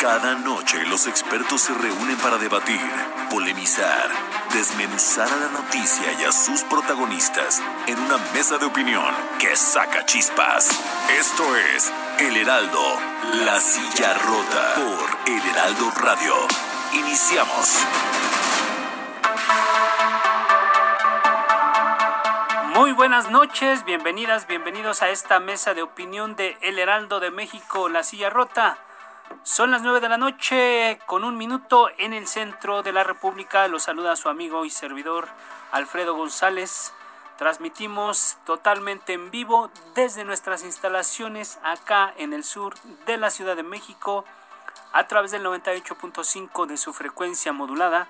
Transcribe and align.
Cada 0.00 0.34
noche 0.34 0.82
los 0.86 1.06
expertos 1.06 1.60
se 1.60 1.74
reúnen 1.74 2.16
para 2.16 2.38
debatir, 2.38 2.80
polemizar, 3.28 4.08
desmenuzar 4.50 5.30
a 5.30 5.36
la 5.36 5.48
noticia 5.48 6.10
y 6.18 6.24
a 6.24 6.32
sus 6.32 6.62
protagonistas 6.62 7.62
en 7.86 7.98
una 7.98 8.16
mesa 8.32 8.56
de 8.56 8.64
opinión 8.64 9.14
que 9.38 9.54
saca 9.54 10.06
chispas. 10.06 10.70
Esto 11.18 11.54
es 11.54 11.92
El 12.18 12.34
Heraldo, 12.34 12.80
la 13.44 13.60
silla 13.60 14.14
rota 14.14 14.74
por 14.76 15.30
El 15.34 15.46
Heraldo 15.50 15.90
Radio. 16.00 16.34
Iniciamos. 16.94 17.84
Muy 22.74 22.92
buenas 22.92 23.30
noches, 23.30 23.84
bienvenidas, 23.84 24.46
bienvenidos 24.46 25.02
a 25.02 25.10
esta 25.10 25.40
mesa 25.40 25.74
de 25.74 25.82
opinión 25.82 26.36
de 26.36 26.56
El 26.62 26.78
Heraldo 26.78 27.20
de 27.20 27.30
México, 27.30 27.90
La 27.90 28.02
Silla 28.02 28.30
Rota. 28.30 28.78
Son 29.42 29.70
las 29.70 29.82
nueve 29.82 30.00
de 30.00 30.08
la 30.08 30.18
noche 30.18 30.98
con 31.06 31.24
un 31.24 31.36
minuto 31.38 31.88
en 31.98 32.12
el 32.12 32.26
centro 32.26 32.82
de 32.82 32.92
la 32.92 33.04
República. 33.04 33.66
Los 33.68 33.84
saluda 33.84 34.14
su 34.14 34.28
amigo 34.28 34.64
y 34.64 34.70
servidor 34.70 35.28
Alfredo 35.72 36.14
González. 36.14 36.92
Transmitimos 37.38 38.36
totalmente 38.44 39.14
en 39.14 39.30
vivo 39.30 39.70
desde 39.94 40.24
nuestras 40.24 40.62
instalaciones 40.62 41.58
acá 41.62 42.12
en 42.18 42.32
el 42.32 42.44
sur 42.44 42.74
de 43.06 43.16
la 43.16 43.30
Ciudad 43.30 43.56
de 43.56 43.62
México 43.62 44.24
a 44.92 45.06
través 45.06 45.30
del 45.30 45.44
98.5 45.44 46.66
de 46.66 46.76
su 46.76 46.92
frecuencia 46.92 47.52
modulada. 47.52 48.08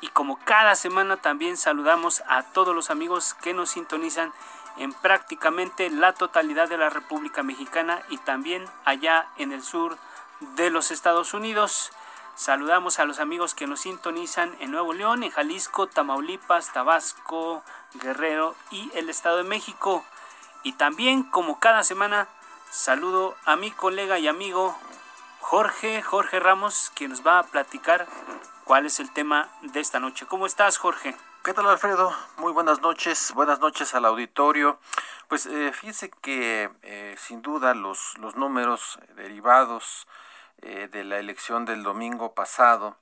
Y 0.00 0.08
como 0.08 0.38
cada 0.44 0.76
semana 0.76 1.16
también 1.16 1.56
saludamos 1.56 2.22
a 2.28 2.42
todos 2.42 2.74
los 2.74 2.90
amigos 2.90 3.34
que 3.34 3.54
nos 3.54 3.70
sintonizan 3.70 4.32
en 4.76 4.92
prácticamente 4.92 5.90
la 5.90 6.12
totalidad 6.12 6.68
de 6.68 6.78
la 6.78 6.90
República 6.90 7.42
Mexicana 7.42 8.02
y 8.08 8.18
también 8.18 8.64
allá 8.84 9.26
en 9.36 9.52
el 9.52 9.62
sur 9.62 9.96
de 9.96 10.13
los 10.40 10.90
Estados 10.90 11.34
Unidos. 11.34 11.92
Saludamos 12.34 12.98
a 12.98 13.04
los 13.04 13.20
amigos 13.20 13.54
que 13.54 13.66
nos 13.66 13.80
sintonizan 13.80 14.56
en 14.60 14.72
Nuevo 14.72 14.92
León, 14.92 15.22
en 15.22 15.30
Jalisco, 15.30 15.86
Tamaulipas, 15.86 16.72
Tabasco, 16.72 17.62
Guerrero 17.94 18.56
y 18.70 18.90
el 18.94 19.08
Estado 19.08 19.38
de 19.38 19.44
México. 19.44 20.04
Y 20.62 20.72
también, 20.72 21.22
como 21.22 21.60
cada 21.60 21.84
semana, 21.84 22.28
saludo 22.70 23.36
a 23.44 23.56
mi 23.56 23.70
colega 23.70 24.18
y 24.18 24.26
amigo 24.26 24.76
Jorge, 25.40 26.02
Jorge 26.02 26.40
Ramos, 26.40 26.90
quien 26.94 27.10
nos 27.10 27.24
va 27.24 27.38
a 27.38 27.44
platicar 27.44 28.06
cuál 28.64 28.86
es 28.86 28.98
el 28.98 29.12
tema 29.12 29.48
de 29.62 29.80
esta 29.80 30.00
noche. 30.00 30.26
¿Cómo 30.26 30.46
estás, 30.46 30.78
Jorge? 30.78 31.14
¿Qué 31.44 31.52
tal, 31.52 31.66
Alfredo? 31.66 32.10
Muy 32.38 32.54
buenas 32.54 32.80
noches. 32.80 33.32
Buenas 33.34 33.60
noches 33.60 33.94
al 33.94 34.06
auditorio. 34.06 34.78
Pues 35.28 35.44
eh, 35.44 35.72
fíjense 35.74 36.08
que 36.08 36.70
eh, 36.80 37.16
sin 37.18 37.42
duda 37.42 37.74
los, 37.74 38.16
los 38.16 38.34
números 38.34 38.98
derivados 39.14 40.06
eh, 40.62 40.88
de 40.90 41.04
la 41.04 41.18
elección 41.18 41.66
del 41.66 41.82
domingo 41.82 42.32
pasado 42.32 42.96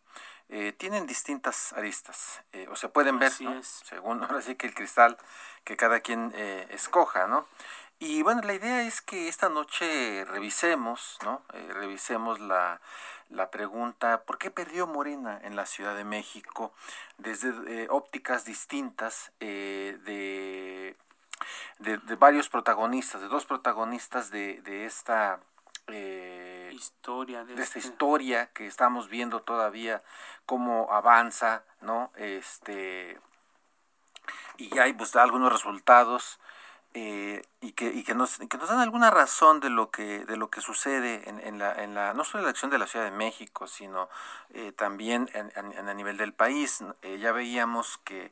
eh, 0.48 0.72
tienen 0.72 1.06
distintas 1.06 1.72
aristas, 1.74 2.42
eh, 2.52 2.66
o 2.68 2.74
se 2.74 2.88
pueden 2.88 3.20
ver, 3.20 3.30
según 3.30 4.24
ahora 4.24 4.42
sí 4.42 4.56
que 4.56 4.66
el 4.66 4.74
cristal 4.74 5.16
que 5.62 5.76
cada 5.76 6.00
quien 6.00 6.34
escoja, 6.70 7.28
¿no? 7.28 7.46
Y 8.04 8.22
bueno, 8.22 8.42
la 8.42 8.54
idea 8.54 8.82
es 8.82 9.00
que 9.00 9.28
esta 9.28 9.48
noche 9.48 10.24
revisemos, 10.24 11.18
¿no? 11.22 11.40
revisemos 11.68 12.40
la, 12.40 12.80
la 13.30 13.48
pregunta, 13.52 14.24
¿por 14.24 14.38
qué 14.38 14.50
perdió 14.50 14.88
Morena 14.88 15.38
en 15.44 15.54
la 15.54 15.66
Ciudad 15.66 15.94
de 15.94 16.02
México? 16.02 16.72
Desde 17.18 17.86
ópticas 17.90 18.44
distintas 18.44 19.30
de, 19.38 20.96
de, 21.78 21.96
de, 21.98 22.14
varios 22.16 22.48
protagonistas, 22.48 23.20
de 23.20 23.28
dos 23.28 23.46
protagonistas 23.46 24.32
de, 24.32 24.60
de 24.62 24.84
esta 24.84 25.38
eh, 25.86 26.72
historia 26.74 27.44
de, 27.44 27.52
esta 27.52 27.78
este 27.78 27.78
historia 27.78 28.46
que 28.52 28.66
estamos 28.66 29.08
viendo 29.08 29.42
todavía 29.42 30.02
cómo 30.46 30.92
avanza 30.92 31.62
no 31.80 32.10
este 32.16 33.20
y 34.56 34.78
hay 34.78 34.92
pues 34.92 35.14
algunos 35.16 35.52
resultados 35.52 36.40
eh, 36.94 37.42
y 37.60 37.72
que 37.72 37.86
y 37.86 38.02
que 38.02 38.14
nos 38.14 38.38
dan 38.38 38.80
alguna 38.80 39.10
razón 39.10 39.60
de 39.60 39.70
lo 39.70 39.90
que 39.90 40.24
de 40.24 40.36
lo 40.36 40.50
que 40.50 40.60
sucede 40.60 41.28
en, 41.28 41.40
en 41.40 41.58
la 41.58 41.72
en 41.82 41.94
la 41.94 42.12
no 42.12 42.24
solo 42.24 42.40
en 42.40 42.44
la 42.44 42.50
elección 42.50 42.70
de 42.70 42.78
la 42.78 42.86
Ciudad 42.86 43.04
de 43.06 43.10
México 43.16 43.66
sino 43.66 44.08
eh, 44.50 44.72
también 44.72 45.30
en, 45.32 45.88
a 45.88 45.94
nivel 45.94 46.16
del 46.16 46.32
país. 46.32 46.84
Eh, 47.02 47.18
ya 47.18 47.32
veíamos 47.32 47.98
que 48.04 48.30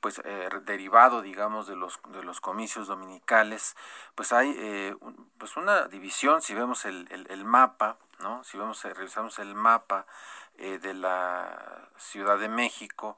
pues 0.00 0.20
eh, 0.22 0.50
derivado 0.66 1.22
digamos 1.22 1.66
de 1.66 1.76
los 1.76 1.98
de 2.08 2.22
los 2.22 2.42
comicios 2.42 2.88
dominicales 2.88 3.74
pues 4.14 4.34
hay 4.34 4.54
eh, 4.58 4.94
pues 5.38 5.56
una 5.56 5.88
división 5.88 6.42
si 6.42 6.52
vemos 6.54 6.84
el, 6.84 7.08
el, 7.10 7.44
mapa 7.46 7.96
no 8.20 8.44
si 8.44 8.58
vemos 8.58 8.84
eh, 8.84 8.92
revisamos 8.92 9.38
el 9.38 9.54
mapa 9.54 10.04
de 10.58 10.94
la 10.94 11.88
Ciudad 11.96 12.38
de 12.38 12.48
México 12.48 13.16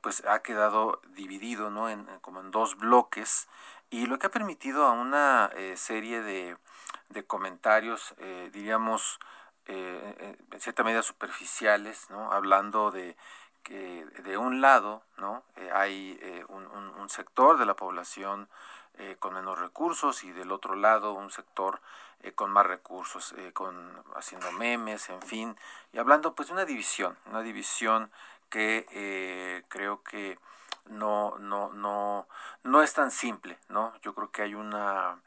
pues 0.00 0.24
ha 0.26 0.42
quedado 0.42 1.00
dividido 1.14 1.70
no 1.70 1.86
como 2.20 2.40
en 2.40 2.50
dos 2.50 2.76
bloques 2.76 3.48
y 3.90 4.06
lo 4.06 4.18
que 4.18 4.26
ha 4.26 4.30
permitido 4.30 4.86
a 4.86 4.92
una 4.92 5.50
serie 5.76 6.20
de, 6.20 6.56
comentarios 7.28 8.14
diríamos 8.52 9.20
en 9.66 10.36
cierta 10.58 10.82
medida 10.82 11.02
superficiales 11.02 12.10
no 12.10 12.32
hablando 12.32 12.90
de 12.90 13.16
que 13.62 14.04
de 14.24 14.36
un 14.36 14.60
lado 14.60 15.02
¿no? 15.16 15.42
Eh, 15.56 15.70
hay 15.72 16.18
eh, 16.20 16.44
un, 16.48 16.62
sector 17.08 17.58
de 17.58 17.66
la 17.66 17.74
población 17.74 18.48
eh, 18.96 19.16
con 19.18 19.34
menos 19.34 19.58
recursos 19.58 20.24
y 20.24 20.32
del 20.32 20.50
otro 20.50 20.76
lado 20.76 21.12
un 21.12 21.30
sector 21.30 21.80
con 22.36 22.52
más 22.52 22.64
recursos, 22.64 23.34
con 23.52 24.00
haciendo 24.14 24.52
memes, 24.52 25.10
en 25.10 25.20
fin, 25.22 25.56
y 25.92 25.98
hablando 25.98 26.36
pues 26.36 26.46
de 26.46 26.54
una 26.54 26.64
división, 26.64 27.18
una 27.26 27.42
división 27.42 28.12
que 28.52 29.64
creo 29.68 30.02
que 30.02 30.38
no, 30.86 31.38
no, 31.38 31.72
no, 31.72 32.28
no 32.62 32.82
es 32.82 32.92
tan 32.94 33.10
simple, 33.10 33.58
¿no? 33.68 33.94
Yo 34.02 34.14
creo 34.14 34.30
que 34.30 34.42
hay 34.42 34.54
una 34.54 35.20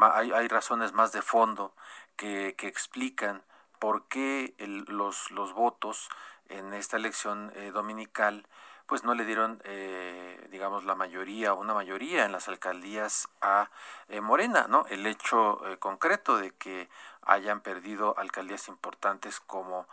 hay, 0.00 0.32
hay 0.32 0.48
razones 0.48 0.92
más 0.92 1.12
de 1.12 1.22
fondo 1.22 1.74
que, 2.16 2.54
que 2.56 2.68
explican 2.68 3.42
por 3.78 4.06
qué 4.06 4.54
el, 4.58 4.84
los, 4.88 5.30
los 5.30 5.52
votos 5.52 6.08
en 6.48 6.72
esta 6.74 6.96
elección 6.96 7.52
eh, 7.56 7.70
dominical 7.72 8.46
pues 8.86 9.04
no 9.04 9.14
le 9.14 9.24
dieron 9.24 9.60
eh, 9.64 10.48
digamos 10.50 10.84
la 10.84 10.94
mayoría 10.94 11.54
una 11.54 11.74
mayoría 11.74 12.24
en 12.24 12.32
las 12.32 12.48
alcaldías 12.48 13.28
a 13.40 13.70
eh, 14.08 14.20
Morena 14.20 14.66
no 14.68 14.84
el 14.88 15.06
hecho 15.06 15.60
concreto 15.78 16.36
de 16.36 16.52
que 16.52 16.88
hayan 17.22 17.60
perdido 17.60 18.14
alcaldías 18.18 18.68
importantes 18.68 19.40
como 19.40 19.86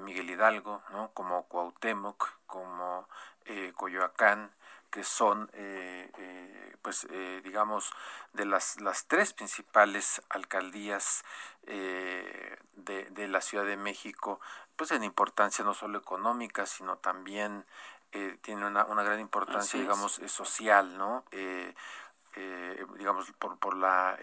Miguel 0.00 0.30
Hidalgo 0.30 0.82
no 0.90 1.10
como 1.12 1.44
Cuauhtémoc 1.44 2.28
como 2.46 3.08
Coyoacán 3.76 4.50
que 4.90 5.02
son 5.04 5.50
pues 6.82 7.06
digamos 7.42 7.92
de 8.32 8.44
las 8.44 8.80
las 8.80 9.06
tres 9.06 9.32
principales 9.32 10.22
alcaldías 10.28 11.24
de, 11.64 12.58
de 13.10 13.28
la 13.28 13.40
Ciudad 13.40 13.64
de 13.64 13.76
México 13.76 14.40
pues 14.76 14.90
en 14.90 15.02
importancia 15.02 15.64
no 15.64 15.74
solo 15.74 15.98
económica, 15.98 16.66
sino 16.66 16.98
también 16.98 17.64
eh, 18.12 18.38
tiene 18.40 18.66
una, 18.66 18.84
una 18.86 19.02
gran 19.02 19.20
importancia, 19.20 19.80
digamos, 19.80 20.18
eh, 20.20 20.28
social, 20.28 20.96
¿no? 20.96 21.24
Eh, 21.32 21.74
digamos, 22.98 23.30
por, 23.32 23.58
por 23.58 23.76
la, 23.76 24.16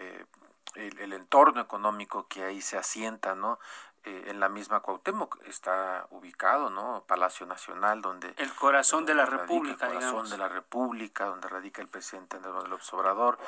el, 0.74 1.12
entorno 1.12 1.60
económico 1.60 2.28
que 2.28 2.44
ahí 2.44 2.60
se 2.60 2.76
asienta, 2.78 3.34
¿no? 3.34 3.58
en 4.04 4.38
la 4.38 4.50
misma 4.50 4.80
Cuauhtémoc 4.80 5.38
está 5.46 6.06
ubicado, 6.10 6.68
¿no? 6.68 7.04
Palacio 7.06 7.46
Nacional, 7.46 8.02
donde... 8.02 8.34
El 8.36 8.54
corazón 8.54 9.06
de 9.06 9.14
la 9.14 9.24
República, 9.24 9.86
El 9.86 9.94
corazón 9.94 10.28
de 10.28 10.36
la 10.36 10.46
República, 10.46 11.24
donde 11.24 11.48
radica 11.48 11.80
el 11.80 11.88
presidente 11.88 12.36
Andrés 12.36 12.68
López 12.68 12.92
Obrador. 12.92 13.38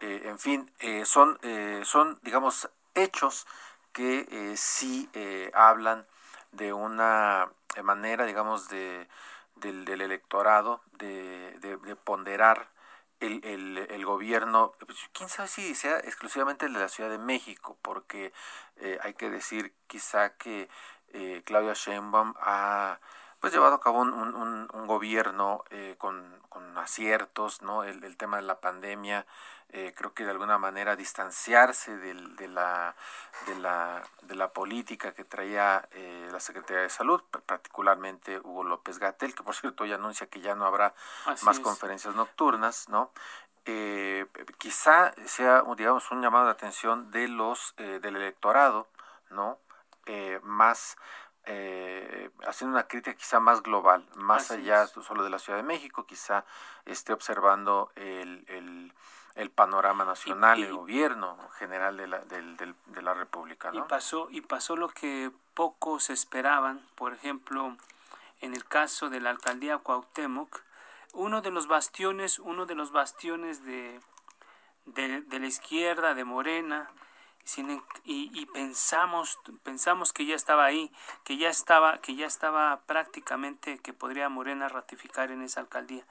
en 0.00 0.38
fin, 0.38 0.72
son, 1.04 1.38
son, 1.84 2.18
digamos, 2.22 2.70
hechos 2.94 3.46
que 3.92 4.54
sí 4.56 5.10
hablan 5.52 6.06
de 6.52 6.72
una 6.72 7.50
manera, 7.82 8.24
digamos, 8.24 8.70
de, 8.70 9.06
del, 9.60 10.00
electorado 10.00 10.82
de, 10.92 11.58
de, 11.60 11.96
ponderar 11.96 12.68
el, 13.20 13.44
el, 13.44 13.78
el, 13.78 14.04
gobierno, 14.04 14.72
pues, 14.84 14.98
quién 15.12 15.28
sabe 15.28 15.48
si 15.48 15.74
sea 15.74 15.98
exclusivamente 15.98 16.66
el 16.66 16.74
de 16.74 16.80
la 16.80 16.88
Ciudad 16.88 17.10
de 17.10 17.18
México, 17.18 17.76
porque 17.82 18.32
eh, 18.76 18.98
hay 19.02 19.14
que 19.14 19.30
decir 19.30 19.74
quizá 19.86 20.36
que 20.36 20.68
eh, 21.12 21.42
Claudia 21.44 21.74
Sheinbaum 21.74 22.34
ha 22.38 23.00
pues 23.40 23.52
llevado 23.52 23.74
a 23.74 23.80
cabo 23.80 24.00
un, 24.00 24.12
un, 24.12 24.68
un 24.72 24.86
gobierno 24.86 25.64
eh, 25.70 25.94
con, 25.98 26.40
con, 26.48 26.76
aciertos, 26.78 27.62
¿no? 27.62 27.84
El, 27.84 28.04
el, 28.04 28.16
tema 28.16 28.36
de 28.36 28.44
la 28.44 28.60
pandemia, 28.60 29.26
eh, 29.70 29.92
creo 29.96 30.14
que 30.14 30.24
de 30.24 30.30
alguna 30.30 30.58
manera 30.58 30.94
distanciarse 30.96 31.96
del, 31.96 32.36
de, 32.36 32.48
la, 32.48 32.94
de, 33.46 33.56
la, 33.56 34.02
de 34.22 34.34
la 34.36 34.52
política 34.52 35.12
que 35.12 35.24
traía 35.24 35.88
eh, 35.90 36.28
la 36.30 36.40
Secretaría 36.40 36.82
de 36.82 36.90
Salud, 36.90 37.22
particularmente 37.46 38.38
Hugo 38.38 38.64
López 38.64 38.98
Gatel, 38.98 39.34
que 39.34 39.42
por 39.42 39.54
cierto 39.54 39.84
ya 39.84 39.96
anuncia 39.96 40.28
que 40.28 40.40
ya 40.40 40.54
no 40.54 40.66
habrá 40.66 40.94
Así 41.26 41.44
más 41.44 41.56
es. 41.58 41.62
conferencias 41.62 42.14
nocturnas, 42.14 42.88
¿no? 42.88 43.10
Eh, 43.70 44.24
quizá 44.56 45.12
sea, 45.26 45.62
digamos, 45.76 46.10
un 46.10 46.22
llamado 46.22 46.46
de 46.46 46.52
atención 46.52 47.10
de 47.10 47.28
los, 47.28 47.74
eh, 47.76 47.98
del 48.00 48.16
electorado, 48.16 48.88
¿no? 49.30 49.58
Eh, 50.06 50.40
más 50.42 50.96
eh, 51.50 52.30
haciendo 52.46 52.76
una 52.76 52.86
crítica 52.86 53.16
quizá 53.16 53.40
más 53.40 53.62
global, 53.62 54.06
más 54.16 54.50
Así 54.50 54.60
allá 54.60 54.82
es. 54.84 54.90
solo 54.90 55.24
de 55.24 55.30
la 55.30 55.38
Ciudad 55.38 55.58
de 55.58 55.62
México, 55.64 56.04
quizá 56.04 56.44
esté 56.84 57.14
observando 57.14 57.90
el, 57.96 58.44
el, 58.48 58.92
el 59.34 59.50
panorama 59.50 60.04
nacional, 60.04 60.58
y, 60.58 60.62
y, 60.62 60.64
el 60.66 60.74
gobierno 60.74 61.38
general 61.58 61.96
de 61.96 62.06
la, 62.06 62.18
de, 62.18 62.42
de, 62.42 62.74
de 62.86 63.02
la 63.02 63.14
República. 63.14 63.72
¿no? 63.72 63.78
Y, 63.78 63.82
pasó, 63.88 64.28
y 64.30 64.42
pasó 64.42 64.76
lo 64.76 64.90
que 64.90 65.30
pocos 65.54 66.10
esperaban, 66.10 66.86
por 66.96 67.14
ejemplo, 67.14 67.74
en 68.42 68.52
el 68.54 68.66
caso 68.66 69.08
de 69.08 69.20
la 69.20 69.30
alcaldía 69.30 69.78
Cuauhtémoc, 69.78 70.60
uno 71.14 71.40
de 71.40 71.50
los 71.50 71.66
bastiones, 71.66 72.38
uno 72.38 72.66
de 72.66 72.74
los 72.74 72.92
bastiones 72.92 73.64
de, 73.64 73.98
de, 74.84 75.22
de 75.22 75.40
la 75.40 75.46
izquierda, 75.46 76.12
de 76.12 76.24
Morena, 76.24 76.90
sin, 77.48 77.82
y, 78.04 78.30
y, 78.34 78.44
pensamos 78.44 79.38
pensamos 79.62 80.12
que 80.12 80.26
ya 80.26 80.36
estaba 80.36 80.66
ahí 80.66 80.92
que 81.24 81.38
ya 81.38 81.48
estaba 81.48 81.96
que 81.96 82.14
ya 82.14 82.26
estaba 82.26 82.80
prácticamente 82.84 83.78
que 83.78 83.94
podría 83.94 84.28
Morena 84.28 84.68
ratificar 84.68 85.30
en 85.30 85.40
esa 85.40 85.60
alcaldía. 85.60 86.04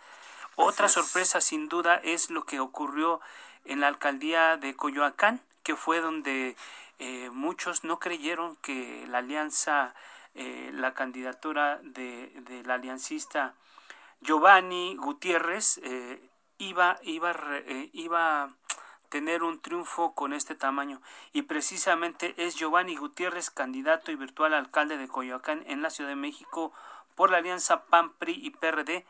Otra 0.55 0.89
sorpresa 0.89 1.39
sin 1.39 1.69
duda 1.69 2.01
es 2.03 2.31
lo 2.31 2.43
que 2.43 2.59
ocurrió 2.59 3.21
en 3.65 3.81
la 3.81 3.87
alcaldía 3.87 4.57
de 4.57 4.75
Coyoacán 4.75 5.39
que 5.61 5.75
fue 5.75 6.01
donde 6.01 6.55
eh, 6.97 7.29
muchos 7.31 7.83
no 7.83 7.99
creyeron 7.99 8.55
que 8.55 9.05
la 9.07 9.19
alianza 9.19 9.93
eh, 10.33 10.71
la 10.73 10.95
candidatura 10.95 11.79
de, 11.83 12.31
de, 12.47 12.63
la 12.63 12.75
aliancista 12.75 13.53
Giovanni 14.21 14.95
Gutiérrez 14.95 15.79
eh, 15.83 16.19
iba 16.57 16.97
iba 17.03 17.35
iba 17.93 18.49
tener 19.09 19.43
un 19.43 19.59
triunfo 19.59 20.13
con 20.13 20.33
este 20.33 20.55
tamaño 20.55 21.01
y 21.33 21.43
precisamente 21.43 22.33
es 22.37 22.55
Giovanni 22.55 22.95
Gutiérrez, 22.95 23.49
candidato 23.49 24.11
y 24.11 24.15
virtual 24.15 24.53
alcalde 24.53 24.97
de 24.97 25.07
Coyoacán 25.07 25.63
en 25.67 25.81
la 25.81 25.89
Ciudad 25.89 26.09
de 26.09 26.15
México 26.15 26.73
por 27.15 27.31
la 27.31 27.37
alianza 27.37 27.85
PAN, 27.85 28.13
PRI 28.13 28.33
y 28.33 28.51
PRD, 28.51 29.05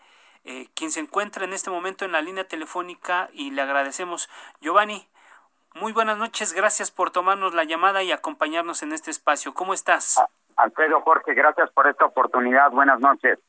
eh, 0.46 0.70
quien 0.76 0.92
se 0.92 1.02
encuentra 1.02 1.44
en 1.44 1.54
este 1.54 1.70
momento 1.70 2.06
en 2.06 2.14
la 2.14 2.22
línea 2.22 2.48
telefónica 2.48 3.30
y 3.34 3.52
le 3.52 3.62
agradecemos. 3.62 4.30
Giovanni, 4.62 5.08
muy 5.76 5.92
buenas 5.92 6.18
noches, 6.18 6.54
gracias 6.54 6.90
por 6.90 7.12
tomarnos 7.12 7.54
la 7.54 7.66
llamada 7.66 8.02
y 8.04 8.12
acompañarnos 8.12 8.82
en 8.82 8.94
este 8.94 9.12
espacio. 9.12 9.54
¿Cómo 9.54 9.74
estás? 9.74 10.22
Alfredo 10.56 11.02
Jorge, 11.02 11.34
gracias 11.34 11.70
por 11.72 11.88
esta 11.88 12.06
oportunidad. 12.06 12.72
Buenas 12.72 13.00
noches. 13.00 13.40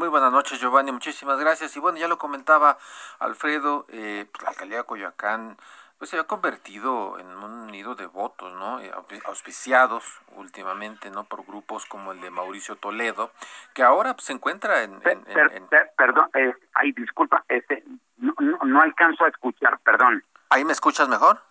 Muy 0.00 0.08
buenas 0.08 0.32
noches, 0.32 0.58
Giovanni. 0.58 0.92
Muchísimas 0.92 1.38
gracias. 1.38 1.76
Y 1.76 1.78
bueno, 1.78 1.98
ya 1.98 2.08
lo 2.08 2.16
comentaba 2.16 2.78
Alfredo, 3.18 3.84
eh, 3.90 4.24
pues, 4.32 4.42
la 4.42 4.48
alcaldía 4.48 4.78
de 4.78 4.84
Coyoacán 4.84 5.58
pues 5.98 6.08
se 6.08 6.18
ha 6.18 6.24
convertido 6.24 7.18
en 7.18 7.26
un 7.26 7.66
nido 7.66 7.94
de 7.94 8.06
votos, 8.06 8.50
¿no? 8.54 8.80
Eh, 8.80 8.90
auspiciados 9.26 10.02
últimamente, 10.36 11.10
¿no? 11.10 11.24
Por 11.24 11.44
grupos 11.44 11.84
como 11.84 12.12
el 12.12 12.22
de 12.22 12.30
Mauricio 12.30 12.76
Toledo, 12.76 13.30
que 13.74 13.82
ahora 13.82 14.14
pues, 14.14 14.24
se 14.24 14.32
encuentra 14.32 14.84
en... 14.84 14.94
en, 14.94 15.00
per, 15.00 15.52
en, 15.52 15.66
per, 15.66 15.92
perdón, 15.98 16.30
eh, 16.32 16.54
ay, 16.72 16.92
disculpa, 16.92 17.44
este, 17.46 17.84
no, 18.16 18.32
no, 18.38 18.56
no 18.64 18.80
alcanzo 18.80 19.26
a 19.26 19.28
escuchar, 19.28 19.78
perdón. 19.80 20.24
¿Ahí 20.48 20.64
me 20.64 20.72
escuchas 20.72 21.10
mejor? 21.10 21.42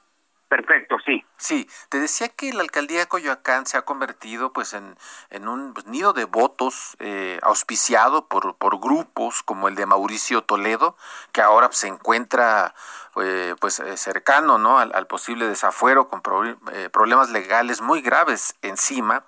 Perfecto, 0.50 0.98
sí. 1.06 1.24
Sí, 1.38 1.69
te 1.90 2.00
decía 2.00 2.28
que 2.28 2.51
la 2.51 2.62
alcaldía 2.62 3.00
de 3.00 3.07
Coyoacán 3.07 3.68
se 3.68 3.78
ha 3.78 3.84
convertido 3.84 4.51
pues 4.51 4.74
en, 4.74 4.98
en 5.30 5.48
un 5.48 5.75
pues, 5.75 5.86
nido 5.86 6.12
de 6.12 6.25
votos 6.25 6.98
eh, 7.00 7.40
auspiciado 7.44 8.28
por, 8.28 8.56
por 8.56 8.80
grupos 8.80 9.44
como 9.44 9.68
el 9.68 9.75
de 9.75 9.86
Mauricio 9.86 10.42
Toledo, 10.42 10.98
que 11.34 11.42
ahora 11.42 11.68
pues, 11.68 11.78
se 11.78 11.88
encuentra 11.88 12.74
eh, 13.21 13.56
pues 13.59 13.79
eh, 13.79 13.97
cercano 13.97 14.57
¿no? 14.57 14.79
al, 14.79 14.91
al, 14.94 15.07
posible 15.07 15.47
desafuero 15.47 16.07
con 16.07 16.21
eh, 16.71 16.89
problemas 16.89 17.29
legales 17.29 17.81
muy 17.81 18.01
graves 18.01 18.56
encima. 18.61 19.23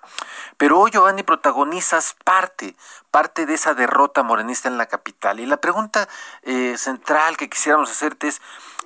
Pero 0.56 0.78
hoy, 0.78 0.90
Giovanni, 0.90 1.22
protagonizas 1.22 2.16
parte, 2.24 2.76
parte 3.10 3.46
de 3.46 3.54
esa 3.54 3.74
derrota 3.74 4.22
morenista 4.22 4.68
en 4.68 4.78
la 4.78 4.86
capital. 4.86 5.40
Y 5.40 5.46
la 5.46 5.58
pregunta 5.58 6.08
eh, 6.42 6.76
central 6.76 7.36
que 7.36 7.48
quisiéramos 7.48 7.90
hacerte 7.90 8.28
es, 8.28 8.40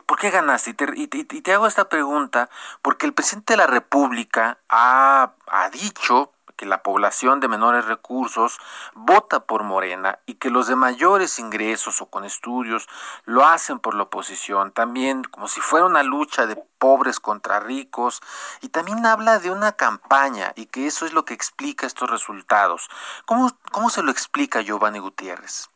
¿por 0.06 0.18
qué 0.18 0.30
ganaste? 0.30 0.70
Y 0.70 0.74
te, 0.74 0.86
y, 0.94 1.06
te, 1.06 1.36
y 1.36 1.40
te, 1.42 1.52
hago 1.52 1.66
esta 1.66 1.88
pregunta 1.88 2.48
porque 2.82 3.06
el 3.06 3.12
presidente 3.12 3.52
de 3.52 3.58
la 3.58 3.66
República 3.66 4.58
ha, 4.68 5.32
ha 5.46 5.70
dicho 5.70 6.32
que 6.56 6.66
la 6.66 6.82
población 6.82 7.40
de 7.40 7.48
menores 7.48 7.84
recursos 7.86 8.58
vota 8.94 9.40
por 9.40 9.62
Morena 9.62 10.18
y 10.26 10.34
que 10.34 10.50
los 10.50 10.66
de 10.66 10.76
mayores 10.76 11.38
ingresos 11.38 12.00
o 12.00 12.06
con 12.10 12.24
estudios 12.24 12.88
lo 13.24 13.44
hacen 13.44 13.78
por 13.78 13.94
la 13.94 14.04
oposición, 14.04 14.72
también 14.72 15.22
como 15.24 15.48
si 15.48 15.60
fuera 15.60 15.86
una 15.86 16.02
lucha 16.02 16.46
de 16.46 16.56
pobres 16.78 17.20
contra 17.20 17.60
ricos 17.60 18.20
y 18.62 18.70
también 18.70 19.06
habla 19.06 19.38
de 19.38 19.50
una 19.50 19.72
campaña 19.72 20.52
y 20.56 20.66
que 20.66 20.86
eso 20.86 21.06
es 21.06 21.12
lo 21.12 21.24
que 21.24 21.34
explica 21.34 21.86
estos 21.86 22.10
resultados. 22.10 22.88
¿Cómo, 23.24 23.50
cómo 23.70 23.90
se 23.90 24.02
lo 24.02 24.10
explica 24.10 24.60
Giovanni 24.60 24.98
Gutiérrez? 24.98 25.68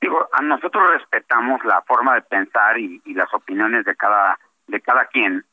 digo, 0.00 0.28
a 0.32 0.42
nosotros 0.42 0.90
respetamos 0.90 1.64
la 1.64 1.82
forma 1.82 2.14
de 2.14 2.22
pensar 2.22 2.78
y, 2.78 3.00
las 3.14 3.32
opiniones 3.34 3.84
de 3.84 3.96
cada 3.96 4.38
de 4.66 4.80
cada 4.80 5.06
quien. 5.06 5.44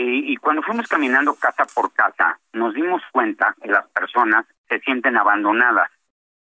Y, 0.00 0.36
cuando 0.36 0.62
fuimos 0.62 0.86
caminando 0.86 1.34
casa 1.34 1.66
por 1.74 1.92
casa, 1.92 2.38
nos 2.52 2.72
dimos 2.72 3.02
cuenta 3.10 3.56
que 3.60 3.68
las 3.68 3.88
personas 3.88 4.46
se 4.68 4.78
sienten 4.78 5.16
abandonadas. 5.16 5.90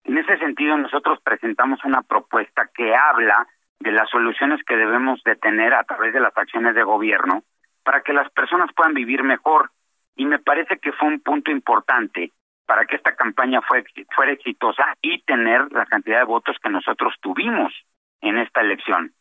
En 0.04 0.18
ese 0.18 0.40
sentido, 0.40 0.76
nosotros 0.78 1.20
presentamos 1.24 1.80
una 1.86 2.02
propuesta 2.02 2.72
que 2.74 2.96
habla 2.96 3.48
de 3.80 3.92
las 3.92 4.10
soluciones 4.10 4.64
que 4.64 4.76
debemos 4.76 5.22
de 5.24 5.36
tener 5.36 5.76
a 5.76 5.84
través 5.84 6.12
de 6.12 6.22
las 6.22 6.36
acciones 6.36 6.74
de 6.74 6.82
gobierno 6.82 7.44
para 7.84 8.02
que 8.02 8.14
las 8.14 8.32
personas 8.32 8.72
puedan 8.76 8.96
vivir 8.96 9.22
mejor. 9.22 9.70
Y 10.16 10.26
me 10.26 10.40
parece 10.40 10.80
que 10.80 10.92
fue 10.94 11.10
un 11.10 11.20
punto 11.20 11.52
importante 11.52 12.32
para 12.66 12.86
que 12.86 12.96
esta 12.96 13.16
campaña 13.16 13.62
fue, 13.62 13.86
fuera 14.16 14.32
exitosa 14.32 14.96
y 15.04 15.22
tener 15.22 15.72
la 15.72 15.86
cantidad 15.86 16.18
de 16.18 16.26
votos 16.26 16.58
que 16.64 16.70
nosotros 16.70 17.14
tuvimos 17.22 17.72
en 18.22 18.40
esta 18.40 18.62
elección. 18.62 19.14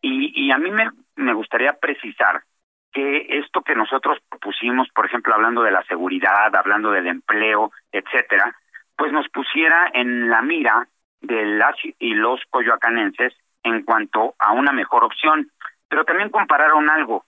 Y, 0.00 0.32
y 0.34 0.50
a 0.50 0.58
mí 0.58 0.72
me, 0.72 0.90
me 1.14 1.32
gustaría 1.32 1.74
precisar 1.74 2.42
que 2.92 3.26
esto 3.38 3.62
que 3.62 3.74
nosotros 3.74 4.18
propusimos, 4.28 4.88
por 4.94 5.06
ejemplo, 5.06 5.34
hablando 5.34 5.62
de 5.62 5.70
la 5.70 5.82
seguridad, 5.84 6.54
hablando 6.54 6.90
del 6.90 7.06
empleo, 7.06 7.72
etcétera, 7.92 8.56
pues 8.96 9.12
nos 9.12 9.28
pusiera 9.28 9.90
en 9.92 10.28
la 10.28 10.42
mira 10.42 10.88
de 11.20 11.44
las 11.44 11.76
y 11.98 12.14
los 12.14 12.40
coyoacanenses 12.50 13.34
en 13.62 13.82
cuanto 13.82 14.34
a 14.38 14.52
una 14.52 14.72
mejor 14.72 15.04
opción. 15.04 15.50
Pero 15.88 16.04
también 16.04 16.30
compararon 16.30 16.90
algo. 16.90 17.24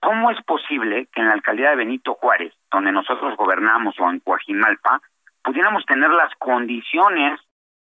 ¿Cómo 0.00 0.30
es 0.30 0.42
posible 0.44 1.06
que 1.12 1.20
en 1.20 1.28
la 1.28 1.34
alcaldía 1.34 1.70
de 1.70 1.76
Benito 1.76 2.14
Juárez, 2.14 2.52
donde 2.70 2.90
nosotros 2.90 3.36
gobernamos, 3.36 3.94
o 4.00 4.10
en 4.10 4.20
Coajimalpa, 4.20 5.00
pudiéramos 5.44 5.84
tener 5.86 6.10
las 6.10 6.34
condiciones 6.36 7.40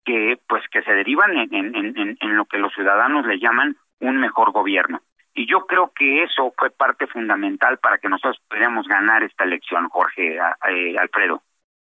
que 0.03 0.38
pues 0.48 0.63
que 0.69 0.81
se 0.83 0.93
derivan 0.93 1.31
en, 1.38 1.53
en, 1.53 1.75
en, 1.75 2.17
en 2.19 2.36
lo 2.36 2.45
que 2.45 2.57
los 2.57 2.74
ciudadanos 2.74 3.25
le 3.25 3.39
llaman 3.39 3.77
un 4.00 4.17
mejor 4.17 4.51
gobierno? 4.51 5.01
Y 5.34 5.50
yo 5.50 5.66
creo 5.66 5.92
que 5.96 6.24
eso 6.24 6.54
fue 6.58 6.70
parte 6.70 7.08
fundamental 7.08 7.80
para 7.80 7.98
que 7.98 8.08
nosotros 8.08 8.40
pudiéramos 8.48 8.88
ganar 8.88 9.24
esta 9.24 9.44
elección, 9.44 9.90
Jorge, 9.90 10.38
eh, 10.38 10.98
Alfredo. 10.98 11.42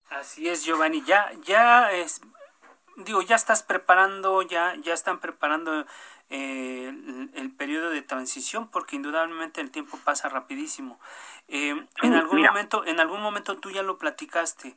Así 0.09 0.47
es, 0.47 0.63
Giovanni. 0.63 1.03
Ya, 1.03 1.31
ya 1.43 1.91
es, 1.91 2.21
digo, 2.97 3.21
ya 3.21 3.35
estás 3.35 3.63
preparando, 3.63 4.41
ya, 4.41 4.75
ya 4.75 4.93
están 4.93 5.19
preparando 5.19 5.85
eh, 6.29 6.87
el, 6.87 7.31
el, 7.33 7.51
periodo 7.51 7.89
de 7.89 8.01
transición, 8.01 8.69
porque 8.69 8.95
indudablemente 8.95 9.61
el 9.61 9.71
tiempo 9.71 9.99
pasa 10.03 10.29
rapidísimo. 10.29 10.99
Eh, 11.47 11.75
en 12.01 12.13
algún 12.13 12.37
Mira. 12.37 12.51
momento, 12.51 12.85
en 12.85 12.99
algún 12.99 13.21
momento 13.21 13.57
tú 13.57 13.71
ya 13.71 13.83
lo 13.83 13.97
platicaste. 13.97 14.75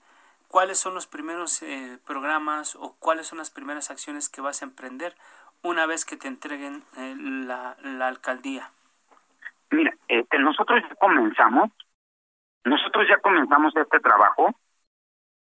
¿Cuáles 0.49 0.79
son 0.79 0.95
los 0.95 1.07
primeros 1.07 1.63
eh, 1.63 1.99
programas 2.07 2.75
o 2.75 2.97
cuáles 2.99 3.27
son 3.27 3.39
las 3.39 3.51
primeras 3.51 3.91
acciones 3.91 4.31
que 4.31 4.41
vas 4.41 4.63
a 4.63 4.65
emprender 4.65 5.15
una 5.63 5.87
vez 5.87 6.05
que 6.05 6.17
te 6.17 6.29
entreguen 6.29 6.83
eh, 6.97 7.15
la, 7.47 7.77
la, 7.83 8.09
alcaldía? 8.09 8.71
Mira, 9.71 9.95
este, 10.09 10.39
nosotros 10.39 10.83
ya 10.89 10.95
comenzamos, 10.97 11.71
nosotros 12.65 13.07
ya 13.09 13.19
comenzamos 13.19 13.75
este 13.77 14.01
trabajo 14.01 14.55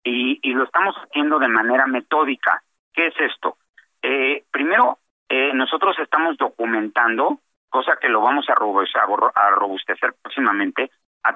y, 0.04 0.40
y 0.42 0.54
lo 0.54 0.64
estamos 0.64 0.96
haciendo 0.96 1.40
de 1.40 1.48
manera 1.48 1.88
metódica. 1.88 2.64
¿Qué 2.94 3.08
es 3.08 3.16
esto? 3.20 3.58
Eh, 4.02 4.44
primero, 4.52 5.00
eh, 5.30 5.52
nosotros 5.54 5.98
estamos 6.00 6.38
documentando, 6.38 7.40
cosa 7.70 7.98
que 8.00 8.10
lo 8.10 8.22
vamos 8.22 8.46
a 8.50 8.56
robustecer 8.56 10.14
próximamente, 10.22 10.92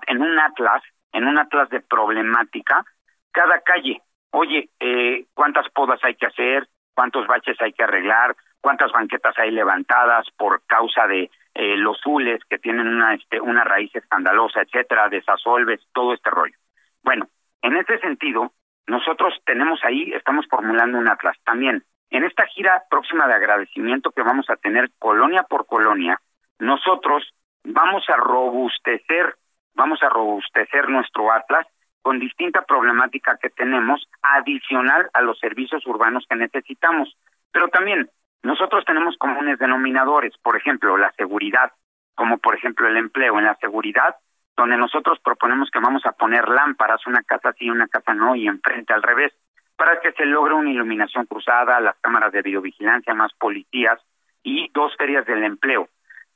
en 0.07 0.21
un 0.21 0.37
atlas, 0.39 0.83
en 1.11 1.25
un 1.27 1.37
atlas 1.37 1.69
de 1.69 1.81
problemática, 1.81 2.85
cada 3.31 3.59
calle. 3.61 4.01
Oye, 4.31 4.69
eh, 4.79 5.25
¿cuántas 5.33 5.67
podas 5.69 5.99
hay 6.03 6.15
que 6.15 6.27
hacer? 6.27 6.67
¿Cuántos 6.93 7.25
baches 7.27 7.59
hay 7.61 7.73
que 7.73 7.83
arreglar? 7.83 8.35
¿Cuántas 8.61 8.91
banquetas 8.91 9.37
hay 9.37 9.51
levantadas 9.51 10.27
por 10.37 10.61
causa 10.65 11.07
de 11.07 11.29
eh, 11.53 11.77
los 11.77 11.99
zules 12.01 12.41
que 12.49 12.59
tienen 12.59 12.87
una, 12.87 13.13
este, 13.13 13.39
una 13.39 13.63
raíz 13.63 13.95
escandalosa, 13.95 14.61
etcétera, 14.61 15.09
desasolves, 15.09 15.81
todo 15.93 16.13
este 16.13 16.29
rollo? 16.29 16.55
Bueno, 17.03 17.27
en 17.61 17.77
ese 17.77 17.99
sentido, 17.99 18.51
nosotros 18.87 19.33
tenemos 19.45 19.79
ahí, 19.83 20.11
estamos 20.13 20.45
formulando 20.49 20.97
un 20.97 21.07
atlas. 21.07 21.37
También, 21.43 21.83
en 22.09 22.23
esta 22.23 22.45
gira 22.47 22.83
próxima 22.89 23.27
de 23.27 23.35
agradecimiento 23.35 24.11
que 24.11 24.23
vamos 24.23 24.49
a 24.49 24.55
tener 24.55 24.89
colonia 24.99 25.43
por 25.43 25.65
colonia, 25.65 26.19
nosotros 26.57 27.33
vamos 27.63 28.03
a 28.09 28.15
robustecer, 28.17 29.35
vamos 29.75 30.01
a 30.03 30.09
robustecer 30.09 30.89
nuestro 30.89 31.31
atlas 31.31 31.67
con 32.01 32.19
distinta 32.19 32.63
problemática 32.63 33.37
que 33.41 33.49
tenemos 33.49 34.07
adicional 34.21 35.09
a 35.13 35.21
los 35.21 35.37
servicios 35.39 35.85
urbanos 35.85 36.25
que 36.29 36.35
necesitamos. 36.35 37.15
Pero 37.51 37.67
también 37.67 38.09
nosotros 38.43 38.85
tenemos 38.85 39.17
comunes 39.17 39.59
denominadores, 39.59 40.37
por 40.37 40.55
ejemplo, 40.55 40.97
la 40.97 41.11
seguridad, 41.13 41.71
como 42.15 42.37
por 42.37 42.55
ejemplo 42.55 42.87
el 42.87 42.97
empleo. 42.97 43.37
En 43.37 43.45
la 43.45 43.55
seguridad 43.55 44.15
donde 44.55 44.77
nosotros 44.77 45.19
proponemos 45.23 45.69
que 45.71 45.79
vamos 45.79 46.05
a 46.05 46.11
poner 46.11 46.47
lámparas, 46.49 47.07
una 47.07 47.23
casa 47.23 47.53
sí, 47.53 47.69
una 47.69 47.87
casa 47.87 48.13
no, 48.13 48.35
y 48.35 48.47
enfrente 48.47 48.93
al 48.93 49.01
revés, 49.01 49.33
para 49.77 50.01
que 50.01 50.11
se 50.11 50.25
logre 50.25 50.53
una 50.53 50.69
iluminación 50.69 51.25
cruzada, 51.25 51.79
las 51.79 51.97
cámaras 52.01 52.33
de 52.33 52.41
videovigilancia, 52.41 53.13
más 53.13 53.31
policías 53.33 53.99
y 54.43 54.69
dos 54.73 54.93
ferias 54.97 55.25
del 55.25 55.45
empleo. 55.45 55.87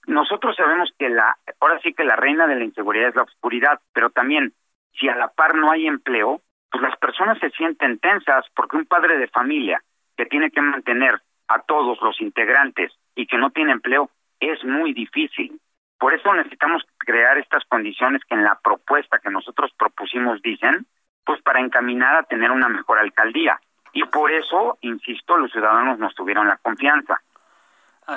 Nosotros 0.07 0.55
sabemos 0.55 0.89
que 0.97 1.09
la, 1.09 1.37
ahora 1.59 1.79
sí 1.81 1.93
que 1.93 2.05
la 2.05 2.15
reina 2.15 2.47
de 2.47 2.55
la 2.55 2.63
inseguridad 2.63 3.09
es 3.09 3.15
la 3.15 3.23
oscuridad, 3.23 3.81
pero 3.93 4.09
también 4.09 4.53
si 4.97 5.09
a 5.09 5.15
la 5.15 5.27
par 5.27 5.55
no 5.55 5.71
hay 5.71 5.87
empleo, 5.87 6.41
pues 6.71 6.81
las 6.81 6.97
personas 6.97 7.37
se 7.39 7.49
sienten 7.51 7.99
tensas 7.99 8.45
porque 8.55 8.77
un 8.77 8.85
padre 8.85 9.17
de 9.17 9.27
familia 9.27 9.81
que 10.15 10.25
tiene 10.25 10.49
que 10.49 10.61
mantener 10.61 11.21
a 11.47 11.61
todos 11.61 11.99
los 12.01 12.19
integrantes 12.21 12.91
y 13.15 13.27
que 13.27 13.37
no 13.37 13.51
tiene 13.51 13.71
empleo 13.71 14.09
es 14.39 14.63
muy 14.63 14.93
difícil. 14.93 15.59
Por 15.99 16.13
eso 16.13 16.33
necesitamos 16.33 16.83
crear 16.97 17.37
estas 17.37 17.63
condiciones 17.65 18.21
que 18.27 18.35
en 18.35 18.43
la 18.43 18.59
propuesta 18.61 19.19
que 19.19 19.29
nosotros 19.29 19.71
propusimos 19.77 20.41
dicen, 20.41 20.85
pues 21.25 21.41
para 21.41 21.61
encaminar 21.61 22.15
a 22.15 22.23
tener 22.23 22.51
una 22.51 22.67
mejor 22.67 22.99
alcaldía. 22.99 23.59
Y 23.93 24.03
por 24.05 24.31
eso, 24.31 24.77
insisto, 24.81 25.37
los 25.37 25.51
ciudadanos 25.51 25.99
nos 25.99 26.13
tuvieron 26.15 26.47
la 26.47 26.57
confianza. 26.57 27.21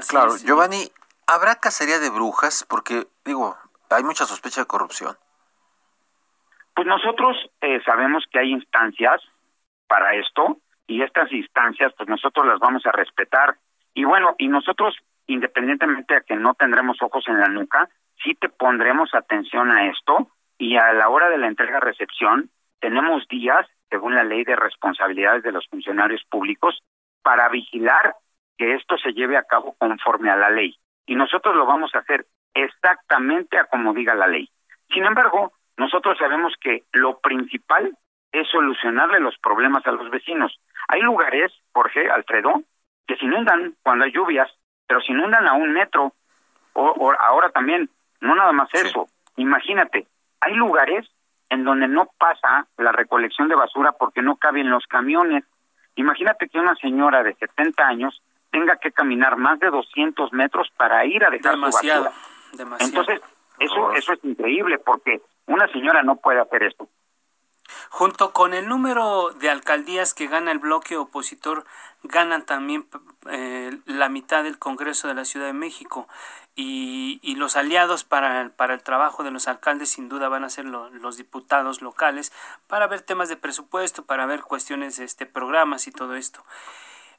claro, 0.09 0.37
Giovanni, 0.38 0.90
¿habrá 1.26 1.56
cacería 1.56 1.99
de 1.99 2.11
brujas? 2.11 2.66
Porque, 2.68 3.06
digo, 3.25 3.56
hay 3.90 4.02
mucha 4.02 4.25
sospecha 4.25 4.62
de 4.62 4.66
corrupción. 4.66 5.16
Pues 6.75 6.87
nosotros 6.87 7.37
eh, 7.61 7.80
sabemos 7.85 8.25
que 8.30 8.38
hay 8.38 8.50
instancias 8.50 9.23
para 9.87 10.14
esto 10.14 10.59
y 10.87 11.02
estas 11.02 11.33
instancias, 11.33 11.93
pues 11.97 12.09
nosotros 12.09 12.47
las 12.47 12.59
vamos 12.59 12.85
a 12.87 12.93
respetar. 12.93 13.57
Y 13.95 14.05
bueno, 14.05 14.35
y 14.38 14.49
nosotros 14.49 14.95
independientemente 15.26 16.14
de 16.14 16.23
que 16.23 16.37
no 16.37 16.55
tendremos 16.55 17.00
ojos 17.02 17.25
en 17.28 17.40
la 17.40 17.49
nuca, 17.49 17.88
sí 18.23 18.35
te 18.35 18.49
pondremos 18.49 19.14
atención 19.14 19.71
a 19.71 19.88
esto 19.88 20.28
y 20.59 20.76
a 20.76 20.93
la 20.93 21.09
hora 21.09 21.28
de 21.28 21.38
la 21.38 21.49
entrega-recepción 21.49 22.50
tenemos 22.81 23.26
días, 23.28 23.66
según 23.90 24.14
la 24.14 24.25
ley 24.25 24.45
de 24.45 24.57
responsabilidades 24.57 25.43
de 25.43 25.52
los 25.52 25.66
funcionarios 25.69 26.23
públicos, 26.31 26.83
para 27.23 27.49
vigilar 27.49 28.14
que 28.57 28.75
esto 28.75 28.97
se 28.99 29.12
lleve 29.12 29.37
a 29.37 29.43
cabo 29.43 29.75
conforme 29.78 30.31
a 30.31 30.37
la 30.37 30.50
ley. 30.50 30.76
Y 31.07 31.14
nosotros 31.14 31.57
lo 31.57 31.66
vamos 31.66 31.95
a 31.95 31.99
hacer 31.99 32.26
exactamente 32.55 33.59
a 33.59 33.64
como 33.64 33.93
diga 33.93 34.14
la 34.14 34.26
ley. 34.26 34.49
Sin 34.93 35.05
embargo, 35.05 35.52
nosotros 35.76 36.16
sabemos 36.19 36.55
que 36.61 36.85
lo 36.93 37.19
principal 37.19 37.97
es 38.33 38.49
solucionarle 38.49 39.21
los 39.21 39.37
problemas 39.38 39.87
a 39.87 39.93
los 39.93 40.11
vecinos. 40.11 40.59
Hay 40.88 41.00
lugares, 41.00 41.52
Jorge, 41.73 42.09
Alfredo, 42.11 42.62
que 43.07 43.16
se 43.16 43.25
inundan 43.25 43.75
cuando 43.83 44.05
hay 44.05 44.12
lluvias 44.12 44.50
pero 44.87 45.00
si 45.00 45.12
inundan 45.12 45.47
a 45.47 45.55
un 45.55 45.73
metro, 45.73 46.12
o, 46.75 47.12
ahora 47.19 47.50
también, 47.50 47.90
no 48.21 48.35
nada 48.35 48.52
más 48.52 48.69
eso, 48.75 49.09
imagínate, 49.37 50.07
hay 50.40 50.55
lugares 50.55 51.09
en 51.49 51.64
donde 51.64 51.88
no 51.88 52.11
pasa 52.19 52.66
la 52.76 52.93
recolección 52.93 53.49
de 53.49 53.55
basura 53.55 53.93
porque 53.93 54.23
no 54.23 54.37
caben 54.37 54.71
los 54.71 54.87
camiones. 54.87 55.45
Imagínate 55.95 56.49
que 56.49 56.59
una 56.59 56.75
señora 56.76 57.23
de 57.23 57.35
70 57.35 57.87
años 57.87 58.23
tenga 58.50 58.76
que 58.76 58.93
caminar 58.93 59.37
más 59.37 59.59
de 59.61 59.71
200 59.71 60.33
metros 60.33 60.69
para 60.76 61.05
ir 61.07 61.25
a 61.25 61.31
dejar 61.31 61.55
su 61.55 61.61
basura. 61.61 62.12
Entonces, 62.81 63.21
eso, 63.59 63.93
eso 63.93 64.12
es 64.12 64.25
increíble 64.25 64.78
porque 64.78 65.21
una 65.47 65.66
señora 65.69 66.02
no 66.02 66.16
puede 66.16 66.40
hacer 66.40 66.64
esto. 66.64 66.88
Junto 67.90 68.32
con 68.32 68.54
el 68.54 68.68
número 68.68 69.30
de 69.30 69.50
alcaldías 69.50 70.14
que 70.14 70.26
gana 70.26 70.52
el 70.52 70.58
bloque 70.58 70.96
opositor, 70.96 71.64
ganan 72.02 72.44
también 72.44 72.87
eh, 73.30 73.78
la 73.87 74.08
mitad 74.08 74.44
del 74.44 74.58
Congreso 74.58 75.08
de 75.08 75.14
la 75.14 75.25
Ciudad 75.25 75.46
de 75.46 75.52
México. 75.52 76.08
Y, 76.58 77.35
los 77.37 77.56
aliados 77.56 78.02
para, 78.02 78.49
para, 78.56 78.73
el 78.73 78.82
trabajo 78.82 79.23
de 79.23 79.30
los 79.30 79.46
alcaldes 79.46 79.90
sin 79.90 80.08
duda 80.08 80.30
van 80.30 80.42
a 80.42 80.49
ser 80.49 80.64
los 80.64 81.16
diputados 81.18 81.82
locales 81.82 82.32
para 82.66 82.87
ver 82.87 83.02
temas 83.02 83.28
de 83.28 83.37
presupuesto, 83.37 84.06
para 84.06 84.25
ver 84.25 84.40
cuestiones 84.40 84.96
de 84.96 85.04
este, 85.04 85.26
programas 85.26 85.87
y 85.87 85.92
todo 85.92 86.14
esto. 86.14 86.42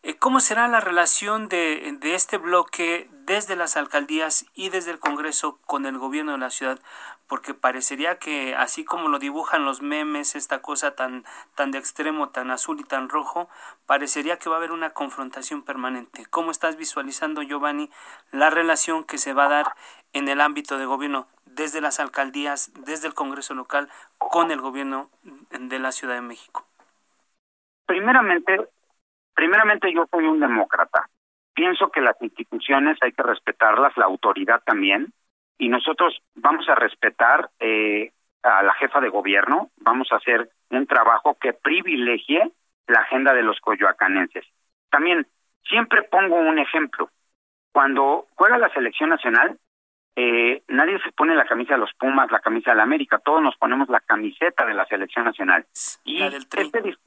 Eh, 0.01 0.15
¿Cómo 0.15 0.39
será 0.39 0.67
la 0.67 0.79
relación 0.79 1.49
de, 1.49 1.97
de, 1.99 2.15
este 2.15 2.37
bloque 2.37 3.09
desde 3.11 3.55
las 3.55 3.77
alcaldías 3.77 4.45
y 4.55 4.69
desde 4.69 4.91
el 4.91 4.99
Congreso 4.99 5.59
con 5.65 5.85
el 5.85 5.97
gobierno 5.97 6.31
de 6.31 6.37
la 6.39 6.49
ciudad? 6.49 6.79
Porque 7.27 7.53
parecería 7.53 8.19
que 8.19 8.55
así 8.55 8.85
como 8.85 9.09
lo 9.09 9.19
dibujan 9.19 9.65
los 9.65 9.81
memes, 9.81 10.35
esta 10.35 10.61
cosa 10.61 10.95
tan, 10.95 11.25
tan 11.55 11.71
de 11.71 11.77
extremo, 11.77 12.29
tan 12.29 12.51
azul 12.51 12.79
y 12.79 12.83
tan 12.83 13.09
rojo, 13.09 13.49
parecería 13.85 14.37
que 14.37 14.49
va 14.49 14.55
a 14.55 14.59
haber 14.59 14.71
una 14.71 14.91
confrontación 14.91 15.63
permanente. 15.63 16.25
¿Cómo 16.29 16.51
estás 16.51 16.77
visualizando, 16.77 17.41
Giovanni, 17.41 17.89
la 18.31 18.49
relación 18.49 19.03
que 19.03 19.17
se 19.17 19.33
va 19.33 19.45
a 19.45 19.49
dar 19.49 19.65
en 20.13 20.27
el 20.29 20.41
ámbito 20.41 20.77
de 20.77 20.85
gobierno 20.85 21.27
desde 21.45 21.81
las 21.81 21.99
alcaldías, 21.99 22.71
desde 22.85 23.07
el 23.07 23.13
Congreso 23.13 23.53
local, 23.53 23.89
con 24.17 24.51
el 24.51 24.61
gobierno 24.61 25.09
de 25.51 25.79
la 25.79 25.91
Ciudad 25.91 26.15
de 26.15 26.21
México? 26.21 26.65
Primeramente, 27.85 28.69
Primeramente 29.37 29.93
yo 29.93 30.07
soy 30.09 30.25
un 30.25 30.39
demócrata. 30.39 31.07
Pienso 31.53 31.91
que 31.91 32.01
las 32.01 32.19
instituciones 32.19 32.97
hay 33.01 33.11
que 33.11 33.21
respetarlas, 33.21 33.95
la 33.95 34.05
autoridad 34.05 34.63
también, 34.65 35.13
y 35.57 35.69
nosotros 35.69 36.21
vamos 36.35 36.67
a 36.69 36.75
respetar 36.75 37.49
eh, 37.59 38.11
a 38.43 38.63
la 38.63 38.73
jefa 38.73 39.01
de 39.01 39.09
gobierno, 39.09 39.69
vamos 39.77 40.07
a 40.11 40.17
hacer 40.17 40.49
un 40.69 40.85
trabajo 40.85 41.37
que 41.39 41.53
privilegie 41.53 42.51
la 42.87 43.01
agenda 43.01 43.33
de 43.33 43.43
los 43.43 43.59
coyoacanenses. 43.59 44.45
También 44.89 45.27
siempre 45.67 46.03
pongo 46.03 46.35
un 46.35 46.59
ejemplo. 46.59 47.09
Cuando 47.71 48.27
juega 48.35 48.57
la 48.57 48.69
selección 48.73 49.09
nacional, 49.09 49.57
eh, 50.15 50.63
nadie 50.67 50.99
se 51.03 51.11
pone 51.11 51.35
la 51.35 51.45
camisa 51.45 51.75
de 51.75 51.79
los 51.79 51.93
Pumas, 51.93 52.31
la 52.31 52.39
camisa 52.39 52.71
de 52.71 52.77
la 52.77 52.83
América, 52.83 53.19
todos 53.19 53.41
nos 53.41 53.55
ponemos 53.57 53.87
la 53.87 53.99
camiseta 53.99 54.65
de 54.65 54.73
la 54.73 54.85
selección 54.85 55.25
nacional. 55.25 55.65
Y 56.05 56.23
este 56.23 56.63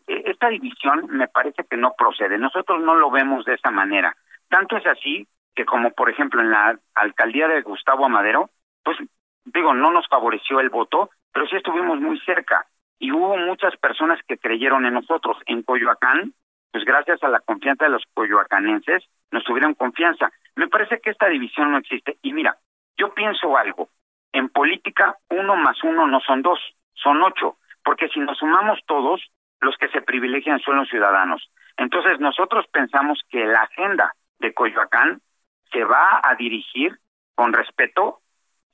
e, 0.06 0.22
esta 0.26 0.48
división 0.48 1.06
me 1.08 1.26
parece 1.26 1.64
que 1.64 1.76
no 1.76 1.92
procede, 1.98 2.38
nosotros 2.38 2.80
no 2.80 2.94
lo 2.94 3.10
vemos 3.10 3.44
de 3.44 3.54
esa 3.54 3.72
manera. 3.72 4.16
Tanto 4.48 4.76
es 4.76 4.86
así 4.86 5.26
que 5.54 5.64
como 5.64 5.90
por 5.92 6.10
ejemplo 6.10 6.40
en 6.40 6.50
la 6.50 6.78
alcaldía 6.94 7.48
de 7.48 7.62
Gustavo 7.62 8.06
Amadero, 8.06 8.50
pues 8.82 8.96
digo, 9.44 9.74
no 9.74 9.90
nos 9.90 10.06
favoreció 10.08 10.60
el 10.60 10.70
voto, 10.70 11.10
pero 11.32 11.46
sí 11.46 11.56
estuvimos 11.56 12.00
muy 12.00 12.18
cerca 12.20 12.66
y 12.98 13.12
hubo 13.12 13.36
muchas 13.36 13.76
personas 13.76 14.20
que 14.28 14.38
creyeron 14.38 14.86
en 14.86 14.94
nosotros. 14.94 15.38
En 15.46 15.62
Coyoacán, 15.62 16.34
pues 16.70 16.84
gracias 16.84 17.22
a 17.22 17.28
la 17.28 17.40
confianza 17.40 17.84
de 17.84 17.90
los 17.90 18.04
coyoacanenses, 18.14 19.04
nos 19.30 19.44
tuvieron 19.44 19.74
confianza. 19.74 20.30
Me 20.54 20.68
parece 20.68 21.00
que 21.00 21.10
esta 21.10 21.28
división 21.28 21.72
no 21.72 21.78
existe. 21.78 22.18
Y 22.22 22.32
mira, 22.32 22.56
yo 22.96 23.12
pienso 23.14 23.56
algo, 23.56 23.88
en 24.32 24.48
política 24.50 25.16
uno 25.30 25.56
más 25.56 25.82
uno 25.82 26.06
no 26.06 26.20
son 26.20 26.42
dos, 26.42 26.60
son 26.94 27.22
ocho, 27.22 27.56
porque 27.84 28.08
si 28.08 28.20
nos 28.20 28.38
sumamos 28.38 28.78
todos, 28.86 29.20
los 29.60 29.76
que 29.76 29.88
se 29.88 30.02
privilegian 30.02 30.60
son 30.60 30.76
los 30.76 30.88
ciudadanos. 30.88 31.50
Entonces 31.76 32.20
nosotros 32.20 32.66
pensamos 32.72 33.20
que 33.30 33.44
la 33.46 33.62
agenda 33.62 34.14
de 34.38 34.52
Coyoacán 34.52 35.20
se 35.70 35.84
va 35.84 36.20
a 36.22 36.34
dirigir 36.34 36.98
con 37.34 37.52
respeto, 37.52 38.20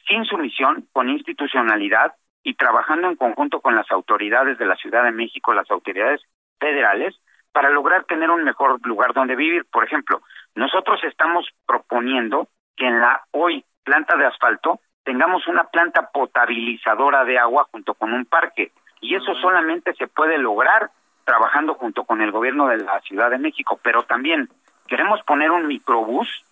sin 0.06 0.24
sumisión, 0.24 0.88
con 0.92 1.08
institucionalidad 1.08 2.14
y 2.42 2.54
trabajando 2.54 3.08
en 3.08 3.16
conjunto 3.16 3.60
con 3.60 3.74
las 3.74 3.90
autoridades 3.90 4.58
de 4.58 4.66
la 4.66 4.76
Ciudad 4.76 5.04
de 5.04 5.12
México, 5.12 5.52
las 5.52 5.70
autoridades 5.70 6.22
federales, 6.58 7.14
para 7.52 7.70
lograr 7.70 8.04
tener 8.04 8.30
un 8.30 8.44
mejor 8.44 8.84
lugar 8.86 9.14
donde 9.14 9.34
vivir. 9.34 9.64
Por 9.70 9.84
ejemplo, 9.84 10.22
nosotros 10.54 11.02
estamos 11.04 11.48
proponiendo 11.66 12.48
que 12.76 12.86
en 12.86 13.00
la 13.00 13.22
hoy 13.32 13.64
planta 13.82 14.16
de 14.16 14.26
asfalto, 14.26 14.80
tengamos 15.04 15.46
una 15.46 15.64
planta 15.64 16.10
potabilizadora 16.12 17.24
de 17.24 17.38
agua 17.38 17.66
junto 17.70 17.94
con 17.94 18.12
un 18.12 18.26
parque. 18.26 18.72
Y 19.00 19.14
eso 19.14 19.34
solamente 19.36 19.94
se 19.94 20.06
puede 20.06 20.38
lograr 20.38 20.90
trabajando 21.24 21.74
junto 21.74 22.04
con 22.04 22.20
el 22.20 22.30
gobierno 22.30 22.68
de 22.68 22.78
la 22.78 23.00
Ciudad 23.00 23.30
de 23.30 23.38
México, 23.38 23.78
pero 23.82 24.02
también 24.02 24.48
Queremos 24.86 25.20
poner 25.24 25.50
un 25.50 25.66
microbús 25.66 26.44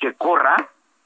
que 0.00 0.14
corra 0.14 0.56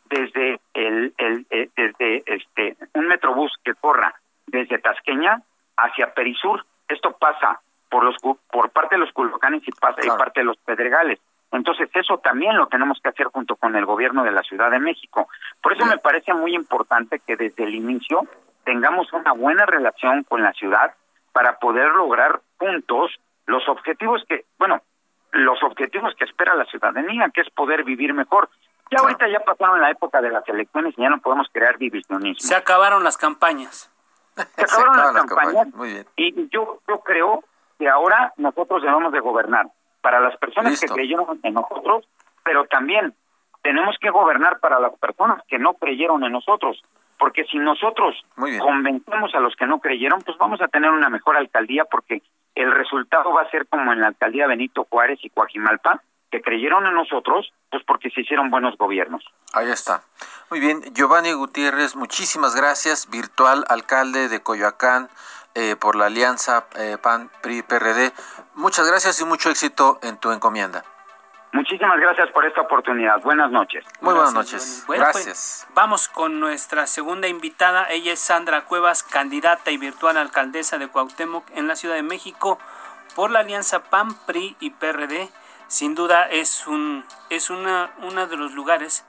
desde 0.09 0.61
el, 0.73 1.13
el, 1.19 1.47
eh, 1.51 1.69
desde 1.77 2.23
este 2.27 2.77
un 2.95 3.09
metrobús 3.09 3.53
que 3.65 3.75
corra 3.75 4.15
desde 4.47 4.79
Tasqueña 4.79 5.43
hacia 5.77 6.15
Perisur. 6.15 6.65
Esto 6.89 7.17
pasa 7.19 7.61
por 7.91 8.05
los 8.05 8.17
por 8.51 8.71
parte 8.71 8.95
de 8.95 9.01
los 9.01 9.13
Culhuacanes 9.13 9.67
y 9.67 9.73
pasa 9.73 10.01
y 10.05 10.09
parte 10.09 10.41
de 10.41 10.47
los 10.47 10.57
Pedregales. 10.59 11.19
Entonces 11.51 11.89
eso 11.95 12.19
también 12.19 12.57
lo 12.57 12.67
tenemos 12.67 12.99
que 13.01 13.09
hacer 13.11 13.27
junto 13.27 13.57
con 13.57 13.77
el 13.77 13.85
gobierno 13.85 14.25
de 14.25 14.33
la 14.33 14.43
Ciudad 14.43 14.71
de 14.71 14.81
México. 14.81 15.29
Por 15.63 15.73
eso 15.73 15.85
me 15.87 15.99
parece 15.99 16.35
muy 16.35 16.55
importante 16.55 17.21
que 17.21 17.37
desde 17.37 17.65
el 17.65 17.75
inicio 17.75 18.27
tengamos 18.65 19.13
una 19.13 19.33
buena 19.33 19.65
relación 19.67 20.25
con 20.25 20.43
la 20.43 20.53
ciudad 20.53 20.95
para 21.33 21.59
poder 21.59 21.91
lograr 21.95 22.41
juntos 22.59 23.13
los 23.47 23.69
objetivos 23.69 24.25
que, 24.29 24.45
bueno, 24.59 24.81
los 25.33 25.63
objetivos 25.63 26.15
que 26.15 26.25
espera 26.25 26.55
la 26.55 26.65
ciudadanía, 26.67 27.31
que 27.33 27.43
es 27.43 27.51
poder 27.51 27.85
vivir 27.85 28.15
mejor. 28.15 28.49
Ya 28.91 28.99
ahorita 29.01 29.29
ya 29.29 29.41
pasaron 29.41 29.81
la 29.81 29.91
época 29.91 30.21
de 30.21 30.31
las 30.31 30.47
elecciones 30.49 30.95
y 30.97 31.03
ya 31.03 31.09
no 31.09 31.21
podemos 31.21 31.49
crear 31.53 31.79
divisionismo. 31.79 32.47
Se 32.47 32.55
acabaron 32.55 33.03
las 33.03 33.17
campañas. 33.17 33.91
Se 34.35 34.63
acabaron 34.63 34.97
las, 34.97 35.25
campañas. 35.25 35.69
Y 36.17 36.49
yo, 36.51 36.81
yo 36.87 37.01
creo 37.01 37.45
que 37.79 37.89
ahora 37.89 38.33
nosotros 38.37 38.83
debemos 38.83 39.13
de 39.13 39.21
gobernar 39.21 39.67
para 40.01 40.21
las 40.21 40.37
personas 40.37 40.79
que 40.79 40.87
creyeron 40.87 41.41
en 41.43 41.55
nosotros, 41.55 42.07
pero 42.45 42.67
también 42.67 43.15
tenemos 43.63 43.97
que 43.99 44.11
gobernar 44.11 44.61
para 44.61 44.79
las 44.79 44.93
personas 44.99 45.43
que 45.49 45.59
no 45.59 45.75
creyeron 45.75 46.23
en 46.25 46.33
nosotros. 46.33 46.83
Porque 47.19 47.45
si 47.45 47.57
nosotros 47.59 48.15
convencemos 48.37 49.35
a 49.35 49.41
los 49.41 49.57
que 49.57 49.67
no 49.67 49.79
creyeron, 49.81 50.21
pues 50.21 50.37
vamos 50.37 50.61
a 50.61 50.69
tener 50.69 50.91
una 50.91 51.09
mejor 51.09 51.37
alcaldía 51.37 51.85
porque 51.87 52.23
el 52.55 52.71
resultado 52.73 53.33
va 53.33 53.43
a 53.43 53.51
ser 53.51 53.67
como 53.67 53.93
en 53.93 54.01
la 54.01 54.09
alcaldía 54.09 54.47
Benito 54.47 54.87
Juárez 54.91 55.19
y 55.23 55.31
Coajimalpa, 55.31 56.03
que 56.35 56.43
creyeron 56.43 56.85
en 56.85 56.95
nosotros, 56.95 57.53
pues 57.71 57.85
porque 57.87 58.11
se 58.11 58.23
hicieron 58.23 58.51
buenos 58.51 58.77
gobiernos. 58.77 59.23
Ahí 59.53 59.71
está. 59.71 60.03
Muy 60.51 60.59
bien, 60.59 60.83
Giovanni 60.93 61.33
Gutiérrez, 61.33 61.95
muchísimas 61.95 62.57
gracias, 62.57 63.09
virtual 63.09 63.65
alcalde 63.69 64.29
de 64.29 64.43
Coyoacán 64.43 65.09
eh, 65.55 65.77
por 65.77 65.95
la 65.95 66.07
alianza 66.07 66.67
eh, 66.77 66.99
PAN-PRI-PRD. 67.01 68.13
Muchas 68.57 68.89
gracias 68.89 69.21
y 69.21 69.25
mucho 69.25 69.49
éxito 69.49 70.01
en 70.03 70.17
tu 70.17 70.33
encomienda. 70.33 70.83
Muchísimas 71.53 72.01
gracias 72.01 72.29
por 72.33 72.45
esta 72.45 72.63
oportunidad. 72.63 73.23
Buenas 73.23 73.53
noches. 73.53 73.85
Muy 74.01 74.15
buenas 74.15 74.35
noches. 74.35 74.83
Pues, 74.89 74.99
gracias. 74.99 75.69
vamos 75.73 76.09
con 76.09 76.41
nuestra 76.41 76.89
segunda 76.89 77.29
invitada. 77.29 77.87
Ella 77.91 78.13
es 78.13 78.19
Sandra 78.19 78.65
Cuevas, 78.65 79.05
candidata 79.05 79.71
y 79.71 79.77
virtual 79.77 80.17
alcaldesa 80.17 80.79
de 80.79 80.89
Cuauhtémoc 80.89 81.49
en 81.55 81.69
la 81.69 81.77
Ciudad 81.77 81.95
de 81.95 82.03
México 82.03 82.59
por 83.15 83.31
la 83.31 83.39
alianza 83.39 83.85
PAN, 83.85 84.09
PRI 84.27 84.57
y 84.59 84.71
PRD. 84.71 85.31
Sin 85.69 85.95
duda 85.95 86.29
es 86.29 86.67
un 86.67 87.05
es 87.31 87.51
una 87.51 87.93
uno 87.99 88.27
de 88.27 88.37
los 88.37 88.53
lugares 88.53 89.05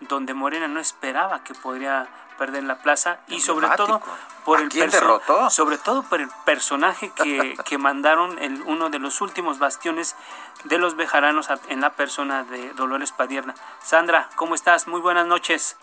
donde 0.00 0.34
Morena 0.34 0.68
no 0.68 0.80
esperaba 0.80 1.42
que 1.44 1.54
podría 1.54 2.08
perder 2.38 2.62
la 2.62 2.76
plaza 2.76 3.18
y 3.26 3.40
sobre 3.40 3.68
todo 3.76 4.00
por 4.44 4.60
el 4.60 4.68
derrotó? 4.68 5.50
sobre 5.50 5.76
todo 5.76 6.04
por 6.04 6.20
el 6.20 6.28
personaje 6.44 7.10
que, 7.10 7.56
que 7.64 7.78
mandaron 7.78 8.38
el 8.38 8.62
uno 8.62 8.90
de 8.90 9.00
los 9.00 9.20
últimos 9.20 9.58
bastiones 9.58 10.16
de 10.64 10.78
los 10.78 10.96
bejaranos 10.96 11.48
en 11.68 11.80
la 11.80 11.90
persona 11.90 12.44
de 12.44 12.72
Dolores 12.74 13.12
Padierna. 13.12 13.54
Sandra, 13.80 14.28
¿cómo 14.36 14.54
estás? 14.54 14.86
Muy 14.86 15.00
buenas 15.00 15.26
noches. 15.26 15.76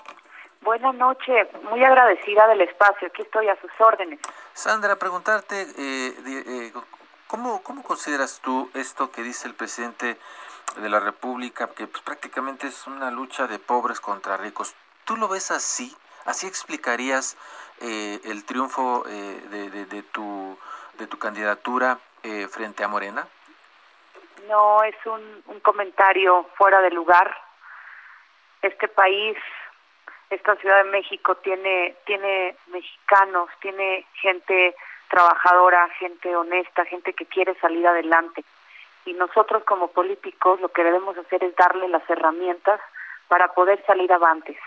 Buenas 0.62 0.96
noches, 0.96 1.48
muy 1.70 1.84
agradecida 1.84 2.48
del 2.48 2.62
espacio, 2.62 3.08
aquí 3.08 3.22
estoy 3.22 3.48
a 3.50 3.62
sus 3.62 3.70
órdenes. 3.77 4.20
Sandra, 4.53 4.96
preguntarte, 4.96 5.62
eh, 5.62 6.15
eh, 6.25 6.74
¿cómo, 7.27 7.63
¿cómo 7.63 7.84
consideras 7.84 8.39
tú 8.41 8.70
esto 8.74 9.12
que 9.12 9.24
dice 9.24 9.48
el 9.48 9.53
presidente 9.53 10.17
de 10.77 10.89
la 10.89 11.00
República, 11.00 11.67
que 11.67 11.88
pues, 11.88 12.03
prácticamente 12.03 12.67
es 12.67 12.88
una 12.88 13.12
lucha 13.12 13.48
de 13.48 13.60
pobres 13.60 14.00
contra 14.00 14.38
ricos? 14.38 14.75
¿Tú 15.05 15.17
lo 15.17 15.27
ves 15.27 15.51
así? 15.51 15.96
¿Así 16.25 16.48
explicarías 16.48 17.38
eh, 17.82 18.20
el 18.24 18.46
triunfo 18.46 19.03
de, 19.03 19.70
de, 19.70 20.03
tu, 20.03 20.58
de 20.98 21.08
tu 21.08 21.20
candidatura 21.20 22.00
frente 22.50 22.83
a 22.83 22.88
Morena? 22.88 23.27
no 24.48 24.83
es 24.83 24.96
un, 25.05 25.44
un 25.48 25.59
comentario 25.59 26.44
fuera 26.57 26.81
de 26.81 26.92
lugar. 26.92 27.35
Este 28.61 28.88
país, 28.88 29.38
esta 30.29 30.55
Ciudad 30.57 30.83
de 30.83 30.92
México 30.92 31.35
tiene, 31.38 31.96
tiene 32.05 32.55
mexicanos, 32.68 33.50
tiene 33.61 34.05
gente 34.22 34.75
trabajadora, 35.09 35.89
gente 36.00 36.35
honesta, 36.35 36.85
gente 36.85 37.13
que 37.13 37.25
quiere 37.25 37.55
salir 37.55 37.85
adelante. 37.87 38.44
Y 39.05 39.13
nosotros 39.13 39.63
como 39.63 39.89
políticos 39.89 40.59
lo 40.61 40.70
que 40.70 40.83
debemos 40.83 41.18
hacer 41.18 41.44
es 41.44 41.55
darle 41.55 41.87
las 41.89 42.07
herramientas 42.09 42.79
para 43.27 43.53
poder 43.53 43.83
salir 43.85 44.11
avantes. 44.11 44.57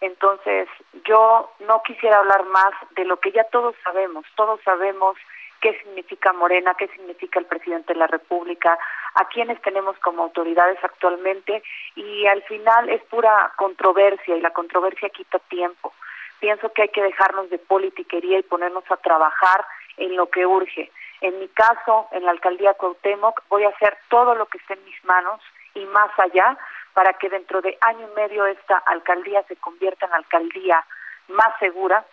Entonces, 0.00 0.68
yo 1.04 1.50
no 1.60 1.82
quisiera 1.82 2.18
hablar 2.18 2.44
más 2.46 2.72
de 2.90 3.04
lo 3.04 3.18
que 3.18 3.32
ya 3.32 3.44
todos 3.44 3.74
sabemos. 3.82 4.24
Todos 4.36 4.60
sabemos 4.62 5.16
qué 5.60 5.76
significa 5.82 6.32
Morena, 6.32 6.74
qué 6.74 6.88
significa 6.88 7.40
el 7.40 7.46
presidente 7.46 7.92
de 7.92 7.98
la 7.98 8.06
República, 8.06 8.78
a 9.14 9.24
quienes 9.26 9.60
tenemos 9.62 9.98
como 9.98 10.22
autoridades 10.22 10.78
actualmente 10.82 11.62
y 11.96 12.26
al 12.26 12.42
final 12.44 12.88
es 12.88 13.02
pura 13.04 13.52
controversia 13.56 14.36
y 14.36 14.40
la 14.40 14.50
controversia 14.50 15.08
quita 15.08 15.38
tiempo. 15.40 15.92
Pienso 16.40 16.72
que 16.72 16.82
hay 16.82 16.88
que 16.88 17.02
dejarnos 17.02 17.50
de 17.50 17.58
politiquería 17.58 18.38
y 18.38 18.42
ponernos 18.42 18.84
a 18.90 18.96
trabajar 18.96 19.64
en 19.96 20.16
lo 20.16 20.30
que 20.30 20.46
urge. 20.46 20.90
En 21.20 21.38
mi 21.40 21.48
caso, 21.48 22.08
en 22.12 22.24
la 22.24 22.30
alcaldía 22.30 22.74
Cuauhtémoc, 22.74 23.42
voy 23.48 23.64
a 23.64 23.70
hacer 23.70 23.98
todo 24.08 24.34
lo 24.34 24.46
que 24.46 24.58
esté 24.58 24.74
en 24.74 24.84
mis 24.84 25.04
manos 25.04 25.40
y 25.74 25.84
más 25.86 26.10
allá 26.18 26.56
para 26.94 27.14
que 27.14 27.28
dentro 27.28 27.60
de 27.60 27.76
año 27.80 28.08
y 28.10 28.14
medio 28.14 28.46
esta 28.46 28.78
alcaldía 28.78 29.42
se 29.44 29.56
convierta 29.56 30.06
en 30.06 30.12
alcaldía 30.14 30.84
más 31.28 31.58
segura, 31.58 32.04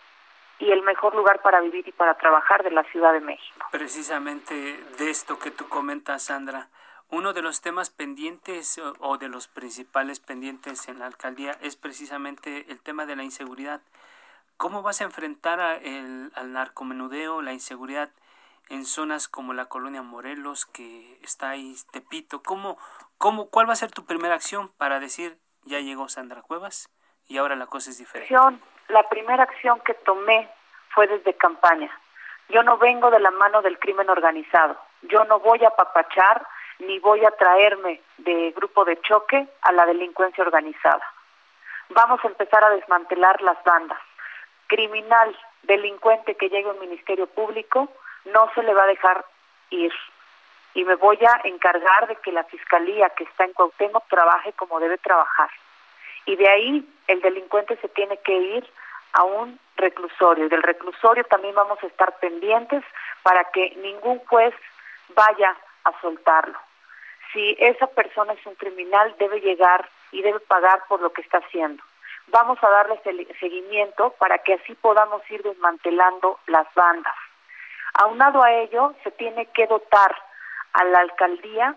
y 0.59 0.71
el 0.71 0.81
mejor 0.83 1.15
lugar 1.15 1.41
para 1.41 1.59
vivir 1.61 1.87
y 1.87 1.91
para 1.91 2.15
trabajar 2.15 2.63
de 2.63 2.71
la 2.71 2.83
Ciudad 2.85 3.13
de 3.13 3.19
México. 3.19 3.67
Precisamente 3.71 4.53
de 4.97 5.09
esto 5.09 5.37
que 5.37 5.51
tú 5.51 5.67
comentas, 5.67 6.23
Sandra, 6.23 6.69
uno 7.09 7.33
de 7.33 7.41
los 7.41 7.61
temas 7.61 7.89
pendientes 7.89 8.81
o 8.99 9.17
de 9.17 9.29
los 9.29 9.47
principales 9.47 10.19
pendientes 10.19 10.87
en 10.87 10.99
la 10.99 11.05
alcaldía 11.05 11.57
es 11.61 11.75
precisamente 11.75 12.65
el 12.69 12.79
tema 12.81 13.05
de 13.05 13.15
la 13.15 13.23
inseguridad. 13.23 13.81
¿Cómo 14.57 14.81
vas 14.81 15.01
a 15.01 15.03
enfrentar 15.03 15.59
el, 15.83 16.31
al 16.35 16.53
narcomenudeo, 16.53 17.41
la 17.41 17.53
inseguridad 17.53 18.09
en 18.69 18.85
zonas 18.85 19.27
como 19.27 19.53
la 19.53 19.65
colonia 19.65 20.01
Morelos, 20.01 20.65
que 20.65 21.19
está 21.21 21.49
ahí, 21.49 21.75
Tepito? 21.91 22.41
¿Cómo, 22.41 22.77
cómo, 23.17 23.49
¿Cuál 23.49 23.69
va 23.69 23.73
a 23.73 23.77
ser 23.77 23.91
tu 23.91 24.05
primera 24.05 24.35
acción 24.35 24.71
para 24.77 24.99
decir, 24.99 25.37
ya 25.63 25.79
llegó 25.79 26.07
Sandra 26.07 26.41
Cuevas 26.41 26.89
y 27.27 27.37
ahora 27.37 27.55
la 27.55 27.67
cosa 27.67 27.89
es 27.89 27.97
diferente? 27.97 28.33
la 28.87 29.09
primera 29.09 29.43
acción 29.43 29.79
que 29.81 29.93
tomé 29.93 30.49
fue 30.89 31.07
desde 31.07 31.33
campaña. 31.35 31.91
Yo 32.49 32.61
no 32.63 32.77
vengo 32.77 33.09
de 33.09 33.19
la 33.19 33.31
mano 33.31 33.61
del 33.61 33.79
crimen 33.79 34.09
organizado. 34.09 34.77
Yo 35.03 35.25
no 35.25 35.39
voy 35.39 35.63
a 35.65 35.71
papachar 35.71 36.45
ni 36.79 36.99
voy 36.99 37.25
a 37.25 37.31
traerme 37.31 38.01
de 38.17 38.51
grupo 38.51 38.85
de 38.85 38.99
choque 39.01 39.47
a 39.61 39.71
la 39.71 39.85
delincuencia 39.85 40.43
organizada. 40.43 41.01
Vamos 41.89 42.23
a 42.23 42.27
empezar 42.27 42.63
a 42.63 42.69
desmantelar 42.69 43.41
las 43.41 43.61
bandas. 43.63 43.99
Criminal, 44.67 45.37
delincuente 45.63 46.35
que 46.35 46.49
llegue 46.49 46.69
a 46.69 46.73
un 46.73 46.79
ministerio 46.79 47.27
público, 47.27 47.89
no 48.25 48.51
se 48.53 48.63
le 48.63 48.73
va 48.73 48.83
a 48.83 48.87
dejar 48.87 49.25
ir. 49.69 49.93
Y 50.73 50.83
me 50.83 50.95
voy 50.95 51.17
a 51.25 51.47
encargar 51.47 52.07
de 52.07 52.15
que 52.17 52.31
la 52.31 52.43
fiscalía 52.45 53.09
que 53.11 53.23
está 53.23 53.45
en 53.45 53.53
Cuauhtémoc 53.53 54.07
trabaje 54.09 54.53
como 54.53 54.79
debe 54.79 54.97
trabajar 54.97 55.49
y 56.25 56.35
de 56.35 56.49
ahí 56.49 56.89
el 57.07 57.21
delincuente 57.21 57.77
se 57.77 57.87
tiene 57.89 58.17
que 58.17 58.35
ir 58.35 58.67
a 59.13 59.23
un 59.23 59.59
reclusorio. 59.77 60.45
Y 60.45 60.49
del 60.49 60.63
reclusorio 60.63 61.23
también 61.25 61.55
vamos 61.55 61.81
a 61.81 61.87
estar 61.87 62.17
pendientes 62.19 62.83
para 63.23 63.45
que 63.51 63.75
ningún 63.77 64.19
juez 64.25 64.53
vaya 65.15 65.55
a 65.83 66.01
soltarlo. 66.01 66.57
Si 67.31 67.55
esa 67.59 67.87
persona 67.87 68.33
es 68.33 68.45
un 68.45 68.55
criminal, 68.55 69.15
debe 69.19 69.39
llegar 69.39 69.87
y 70.11 70.21
debe 70.21 70.39
pagar 70.39 70.83
por 70.87 71.01
lo 71.01 71.13
que 71.13 71.21
está 71.21 71.39
haciendo. 71.39 71.83
Vamos 72.27 72.57
a 72.63 72.69
darle 72.69 72.99
seguimiento 73.39 74.11
para 74.19 74.39
que 74.39 74.55
así 74.55 74.75
podamos 74.75 75.21
ir 75.29 75.41
desmantelando 75.43 76.39
las 76.47 76.67
bandas. 76.73 77.15
Aunado 77.93 78.43
a 78.43 78.51
ello, 78.51 78.93
se 79.03 79.11
tiene 79.11 79.45
que 79.47 79.67
dotar 79.67 80.15
a 80.73 80.83
la 80.83 80.99
alcaldía 80.99 81.75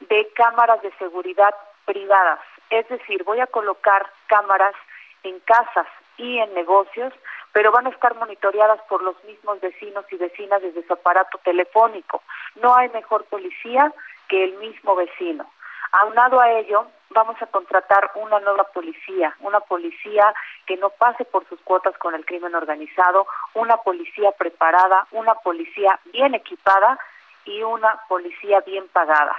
de 0.00 0.28
cámaras 0.34 0.80
de 0.82 0.92
seguridad 0.98 1.54
privadas 1.84 2.40
es 2.70 2.88
decir, 2.88 3.22
voy 3.24 3.40
a 3.40 3.46
colocar 3.46 4.10
cámaras 4.26 4.74
en 5.22 5.38
casas 5.40 5.86
y 6.16 6.38
en 6.38 6.52
negocios, 6.54 7.12
pero 7.52 7.70
van 7.72 7.86
a 7.86 7.90
estar 7.90 8.14
monitoreadas 8.16 8.80
por 8.88 9.02
los 9.02 9.22
mismos 9.24 9.60
vecinos 9.60 10.04
y 10.10 10.16
vecinas 10.16 10.62
desde 10.62 10.86
su 10.86 10.92
aparato 10.92 11.38
telefónico. 11.38 12.22
No 12.56 12.74
hay 12.74 12.88
mejor 12.90 13.24
policía 13.26 13.92
que 14.28 14.44
el 14.44 14.54
mismo 14.54 14.96
vecino. 14.96 15.48
Aunado 15.92 16.40
a 16.40 16.50
ello, 16.50 16.86
vamos 17.10 17.40
a 17.40 17.46
contratar 17.46 18.10
una 18.14 18.40
nueva 18.40 18.64
policía, 18.64 19.34
una 19.40 19.60
policía 19.60 20.34
que 20.66 20.76
no 20.76 20.90
pase 20.90 21.24
por 21.24 21.48
sus 21.48 21.60
cuotas 21.60 21.96
con 21.98 22.14
el 22.14 22.24
crimen 22.24 22.54
organizado, 22.54 23.26
una 23.54 23.76
policía 23.78 24.32
preparada, 24.32 25.06
una 25.12 25.34
policía 25.34 25.98
bien 26.12 26.34
equipada 26.34 26.98
y 27.44 27.62
una 27.62 28.00
policía 28.08 28.60
bien 28.60 28.88
pagada. 28.88 29.36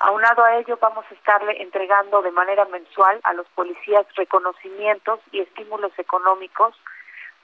Aunado 0.00 0.44
a 0.44 0.56
ello, 0.56 0.78
vamos 0.80 1.06
a 1.10 1.14
estarle 1.14 1.62
entregando 1.62 2.20
de 2.20 2.30
manera 2.30 2.66
mensual 2.66 3.18
a 3.22 3.32
los 3.32 3.46
policías 3.48 4.04
reconocimientos 4.14 5.20
y 5.32 5.40
estímulos 5.40 5.92
económicos 5.98 6.74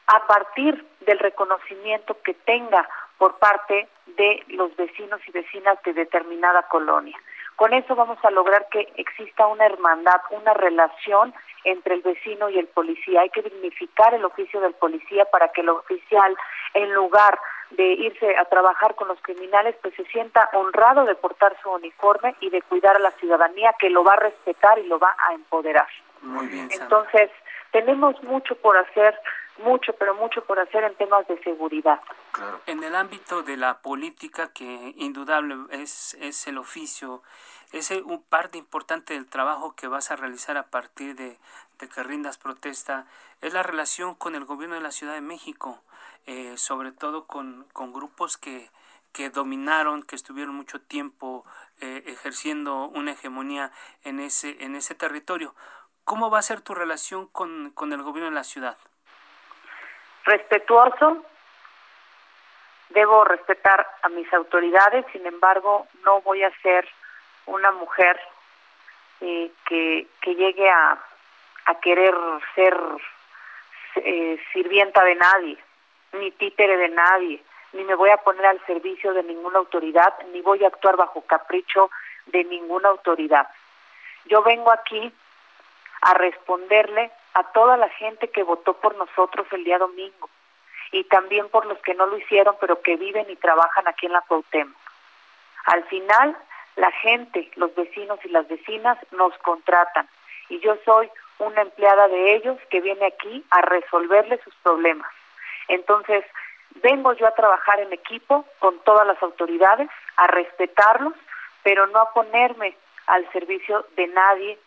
a 0.07 0.27
partir 0.27 0.87
del 1.01 1.19
reconocimiento 1.19 2.21
que 2.23 2.35
tenga 2.35 2.87
por 3.17 3.38
parte 3.38 3.88
de 4.07 4.45
los 4.49 4.75
vecinos 4.77 5.21
y 5.27 5.31
vecinas 5.31 5.83
de 5.85 5.95
determinada 5.95 6.65
colonia. 6.65 7.17
Con 7.57 7.73
eso 7.75 7.95
vamos 7.95 8.19
a 8.25 8.31
lograr 8.31 8.67
que 8.71 8.93
exista 8.97 9.47
una 9.47 9.67
hermandad, 9.67 10.21
una 10.31 10.55
relación 10.55 11.35
entre 11.65 11.95
el 11.95 12.03
vecino 12.03 12.49
y 12.51 12.59
el 12.59 12.67
policía. 12.67 13.21
Hay 13.21 13.31
que 13.31 13.43
dignificar 13.43 14.15
el 14.15 14.25
oficio 14.25 14.61
del 14.61 14.75
policía 14.75 15.25
para 15.27 15.49
que 15.49 15.61
el 15.61 15.69
oficial, 15.69 16.37
en 16.75 16.93
lugar 16.95 17.38
de 17.71 17.85
irse 17.85 18.37
a 18.37 18.45
trabajar 18.47 18.95
con 18.95 19.09
los 19.09 19.21
criminales, 19.23 19.77
pues 19.81 19.95
se 19.95 20.05
sienta 20.07 20.49
honrado 20.53 21.05
de 21.05 21.15
portar 21.15 21.57
su 21.62 21.71
uniforme 21.71 22.35
y 22.41 22.51
de 22.51 22.62
cuidar 22.62 22.97
a 22.97 23.01
la 23.01 23.12
ciudadanía 23.12 23.75
que 23.79 23.91
lo 23.91 24.05
va 24.05 24.15
a 24.15 24.21
respetar 24.21 24.79
y 24.79 24.87
lo 24.87 24.99
va 24.99 25.15
a 25.29 25.35
empoderar. 25.35 25.88
Muy 26.21 26.47
bien. 26.49 26.69
Entonces, 26.71 27.31
tenemos 27.71 28.23
mucho 28.23 28.55
por 28.57 28.77
hacer 28.77 29.19
mucho, 29.59 29.93
pero 29.95 30.15
mucho 30.15 30.45
por 30.45 30.59
hacer 30.59 30.85
en 30.85 30.95
temas 30.97 31.27
de 31.29 31.43
seguridad. 31.43 32.01
En 32.67 32.83
el 32.83 32.95
ámbito 32.95 33.43
de 33.43 33.57
la 33.57 33.81
política, 33.81 34.53
que 34.53 34.95
indudable 34.97 35.57
es, 35.71 36.15
es 36.15 36.47
el 36.47 36.59
oficio, 36.59 37.23
es 37.73 37.91
un 37.91 38.23
parte 38.23 38.59
importante 38.59 39.15
del 39.15 39.27
trabajo 39.27 39.75
que 39.75 39.88
vas 39.88 40.11
a 40.11 40.17
realizar 40.17 40.57
a 40.57 40.65
partir 40.65 41.15
de, 41.15 41.38
de 41.79 41.88
que 41.88 42.03
rindas 42.03 42.38
protesta, 42.38 43.07
es 43.41 43.53
la 43.53 43.62
relación 43.62 44.15
con 44.15 44.35
el 44.35 44.45
gobierno 44.45 44.77
de 44.77 44.83
la 44.83 44.93
Ciudad 44.93 45.15
de 45.15 45.21
México, 45.21 45.81
eh, 46.27 46.57
sobre 46.57 46.93
todo 46.93 47.27
con, 47.27 47.67
con 47.73 47.93
grupos 47.93 48.37
que, 48.37 48.71
que 49.12 49.31
dominaron, 49.31 50.03
que 50.03 50.17
estuvieron 50.17 50.55
mucho 50.55 50.81
tiempo 50.81 51.45
eh, 51.81 52.05
ejerciendo 52.07 52.88
una 52.88 53.12
hegemonía 53.12 53.73
en 54.05 54.21
ese, 54.21 54.62
en 54.65 54.77
ese 54.77 54.95
territorio. 54.95 55.55
¿Cómo 56.05 56.31
va 56.31 56.38
a 56.38 56.43
ser 56.43 56.61
tu 56.61 56.75
relación 56.75 57.27
con, 57.29 57.71
con 57.71 57.93
el 57.93 58.03
gobierno 58.03 58.31
de 58.31 58.35
la 58.35 58.45
ciudad? 58.45 58.77
Respetuoso, 60.25 61.25
debo 62.91 63.25
respetar 63.25 63.87
a 64.03 64.09
mis 64.09 64.33
autoridades, 64.33 65.05
sin 65.13 65.27
embargo, 65.27 65.87
no 66.05 66.21
voy 66.23 66.43
a 66.45 66.51
ser 66.63 66.89
una 67.47 67.73
mujer 67.73 68.21
eh, 69.21 69.51
que, 69.67 70.07
que 70.21 70.35
llegue 70.35 70.69
a, 70.69 70.99
a 71.67 71.75
querer 71.81 72.15
ser 72.55 72.79
eh, 73.97 74.39
sirvienta 74.53 75.05
de 75.05 75.15
nadie, 75.15 75.59
ni 76.13 76.31
títere 76.33 76.77
de 76.77 76.89
nadie, 76.89 77.43
ni 77.73 77.85
me 77.85 77.95
voy 77.95 78.11
a 78.11 78.19
poner 78.19 78.47
al 78.47 78.65
servicio 78.67 79.13
de 79.15 79.23
ninguna 79.23 79.59
autoridad, 79.59 80.15
ni 80.33 80.41
voy 80.43 80.65
a 80.65 80.69
actuar 80.69 80.97
bajo 80.97 81.23
capricho 81.23 81.91
de 82.27 82.45
ninguna 82.45 82.91
autoridad. 82.91 83.49
Yo 84.27 84.43
vengo 84.43 84.71
aquí 84.71 85.13
a 86.03 86.15
responderle 86.15 87.11
a 87.35 87.45
toda 87.53 87.77
la 87.77 87.88
gente 87.90 88.29
que 88.29 88.42
votó 88.42 88.75
por 88.75 88.97
nosotros 88.97 89.47
el 89.53 89.64
día 89.64 89.79
domingo 89.79 90.29
y 90.90 91.05
también 91.05 91.49
por 91.49 91.66
los 91.66 91.79
que 91.79 91.95
no 91.95 92.07
lo 92.07 92.18
hicieron 92.18 92.57
pero 92.61 92.83
que 92.83 92.97
viven 92.97 93.31
y 93.31 93.37
trabajan 93.37 93.88
aquí 93.88 94.07
en 94.07 94.12
la 94.12 94.21
Cuauhtémoc. 94.23 94.77
Al 95.66 95.85
final, 95.85 96.37
la 96.77 96.90
gente, 96.90 97.51
los 97.57 97.75
vecinos 97.75 98.18
y 98.25 98.29
las 98.29 98.47
vecinas 98.49 98.99
nos 99.12 99.37
contratan 99.38 100.09
y 100.49 100.61
yo 100.61 100.77
soy 100.85 101.11
una 101.38 101.62
empleada 101.62 102.09
de 102.09 102.35
ellos 102.37 102.59
que 102.71 102.81
viene 102.81 103.07
aquí 103.07 103.45
a 103.51 103.62
resolverles 103.62 104.40
sus 104.42 104.55
problemas. 104.57 105.11
Entonces, 105.68 106.25
vengo 106.83 107.12
yo 107.14 107.27
a 107.27 107.35
trabajar 107.35 107.81
en 107.81 107.92
equipo 107.92 108.45
con 108.59 108.79
todas 108.81 109.07
las 109.07 109.23
autoridades, 109.23 109.88
a 110.16 110.27
respetarlos, 110.27 111.14
pero 111.62 111.87
no 111.88 112.01
a 112.01 112.12
ponerme 112.12 112.77
al 113.07 113.31
servicio 113.33 113.87
de 113.97 114.07
nadie 114.09 114.59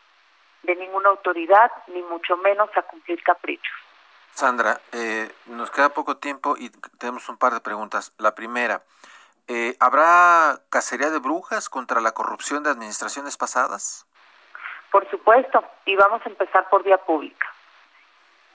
de 0.65 0.75
ninguna 0.75 1.09
autoridad, 1.09 1.71
ni 1.87 2.01
mucho 2.03 2.37
menos 2.37 2.69
a 2.75 2.81
cumplir 2.83 3.21
caprichos. 3.23 3.73
Sandra, 4.33 4.81
eh, 4.91 5.31
nos 5.45 5.71
queda 5.71 5.89
poco 5.89 6.17
tiempo 6.17 6.55
y 6.57 6.69
tenemos 6.99 7.29
un 7.29 7.37
par 7.37 7.53
de 7.53 7.61
preguntas. 7.61 8.11
La 8.17 8.35
primera, 8.35 8.81
eh, 9.47 9.75
¿habrá 9.79 10.59
cacería 10.69 11.09
de 11.09 11.19
brujas 11.19 11.69
contra 11.69 12.01
la 12.01 12.11
corrupción 12.11 12.63
de 12.63 12.71
administraciones 12.71 13.37
pasadas? 13.37 14.05
Por 14.91 15.09
supuesto, 15.09 15.63
y 15.85 15.95
vamos 15.95 16.21
a 16.25 16.29
empezar 16.29 16.67
por 16.69 16.83
vía 16.83 16.97
pública. 16.97 17.47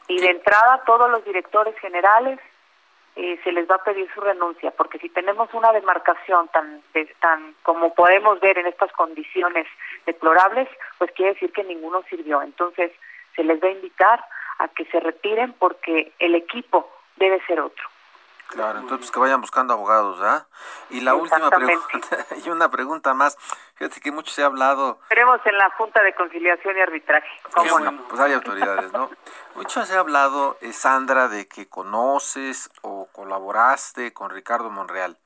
Y 0.09 0.21
de 0.21 0.31
entrada, 0.31 0.83
todos 0.85 1.11
los 1.11 1.25
directores 1.25 1.79
generales 1.79 2.41
eh, 3.17 3.41
se 3.43 3.53
les 3.53 3.69
va 3.69 3.77
a 3.77 3.85
pedir 3.85 4.09
su 4.15 4.21
renuncia, 4.21 4.71
porque 4.71 4.99
si 4.99 5.09
tenemos 5.09 5.53
una 5.53 5.73
demarcación 5.73 6.49
tan, 6.49 6.83
tan 7.21 7.55
como 7.63 7.95
podemos 7.95 8.41
ver 8.41 8.59
en 8.59 8.67
estas 8.67 8.93
condiciones 8.93 9.67
deplorables, 10.07 10.69
pues 10.99 11.11
quiere 11.13 11.35
decir 11.35 11.53
que 11.53 11.65
ninguno 11.65 12.03
sirvió. 12.09 12.41
Entonces, 12.43 12.93
se 13.35 13.45
les 13.45 13.63
va 13.63 13.69
a 13.69 13.73
invitar 13.73 14.25
a 14.59 14.69
que 14.69 14.85
se 14.87 15.01
retiren 15.01 15.53
porque 15.55 16.13
el 16.19 16.35
equipo 16.35 16.91
debe 17.17 17.45
ser 17.47 17.61
otro. 17.61 17.89
Claro, 18.51 18.81
entonces 18.81 18.99
pues, 18.99 19.11
que 19.13 19.21
vayan 19.21 19.41
buscando 19.41 19.75
abogados, 19.75 20.19
¿ah? 20.23 20.45
Y 20.91 21.03
la 21.03 21.15
última 21.15 21.51
pregunta, 21.51 22.27
y 22.45 22.49
una 22.49 22.69
pregunta 22.69 23.15
más. 23.15 23.37
Fíjate 23.77 24.01
que 24.01 24.11
mucho 24.11 24.33
se 24.33 24.43
ha 24.43 24.47
hablado. 24.47 24.99
Esperemos 25.03 25.41
en 25.45 25.57
la 25.57 25.71
Junta 25.71 26.03
de 26.03 26.13
Conciliación 26.15 26.77
y 26.77 26.81
Arbitraje. 26.81 27.29
¿Cómo 27.55 27.71
bueno, 27.71 28.03
pues 28.09 28.21
hay 28.21 28.33
autoridades, 28.33 28.93
¿no? 28.93 29.09
mucho 29.55 29.85
se 29.85 29.95
ha 29.95 30.01
hablado, 30.01 30.59
eh, 30.63 30.73
Sandra, 30.73 31.29
de 31.29 31.47
que 31.47 31.69
conoces 31.69 32.71
o 32.83 33.00
colaboraste 33.13 34.13
con 34.13 34.31
Ricardo 34.31 34.71
Monreal. 34.71 35.19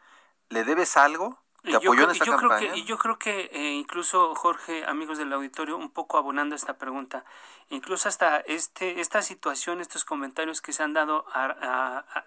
¿Le 0.48 0.64
debes 0.64 0.96
algo? 0.96 1.38
¿Te 1.64 1.76
apoyó 1.76 2.04
en 2.04 2.10
esta 2.10 2.26
yo 2.26 2.36
campaña? 2.36 2.58
Creo 2.58 2.72
que, 2.74 2.78
y 2.78 2.84
yo 2.84 2.98
creo 2.98 3.18
que 3.18 3.50
eh, 3.52 3.72
incluso, 3.72 4.34
Jorge, 4.34 4.84
amigos 4.84 5.16
del 5.16 5.32
auditorio, 5.32 5.78
un 5.78 5.90
poco 5.90 6.18
abonando 6.18 6.54
esta 6.54 6.76
pregunta, 6.76 7.24
incluso 7.70 8.06
hasta 8.06 8.40
este 8.40 9.00
esta 9.00 9.22
situación, 9.22 9.80
estos 9.80 10.04
comentarios 10.04 10.60
que 10.60 10.74
se 10.74 10.82
han 10.82 10.92
dado 10.92 11.24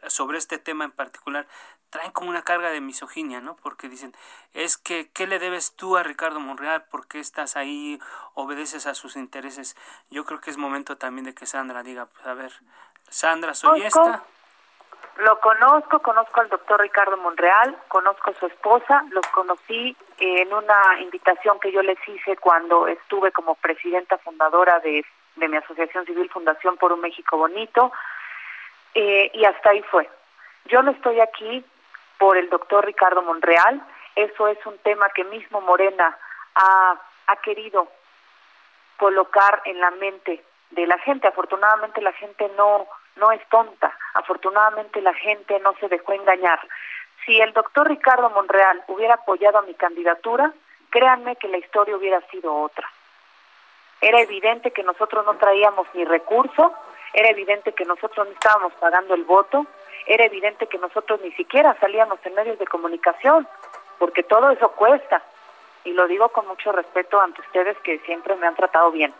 sobre 0.08 0.39
este 0.39 0.58
tema 0.58 0.86
en 0.86 0.91
particular, 0.91 1.48
traen 1.91 2.12
como 2.12 2.32
una 2.32 2.41
carga 2.41 2.72
de 2.72 2.82
misoginia, 2.82 3.39
¿no? 3.39 3.56
Porque 3.58 3.89
dicen, 3.89 4.15
es 4.54 4.76
que, 4.78 5.12
¿qué 5.12 5.28
le 5.28 5.38
debes 5.38 5.76
tú 5.76 5.98
a 5.98 6.04
Ricardo 6.04 6.39
Monreal? 6.39 6.86
¿Por 6.86 7.08
qué 7.08 7.20
estás 7.20 7.56
ahí? 7.56 8.00
¿Obedeces 8.34 8.88
a 8.88 8.96
sus 8.96 9.15
intereses? 9.15 9.78
Yo 10.10 10.26
creo 10.26 10.41
que 10.41 10.50
es 10.50 10.58
momento 10.58 10.98
también 10.98 11.26
de 11.26 11.36
que 11.36 11.46
Sandra 11.46 11.84
diga, 11.84 12.08
pues 12.08 12.26
a 12.26 12.34
ver, 12.34 12.54
Sandra, 13.08 13.54
soy 13.54 13.84
esta 13.84 14.24
lo 15.18 15.40
conozco, 15.40 16.00
conozco 16.00 16.42
al 16.42 16.50
doctor 16.50 16.80
Ricardo 16.80 17.18
Monreal, 17.18 17.76
conozco 17.88 18.30
a 18.30 18.34
su 18.36 18.46
esposa, 18.46 19.04
los 19.10 19.26
conocí 19.28 19.96
en 20.20 20.54
una 20.54 21.00
invitación 21.02 21.60
que 21.60 21.72
yo 21.72 21.82
les 21.82 21.98
hice 22.08 22.38
cuando 22.38 22.88
estuve 22.88 23.32
como 23.32 23.56
presidenta 23.56 24.20
fundadora 24.20 24.80
de, 24.80 25.04
mi 25.36 25.56
asociación 25.56 26.06
civil 26.06 26.30
Fundación 26.30 26.78
por 26.78 26.92
un 26.92 27.02
México 27.02 27.38
Bonito, 27.38 27.92
eh, 28.94 29.32
y 29.34 29.46
hasta 29.46 29.72
ahí 29.72 29.82
fue. 29.84 30.10
Yo 30.66 30.84
no 30.84 30.92
estoy 30.92 31.20
aquí 31.20 31.66
por 32.20 32.38
el 32.38 32.50
doctor 32.50 32.86
Ricardo 32.86 33.22
Monreal, 33.24 33.82
eso 34.16 34.48
es 34.48 34.64
un 34.66 34.78
tema 34.80 35.10
que 35.10 35.24
mismo 35.24 35.62
Morena 35.62 36.16
ha, 36.56 37.00
ha 37.28 37.36
querido 37.38 37.88
colocar 38.98 39.62
en 39.66 39.80
la 39.80 39.92
mente 39.92 40.44
de 40.72 40.88
la 40.88 40.98
gente. 41.00 41.28
Afortunadamente 41.28 42.02
la 42.02 42.14
gente 42.14 42.52
no 42.58 42.88
no 43.17 43.32
es 43.32 43.41
tonta. 43.49 43.95
Afortunadamente 44.13 45.01
la 45.01 45.13
gente 45.13 45.60
no 45.60 45.73
se 45.80 45.88
dejó 45.88 46.13
engañar. 46.13 46.60
Si 47.25 47.39
el 47.39 47.53
doctor 47.53 47.88
Ricardo 47.88 48.30
Monreal 48.30 48.84
hubiera 48.88 49.15
apoyado 49.15 49.60
a 49.60 49.63
mi 49.63 49.73
candidatura, 49.73 50.53
créanme 50.89 51.36
que 51.36 51.47
la 51.47 51.58
historia 51.58 51.97
hubiera 51.97 52.21
sido 52.30 52.56
otra. 52.56 52.89
Era 53.99 54.21
evidente 54.21 54.71
que 54.71 54.84
nosotros 54.84 55.25
no 55.25 55.36
traíamos 55.38 55.88
ni 55.93 56.06
recurso, 56.06 56.73
era 57.13 57.30
evidente 57.30 57.73
que 57.73 57.86
nosotros 57.86 58.27
no 58.27 58.34
estábamos 58.34 58.73
pagando 58.73 59.13
el 59.13 59.23
voto, 59.23 59.65
era 60.06 60.25
evidente 60.25 60.67
que 60.67 60.77
nosotros 60.77 61.19
ni 61.21 61.32
siquiera 61.32 61.75
salíamos 61.80 62.19
en 62.23 62.36
medios 62.36 62.60
de 62.60 62.67
comunicación, 62.67 63.47
porque 63.97 64.23
todo 64.23 64.51
eso 64.51 64.69
cuesta. 64.71 65.21
Y 65.84 65.93
lo 65.93 66.08
digo 66.08 66.30
con 66.30 66.47
mucho 66.47 66.71
respeto 66.71 67.19
ante 67.19 67.41
ustedes 67.41 67.77
que 67.80 67.99
siempre 67.99 68.36
me 68.36 68.47
han 68.47 68.56
tratado 68.56 68.91
bien 68.91 69.13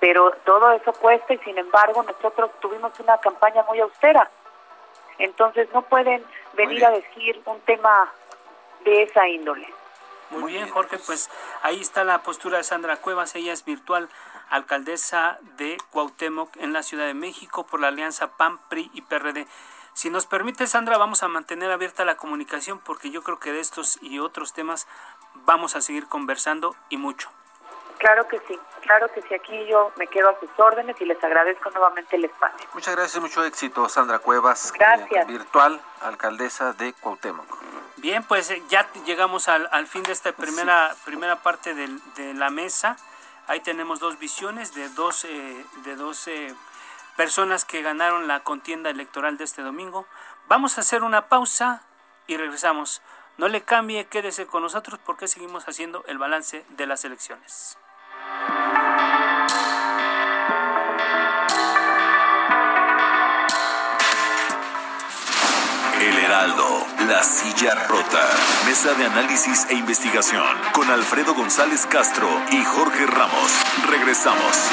pero 0.00 0.32
todo 0.44 0.72
eso 0.72 0.92
cuesta 0.94 1.34
y 1.34 1.38
sin 1.38 1.58
embargo 1.58 2.02
nosotros 2.02 2.50
tuvimos 2.60 2.98
una 2.98 3.18
campaña 3.18 3.62
muy 3.68 3.78
austera. 3.80 4.28
Entonces 5.18 5.68
no 5.74 5.82
pueden 5.82 6.24
venir 6.54 6.84
a 6.84 6.90
decir 6.90 7.40
un 7.44 7.60
tema 7.60 8.10
de 8.84 9.02
esa 9.02 9.28
índole. 9.28 9.68
Muy 10.30 10.52
bien, 10.52 10.68
Jorge, 10.70 10.98
pues 11.06 11.28
ahí 11.62 11.80
está 11.80 12.04
la 12.04 12.22
postura 12.22 12.58
de 12.58 12.64
Sandra 12.64 12.96
Cuevas, 12.96 13.34
ella 13.34 13.52
es 13.52 13.64
virtual 13.64 14.08
alcaldesa 14.48 15.38
de 15.56 15.76
Cuauhtémoc 15.90 16.56
en 16.56 16.72
la 16.72 16.82
Ciudad 16.82 17.06
de 17.06 17.14
México 17.14 17.66
por 17.66 17.80
la 17.80 17.88
alianza 17.88 18.36
PAN, 18.36 18.58
PRI 18.68 18.90
y 18.94 19.02
PRD. 19.02 19.46
Si 19.92 20.08
nos 20.08 20.26
permite, 20.26 20.66
Sandra, 20.66 20.98
vamos 20.98 21.22
a 21.22 21.28
mantener 21.28 21.70
abierta 21.70 22.04
la 22.04 22.16
comunicación 22.16 22.78
porque 22.78 23.10
yo 23.10 23.22
creo 23.22 23.38
que 23.38 23.52
de 23.52 23.60
estos 23.60 23.98
y 24.02 24.18
otros 24.18 24.52
temas 24.52 24.86
vamos 25.34 25.76
a 25.76 25.80
seguir 25.80 26.06
conversando 26.06 26.74
y 26.88 26.96
mucho. 26.96 27.28
Claro 28.00 28.26
que 28.28 28.40
sí, 28.48 28.58
claro 28.80 29.12
que 29.12 29.20
sí. 29.20 29.34
Aquí 29.34 29.66
yo 29.66 29.92
me 29.96 30.06
quedo 30.06 30.30
a 30.30 30.40
sus 30.40 30.48
órdenes 30.56 30.98
y 31.00 31.04
les 31.04 31.22
agradezco 31.22 31.70
nuevamente 31.70 32.16
el 32.16 32.24
espacio. 32.24 32.66
Muchas 32.72 32.96
gracias, 32.96 33.22
mucho 33.22 33.44
éxito, 33.44 33.86
Sandra 33.90 34.18
Cuevas. 34.20 34.72
Gracias. 34.72 35.26
virtual, 35.26 35.78
alcaldesa 36.00 36.72
de 36.72 36.94
Cuauhtémoc. 36.94 37.46
Bien, 37.98 38.24
pues 38.24 38.50
eh, 38.50 38.62
ya 38.70 38.90
llegamos 39.04 39.48
al, 39.48 39.68
al 39.70 39.86
fin 39.86 40.02
de 40.02 40.12
esta 40.12 40.32
primera, 40.32 40.96
primera 41.04 41.42
parte 41.42 41.74
de, 41.74 41.88
de, 42.16 42.32
la 42.32 42.48
mesa. 42.48 42.96
Ahí 43.46 43.60
tenemos 43.60 44.00
dos 44.00 44.18
visiones 44.18 44.72
de 44.74 44.88
dos, 44.88 45.26
eh, 45.26 45.66
de 45.84 45.96
dos 45.96 46.26
eh, 46.26 46.54
personas 47.18 47.66
que 47.66 47.82
ganaron 47.82 48.28
la 48.28 48.40
contienda 48.40 48.88
electoral 48.88 49.36
de 49.36 49.44
este 49.44 49.60
domingo. 49.60 50.06
Vamos 50.48 50.78
a 50.78 50.80
hacer 50.80 51.02
una 51.02 51.28
pausa 51.28 51.82
y 52.26 52.38
regresamos. 52.38 53.02
No 53.36 53.48
le 53.48 53.60
cambie, 53.60 54.06
quédese 54.06 54.46
con 54.46 54.62
nosotros 54.62 54.98
porque 55.04 55.28
seguimos 55.28 55.68
haciendo 55.68 56.02
el 56.06 56.16
balance 56.16 56.64
de 56.70 56.86
las 56.86 57.04
elecciones. 57.04 57.76
El 66.00 66.16
Heraldo, 66.18 66.86
la 67.08 67.22
silla 67.22 67.74
rota. 67.86 68.26
Mesa 68.66 68.94
de 68.94 69.04
análisis 69.04 69.66
e 69.68 69.74
investigación 69.74 70.56
con 70.72 70.90
Alfredo 70.90 71.34
González 71.34 71.86
Castro 71.86 72.26
y 72.50 72.64
Jorge 72.64 73.06
Ramos. 73.06 73.62
Regresamos. 73.88 74.70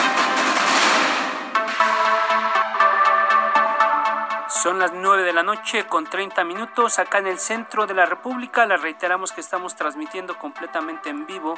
Son 4.47 4.79
las 4.79 4.91
9 4.93 5.23
de 5.23 5.33
la 5.33 5.43
noche 5.43 5.85
con 5.85 6.05
30 6.05 6.43
minutos 6.43 6.97
acá 6.99 7.19
en 7.19 7.27
el 7.27 7.39
centro 7.39 7.85
de 7.85 7.93
la 7.93 8.05
República. 8.05 8.65
Les 8.65 8.81
reiteramos 8.81 9.31
que 9.31 9.41
estamos 9.41 9.75
transmitiendo 9.75 10.37
completamente 10.37 11.09
en 11.09 11.25
vivo 11.25 11.55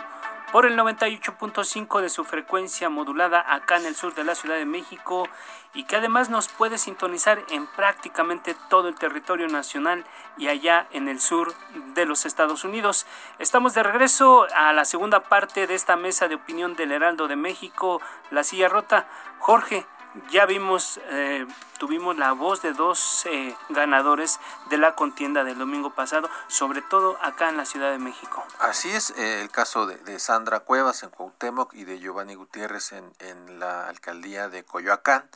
por 0.52 0.66
el 0.66 0.78
98.5 0.78 2.02
de 2.02 2.10
su 2.10 2.24
frecuencia 2.24 2.90
modulada 2.90 3.44
acá 3.54 3.78
en 3.78 3.86
el 3.86 3.96
sur 3.96 4.16
de 4.16 4.24
la 4.24 4.34
Ciudad 4.34 4.56
de 4.56 4.66
México 4.66 5.28
y 5.74 5.84
que 5.84 5.96
además 5.96 6.30
nos 6.30 6.48
puede 6.48 6.78
sintonizar 6.78 7.44
en 7.50 7.68
prácticamente 7.68 8.56
todo 8.70 8.88
el 8.88 8.96
territorio 8.96 9.48
nacional 9.48 10.06
y 10.38 10.48
allá 10.48 10.88
en 10.92 11.08
el 11.08 11.20
sur 11.20 11.54
de 11.94 12.06
los 12.06 12.26
Estados 12.26 12.64
Unidos. 12.64 13.06
Estamos 13.38 13.76
de 13.76 13.84
regreso 13.84 14.48
a 14.56 14.74
la 14.74 14.86
segunda 14.86 15.22
parte 15.22 15.68
de 15.68 15.76
esta 15.76 15.96
mesa 15.96 16.28
de 16.28 16.36
opinión 16.36 16.76
del 16.76 16.92
Heraldo 16.92 17.28
de 17.28 17.36
México, 17.36 18.02
La 18.32 18.44
Silla 18.44 18.70
Rota. 18.70 19.08
Jorge, 19.38 19.86
ya 20.32 20.46
vimos, 20.46 21.00
eh, 21.10 21.46
tuvimos 21.78 22.18
la 22.18 22.34
voz 22.34 22.62
de 22.62 22.74
dos 22.74 23.26
eh, 23.26 23.56
ganadores 23.70 24.40
de 24.70 24.78
la 24.78 24.96
contienda 24.96 25.44
del 25.44 25.58
domingo 25.58 25.94
pasado, 25.94 26.30
sobre 26.48 26.82
todo 26.82 27.18
acá 27.22 27.50
en 27.50 27.58
la 27.58 27.66
Ciudad 27.66 27.92
de 27.92 28.00
México. 28.00 28.44
Así 28.60 28.90
es, 28.90 29.12
eh, 29.12 29.42
el 29.42 29.50
caso 29.52 29.86
de, 29.86 30.20
Sandra 30.20 30.62
Cuevas 30.62 31.04
en 31.04 31.10
Cuauhtémoc 31.10 31.74
y 31.74 31.86
de 31.86 32.00
Giovanni 32.00 32.36
Gutiérrez 32.36 32.92
en, 32.92 33.14
en 33.20 33.60
la 33.60 33.88
alcaldía 33.88 34.50
de 34.50 34.64
Coyoacán 34.64 35.30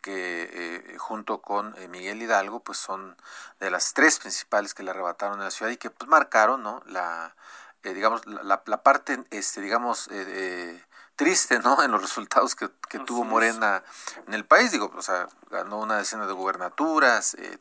que 0.00 0.96
junto 0.98 1.42
con 1.42 1.74
Miguel 1.90 2.22
Hidalgo 2.22 2.60
pues 2.60 2.78
son 2.78 3.18
de 3.58 3.70
las 3.70 3.92
tres 3.92 4.18
principales 4.18 4.72
que 4.72 4.82
le 4.82 4.92
arrebataron 4.92 5.38
en 5.38 5.44
la 5.44 5.50
ciudad 5.50 5.70
y 5.70 5.76
que 5.76 5.90
pues 5.90 6.08
marcaron 6.08 6.62
no 6.62 6.82
la 6.86 7.34
digamos 7.82 8.24
la, 8.26 8.62
la, 8.64 8.82
parte 8.82 9.22
este 9.30 9.60
digamos 9.60 10.08
eh, 10.10 10.82
triste, 11.20 11.58
¿no? 11.58 11.82
En 11.84 11.92
los 11.92 12.00
resultados 12.00 12.54
que, 12.54 12.70
que 12.88 12.98
tuvo 13.00 13.24
Morena 13.24 13.82
en 14.26 14.32
el 14.32 14.46
país. 14.46 14.72
Digo, 14.72 14.90
o 14.96 15.02
sea, 15.02 15.28
ganó 15.50 15.78
una 15.78 15.98
decena 15.98 16.26
de 16.26 16.32
gubernaturas, 16.32 17.34
eh, 17.34 17.58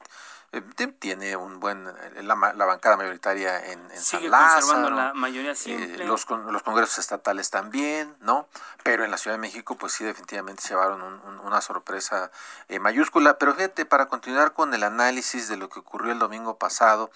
tiene 1.00 1.36
un 1.36 1.60
buen 1.60 1.88
eh, 1.88 2.24
la, 2.24 2.36
la 2.56 2.66
bancada 2.66 2.98
mayoritaria 2.98 3.66
en, 3.72 3.80
en 3.92 4.02
Sigue 4.02 4.30
San 4.30 4.32
Lázaro, 4.32 4.90
la 4.90 5.14
mayoría 5.14 5.54
eh, 5.66 6.04
los, 6.06 6.26
con- 6.26 6.52
los 6.52 6.64
congresos 6.64 6.98
estatales 7.00 7.50
también, 7.50 8.16
¿no? 8.20 8.48
Pero 8.84 9.04
en 9.04 9.12
la 9.12 9.18
Ciudad 9.18 9.36
de 9.36 9.42
México, 9.42 9.76
pues 9.78 9.94
sí, 9.94 10.04
definitivamente 10.04 10.64
llevaron 10.68 11.02
un- 11.02 11.20
un- 11.22 11.40
una 11.42 11.62
sorpresa 11.62 12.32
eh, 12.68 12.80
mayúscula. 12.80 13.38
Pero 13.38 13.54
fíjate, 13.54 13.86
para 13.86 14.08
continuar 14.08 14.54
con 14.54 14.74
el 14.74 14.84
análisis 14.84 15.48
de 15.48 15.58
lo 15.58 15.70
que 15.70 15.80
ocurrió 15.80 16.12
el 16.12 16.20
domingo 16.20 16.58
pasado, 16.58 17.12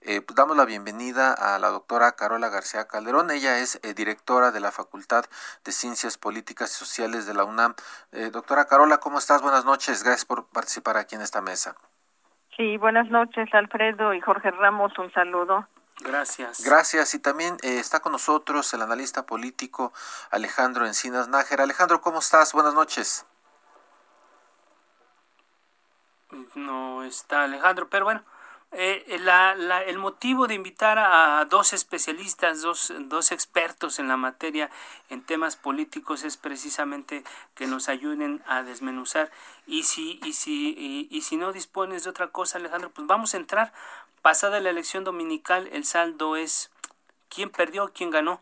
eh, 0.00 0.20
pues 0.20 0.34
damos 0.36 0.56
la 0.56 0.64
bienvenida 0.64 1.32
a 1.32 1.58
la 1.58 1.68
doctora 1.68 2.12
Carola 2.12 2.48
García 2.48 2.86
Calderón. 2.88 3.30
Ella 3.30 3.58
es 3.58 3.78
eh, 3.82 3.94
directora 3.94 4.50
de 4.50 4.60
la 4.60 4.72
Facultad 4.72 5.24
de 5.64 5.72
Ciencias 5.72 6.16
Políticas 6.18 6.70
y 6.70 6.74
Sociales 6.74 7.26
de 7.26 7.34
la 7.34 7.44
UNAM. 7.44 7.74
Eh, 8.12 8.30
doctora 8.32 8.66
Carola, 8.66 8.98
¿cómo 8.98 9.18
estás? 9.18 9.42
Buenas 9.42 9.64
noches. 9.64 10.02
Gracias 10.02 10.24
por 10.24 10.46
participar 10.46 10.96
aquí 10.96 11.14
en 11.16 11.20
esta 11.22 11.40
mesa. 11.40 11.76
Sí, 12.58 12.76
buenas 12.76 13.08
noches, 13.08 13.48
Alfredo 13.54 14.12
y 14.14 14.20
Jorge 14.20 14.50
Ramos, 14.50 14.92
un 14.98 15.10
saludo. 15.12 15.66
Gracias. 16.00 16.62
Gracias. 16.64 17.14
Y 17.14 17.20
también 17.20 17.56
eh, 17.62 17.78
está 17.78 18.00
con 18.00 18.12
nosotros 18.12 18.74
el 18.74 18.82
analista 18.82 19.24
político 19.26 19.92
Alejandro 20.30 20.84
Encinas 20.84 21.28
Nájera. 21.28 21.62
Alejandro, 21.62 22.00
¿cómo 22.00 22.18
estás? 22.18 22.52
Buenas 22.52 22.74
noches. 22.74 23.24
No 26.56 27.04
está 27.04 27.44
Alejandro, 27.44 27.88
pero 27.88 28.04
bueno, 28.04 28.22
eh, 28.72 29.18
la- 29.22 29.54
la- 29.54 29.82
el 29.82 29.98
motivo 29.98 30.46
de 30.46 30.54
invitar 30.54 30.98
a 30.98 31.44
dos 31.46 31.72
especialistas, 31.72 32.60
dos, 32.60 32.92
dos 33.06 33.32
expertos 33.32 33.98
en 33.98 34.08
la 34.08 34.16
materia, 34.16 34.68
en 35.08 35.22
temas 35.24 35.56
políticos, 35.56 36.22
es 36.24 36.36
precisamente 36.36 37.24
que 37.54 37.66
nos 37.66 37.88
ayuden 37.88 38.42
a 38.46 38.62
desmenuzar. 38.62 39.30
Y 39.68 39.82
si, 39.82 40.18
y 40.24 40.32
si, 40.32 40.74
y, 40.78 41.08
y 41.14 41.20
si 41.20 41.36
no 41.36 41.52
dispones 41.52 42.02
de 42.02 42.10
otra 42.10 42.28
cosa, 42.28 42.56
Alejandro, 42.56 42.90
pues 42.90 43.06
vamos 43.06 43.34
a 43.34 43.36
entrar. 43.36 43.72
Pasada 44.22 44.60
la 44.60 44.70
elección 44.70 45.04
dominical, 45.04 45.68
el 45.72 45.84
saldo 45.84 46.36
es 46.36 46.72
quién 47.28 47.50
perdió, 47.50 47.92
quién 47.94 48.10
ganó. 48.10 48.40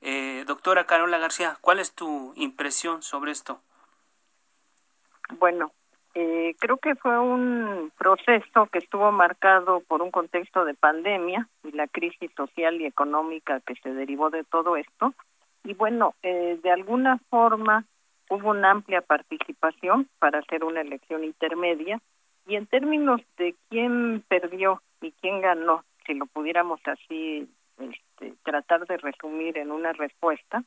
Eh, 0.00 0.44
doctora 0.46 0.86
Carola 0.86 1.18
García, 1.18 1.58
¿cuál 1.60 1.80
es 1.80 1.92
tu 1.92 2.32
impresión 2.36 3.02
sobre 3.02 3.32
esto? 3.32 3.60
Bueno, 5.38 5.72
eh, 6.14 6.54
creo 6.60 6.76
que 6.76 6.94
fue 6.94 7.18
un 7.18 7.92
proceso 7.98 8.66
que 8.72 8.78
estuvo 8.78 9.10
marcado 9.10 9.80
por 9.80 10.00
un 10.00 10.12
contexto 10.12 10.64
de 10.64 10.74
pandemia 10.74 11.48
y 11.64 11.72
la 11.72 11.88
crisis 11.88 12.30
social 12.36 12.80
y 12.80 12.86
económica 12.86 13.60
que 13.60 13.74
se 13.82 13.92
derivó 13.92 14.30
de 14.30 14.44
todo 14.44 14.76
esto. 14.76 15.12
Y 15.64 15.74
bueno, 15.74 16.14
eh, 16.22 16.58
de 16.62 16.70
alguna 16.70 17.18
forma 17.30 17.84
hubo 18.28 18.50
una 18.50 18.70
amplia 18.70 19.00
participación 19.00 20.08
para 20.18 20.40
hacer 20.40 20.64
una 20.64 20.80
elección 20.80 21.24
intermedia. 21.24 22.00
Y 22.46 22.56
en 22.56 22.66
términos 22.66 23.20
de 23.36 23.54
quién 23.68 24.24
perdió 24.28 24.82
y 25.00 25.12
quién 25.12 25.40
ganó, 25.40 25.84
si 26.06 26.14
lo 26.14 26.26
pudiéramos 26.26 26.80
así 26.86 27.48
este, 27.78 28.34
tratar 28.42 28.86
de 28.86 28.96
resumir 28.96 29.58
en 29.58 29.70
una 29.70 29.92
respuesta, 29.92 30.64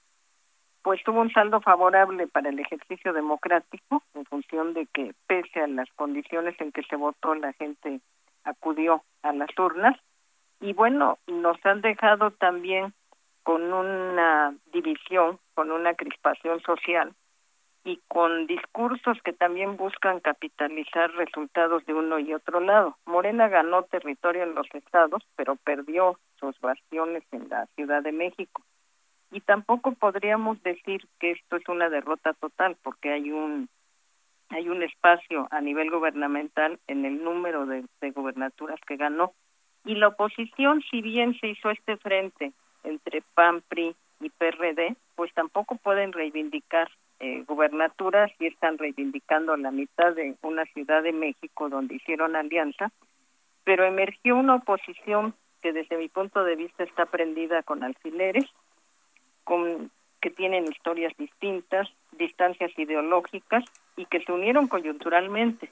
pues 0.84 1.04
tuvo 1.04 1.21
un 1.21 1.32
saldo 1.32 1.62
favorable 1.62 2.28
para 2.28 2.50
el 2.50 2.60
ejercicio 2.60 3.13
democrático 3.13 4.04
en 4.13 4.26
función 4.26 4.74
de 4.74 4.88
que 4.88 5.13
pese 5.28 5.62
a 5.62 5.67
las 5.67 5.89
condiciones 5.93 6.60
en 6.60 6.71
que 6.71 6.84
se 6.84 6.95
votó 6.95 7.36
la 7.36 7.54
gente 7.54 8.00
acudió 8.43 9.04
a 9.21 9.34
las 9.34 9.50
urnas 9.60 9.95
y 10.60 10.74
bueno 10.74 11.19
nos 11.28 11.63
han 11.65 11.82
dejado 11.82 12.32
también 12.32 12.93
con 13.43 13.71
una 13.71 14.56
división 14.74 15.39
con 15.54 15.71
una 15.71 15.93
crispación 15.93 16.62
social 16.62 17.13
y 17.84 18.00
con 18.08 18.48
discursos 18.48 19.17
que 19.24 19.34
también 19.34 19.76
buscan 19.76 20.20
capitalizar 20.20 21.12
resultados 21.13 21.86
de 21.86 21.94
uno 21.94 22.20
y 22.20 22.34
otro 22.34 22.60
lado. 22.60 22.98
Morena 23.06 23.48
ganó 23.48 23.84
territorio 23.84 24.44
en 24.44 24.54
los 24.54 24.67
estados, 24.74 25.24
pero 25.36 25.56
perdió 25.56 26.20
sus 26.39 26.60
bastiones 26.62 27.24
en 27.32 27.50
la 27.50 27.65
Ciudad 27.76 28.04
de 28.04 28.12
México 28.12 28.62
y 29.32 29.39
tampoco 29.39 29.94
podríamos 29.94 30.62
decir 30.62 31.08
que 31.20 31.32
esto 31.32 31.56
es 31.56 31.67
una 31.70 31.89
derrota 31.89 32.34
total 32.34 32.78
porque 32.84 33.12
hay 33.12 33.32
un 33.32 33.70
hay 34.50 34.67
un 34.67 34.84
espacio 34.84 35.48
a 35.50 35.62
nivel 35.62 35.89
gubernamental 35.89 36.78
en 36.88 37.06
el 37.06 37.24
número 37.24 37.65
de, 37.65 37.86
de 38.02 38.12
gubernaturas 38.12 38.80
que 38.86 38.98
ganó 38.98 39.34
y 39.86 39.96
la 39.96 40.10
oposición 40.10 40.84
si 40.91 41.02
bien 41.02 41.39
se 41.39 41.48
hizo 41.48 41.70
este 41.70 41.96
frente 41.98 42.52
entre 42.84 43.24
PAN, 43.34 43.63
PRI 43.70 43.96
y 44.20 44.30
PRD 44.30 44.96
pues 45.15 45.34
tampoco 45.34 45.76
pueden 45.78 46.12
reivindicar 46.12 46.91
eh, 47.21 47.43
gubernaturas 47.47 48.31
y 48.39 48.47
están 48.47 48.77
reivindicando 48.77 49.55
la 49.55 49.71
mitad 49.71 50.13
de 50.13 50.36
una 50.41 50.65
ciudad 50.65 51.03
de 51.03 51.13
México 51.13 51.69
donde 51.69 51.95
hicieron 51.95 52.36
alianza 52.36 52.91
pero 53.63 53.86
emergió 53.86 54.36
una 54.36 54.55
oposición 54.55 55.34
que 55.62 55.73
desde 55.73 55.97
mi 55.97 56.10
punto 56.10 56.43
de 56.43 56.55
vista 56.55 56.84
está 56.84 57.05
prendida 57.05 57.63
con 57.63 57.84
alfileres 57.84 58.45
con 59.43 59.91
que 60.21 60.29
tienen 60.29 60.65
historias 60.65 61.13
distintas, 61.17 61.89
distancias 62.12 62.71
ideológicas 62.77 63.63
y 63.97 64.05
que 64.05 64.19
se 64.21 64.31
unieron 64.31 64.67
coyunturalmente. 64.67 65.71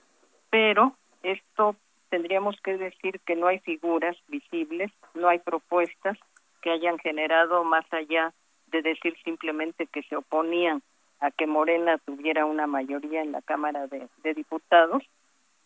Pero 0.50 0.96
esto 1.22 1.76
tendríamos 2.10 2.60
que 2.62 2.78
decir 2.78 3.20
que 3.26 3.36
no 3.36 3.46
hay 3.46 3.60
figuras 3.60 4.18
visibles, 4.28 4.92
no 5.14 5.28
hay 5.28 5.38
propuestas 5.38 6.18
que 6.62 6.72
hayan 6.72 6.98
generado 6.98 7.64
más 7.64 7.86
allá 7.94 8.34
de 8.68 8.82
decir 8.82 9.16
simplemente 9.24 9.86
que 9.86 10.02
se 10.04 10.16
oponían 10.16 10.82
a 11.22 11.32
que 11.32 11.48
Morena 11.48 11.98
tuviera 12.00 12.46
una 12.46 12.68
mayoría 12.68 13.22
en 13.22 13.32
la 13.32 13.42
Cámara 13.42 13.88
de, 13.88 14.08
de 14.24 14.34
Diputados 14.34 15.04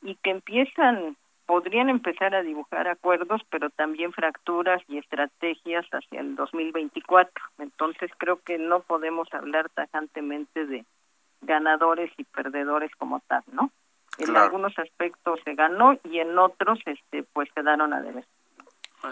y 0.02 0.16
que 0.16 0.32
empiezan 0.32 1.16
podrían 1.46 1.90
empezar 1.90 2.34
a 2.36 2.42
dibujar 2.42 2.88
acuerdos, 2.88 3.42
pero 3.50 3.70
también 3.70 4.14
fracturas 4.14 4.82
y 4.88 4.98
estrategias 4.98 5.86
hacia 5.92 6.22
el 6.22 6.36
2024. 6.36 7.44
Entonces 7.60 8.12
creo 8.18 8.40
que 8.42 8.58
no 8.58 8.80
podemos 8.82 9.28
hablar 9.34 9.70
tajantemente 9.70 10.66
de 10.66 10.86
ganadores 11.42 12.12
y 12.18 12.24
perdedores 12.24 12.96
como 12.96 13.20
tal, 13.28 13.44
¿no? 13.52 13.72
En 14.18 14.28
Claro. 14.28 14.46
algunos 14.46 14.78
aspectos 14.80 15.40
se 15.44 15.56
ganó 15.56 15.98
y 16.04 16.20
en 16.20 16.38
otros, 16.38 16.80
este, 16.86 17.24
pues 17.34 17.52
quedaron 17.52 17.94
a 17.94 18.02
deber. 18.02 18.26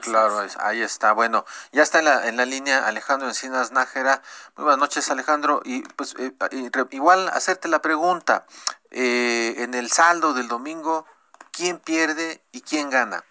Claro, 0.01 0.39
ahí 0.59 0.81
está. 0.81 1.13
Bueno, 1.13 1.45
ya 1.71 1.83
está 1.83 1.99
en 1.99 2.05
la, 2.05 2.27
en 2.27 2.37
la 2.37 2.45
línea 2.45 2.87
Alejandro 2.87 3.27
Encinas 3.27 3.71
Nájera. 3.71 4.21
Muy 4.55 4.63
buenas 4.63 4.79
noches, 4.79 5.09
Alejandro. 5.11 5.61
Y 5.65 5.81
pues 5.95 6.15
eh, 6.19 6.31
igual 6.91 7.29
hacerte 7.29 7.67
la 7.67 7.81
pregunta, 7.81 8.45
eh, 8.91 9.55
en 9.57 9.73
el 9.73 9.89
saldo 9.89 10.33
del 10.33 10.47
domingo, 10.47 11.05
¿quién 11.51 11.79
pierde 11.79 12.41
y 12.51 12.61
quién 12.61 12.89
gana? 12.89 13.23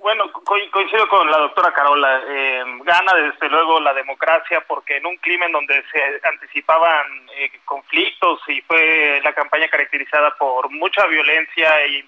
Bueno, 0.00 0.32
coincido 0.32 1.06
con 1.08 1.30
la 1.30 1.38
doctora 1.38 1.72
Carola. 1.74 2.22
Eh, 2.26 2.64
gana 2.84 3.12
desde 3.14 3.50
luego 3.50 3.78
la 3.80 3.92
democracia 3.92 4.64
porque 4.66 4.96
en 4.96 5.04
un 5.04 5.16
crimen 5.18 5.52
donde 5.52 5.84
se 5.92 6.20
anticipaban 6.26 7.28
eh, 7.36 7.50
conflictos 7.66 8.40
y 8.48 8.62
fue 8.62 9.20
la 9.22 9.34
campaña 9.34 9.68
caracterizada 9.68 10.34
por 10.36 10.70
mucha 10.70 11.06
violencia 11.06 11.82
e, 11.82 12.06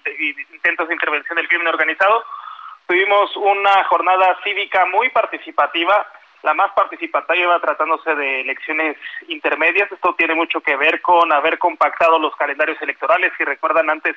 intentos 0.53 0.87
de 0.87 0.95
intervención 0.95 1.35
del 1.35 1.47
crimen 1.47 1.67
organizado, 1.67 2.25
tuvimos 2.87 3.35
una 3.37 3.83
jornada 3.85 4.37
cívica 4.43 4.85
muy 4.87 5.09
participativa, 5.09 6.07
la 6.43 6.53
más 6.53 6.71
participativa 6.73 7.59
tratándose 7.59 8.13
de 8.15 8.41
elecciones 8.41 8.97
intermedias. 9.27 9.91
Esto 9.91 10.13
tiene 10.15 10.35
mucho 10.35 10.61
que 10.61 10.75
ver 10.75 11.01
con 11.01 11.31
haber 11.31 11.57
compactado 11.57 12.19
los 12.19 12.35
calendarios 12.35 12.81
electorales. 12.81 13.31
Si 13.37 13.43
recuerdan 13.43 13.89
antes 13.89 14.15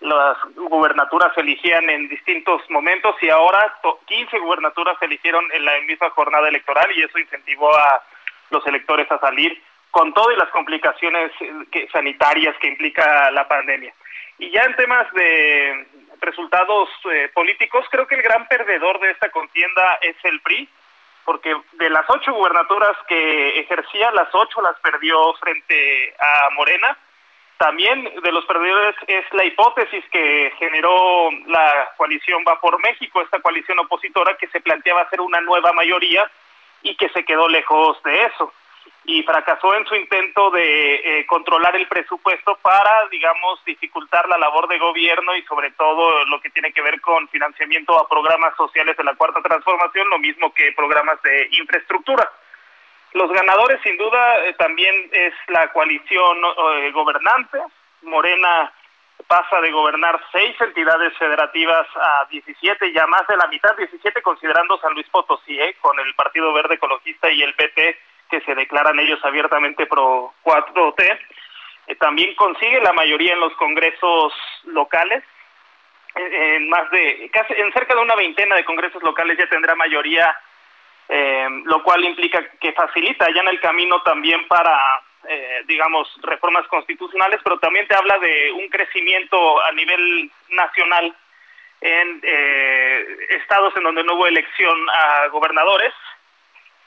las 0.00 0.36
gubernaturas 0.54 1.32
se 1.34 1.40
eligían 1.40 1.88
en 1.88 2.08
distintos 2.08 2.62
momentos 2.68 3.16
y 3.22 3.30
ahora 3.30 3.74
15 4.06 4.38
gubernaturas 4.40 4.98
se 4.98 5.06
eligieron 5.06 5.44
en 5.52 5.64
la 5.64 5.72
misma 5.86 6.10
jornada 6.10 6.48
electoral 6.48 6.86
y 6.94 7.02
eso 7.02 7.18
incentivó 7.18 7.74
a 7.74 8.02
los 8.50 8.66
electores 8.66 9.10
a 9.10 9.18
salir 9.18 9.62
con 9.90 10.12
todo 10.12 10.30
y 10.30 10.36
las 10.36 10.50
complicaciones 10.50 11.32
eh, 11.40 11.88
sanitarias 11.90 12.54
que 12.58 12.68
implica 12.68 13.30
la 13.30 13.48
pandemia. 13.48 13.94
Y 14.38 14.50
ya 14.50 14.62
en 14.62 14.76
temas 14.76 15.10
de 15.14 15.86
resultados 16.20 16.88
eh, 17.10 17.30
políticos, 17.34 17.84
creo 17.90 18.06
que 18.06 18.14
el 18.14 18.22
gran 18.22 18.46
perdedor 18.48 19.00
de 19.00 19.10
esta 19.10 19.30
contienda 19.30 19.98
es 20.02 20.16
el 20.24 20.40
PRI, 20.40 20.68
porque 21.24 21.56
de 21.72 21.90
las 21.90 22.04
ocho 22.08 22.32
gubernaturas 22.32 22.96
que 23.08 23.60
ejercía, 23.60 24.10
las 24.12 24.28
ocho 24.32 24.60
las 24.62 24.78
perdió 24.80 25.34
frente 25.34 26.14
a 26.18 26.50
Morena. 26.50 26.96
También 27.58 28.04
de 28.22 28.32
los 28.32 28.44
perdedores 28.44 28.94
es 29.06 29.24
la 29.32 29.44
hipótesis 29.44 30.04
que 30.10 30.52
generó 30.58 31.30
la 31.46 31.92
coalición 31.96 32.44
Va 32.46 32.60
por 32.60 32.80
México, 32.82 33.22
esta 33.22 33.40
coalición 33.40 33.78
opositora 33.78 34.36
que 34.36 34.46
se 34.48 34.60
planteaba 34.60 35.02
hacer 35.02 35.20
una 35.20 35.40
nueva 35.40 35.72
mayoría 35.72 36.30
y 36.82 36.96
que 36.96 37.08
se 37.08 37.24
quedó 37.24 37.48
lejos 37.48 38.00
de 38.02 38.24
eso 38.24 38.52
y 39.08 39.22
fracasó 39.22 39.74
en 39.74 39.86
su 39.86 39.94
intento 39.94 40.50
de 40.50 40.94
eh, 40.96 41.26
controlar 41.26 41.76
el 41.76 41.86
presupuesto 41.86 42.58
para, 42.60 43.06
digamos, 43.08 43.64
dificultar 43.64 44.28
la 44.28 44.36
labor 44.36 44.66
de 44.66 44.78
gobierno 44.78 45.36
y 45.36 45.42
sobre 45.42 45.70
todo 45.72 46.24
lo 46.24 46.40
que 46.40 46.50
tiene 46.50 46.72
que 46.72 46.82
ver 46.82 47.00
con 47.00 47.28
financiamiento 47.28 47.98
a 47.98 48.08
programas 48.08 48.56
sociales 48.56 48.96
de 48.96 49.04
la 49.04 49.14
Cuarta 49.14 49.40
Transformación, 49.40 50.08
lo 50.10 50.18
mismo 50.18 50.52
que 50.52 50.72
programas 50.72 51.22
de 51.22 51.48
infraestructura. 51.52 52.28
Los 53.12 53.30
ganadores, 53.30 53.80
sin 53.82 53.96
duda, 53.96 54.44
eh, 54.44 54.54
también 54.58 55.08
es 55.12 55.32
la 55.48 55.72
coalición 55.72 56.38
eh, 56.74 56.90
gobernante. 56.90 57.58
Morena 58.02 58.72
pasa 59.26 59.60
de 59.60 59.70
gobernar 59.70 60.20
seis 60.32 60.54
entidades 60.60 61.16
federativas 61.16 61.86
a 61.94 62.26
17, 62.30 62.92
ya 62.92 63.06
más 63.06 63.26
de 63.26 63.36
la 63.36 63.46
mitad, 63.46 63.76
17 63.76 64.20
considerando 64.22 64.78
San 64.78 64.94
Luis 64.94 65.08
Potosí, 65.08 65.58
eh, 65.58 65.76
con 65.80 65.98
el 65.98 66.14
Partido 66.14 66.52
Verde 66.52 66.74
Ecologista 66.74 67.30
y 67.30 67.42
el 67.42 67.54
PT, 67.54 67.98
que 68.30 68.40
se 68.42 68.54
declaran 68.54 68.98
ellos 68.98 69.18
abiertamente 69.24 69.86
pro 69.86 70.32
4T. 70.44 71.18
también 71.98 72.34
consigue 72.34 72.80
la 72.80 72.92
mayoría 72.92 73.34
en 73.34 73.40
los 73.40 73.54
congresos 73.54 74.32
locales, 74.64 75.22
en 76.14 76.68
más 76.68 76.90
de 76.90 77.30
casi 77.32 77.52
en 77.54 77.72
cerca 77.72 77.94
de 77.94 78.00
una 78.00 78.14
veintena 78.14 78.56
de 78.56 78.64
congresos 78.64 79.02
locales 79.02 79.36
ya 79.38 79.48
tendrá 79.48 79.74
mayoría 79.74 80.34
eh, 81.08 81.46
lo 81.64 81.82
cual 81.84 82.04
implica 82.04 82.44
que 82.60 82.72
facilita 82.72 83.26
ya 83.32 83.40
en 83.40 83.48
el 83.48 83.60
camino 83.60 84.02
también 84.02 84.46
para, 84.48 84.76
eh, 85.28 85.62
digamos, 85.66 86.08
reformas 86.22 86.66
constitucionales, 86.66 87.40
pero 87.44 87.58
también 87.58 87.86
te 87.86 87.94
habla 87.94 88.18
de 88.18 88.50
un 88.52 88.68
crecimiento 88.68 89.62
a 89.62 89.70
nivel 89.72 90.30
nacional 90.48 91.14
en 91.80 92.20
eh, 92.24 93.06
estados 93.40 93.76
en 93.76 93.84
donde 93.84 94.02
no 94.02 94.14
hubo 94.14 94.26
elección 94.26 94.74
a 94.90 95.28
gobernadores. 95.28 95.92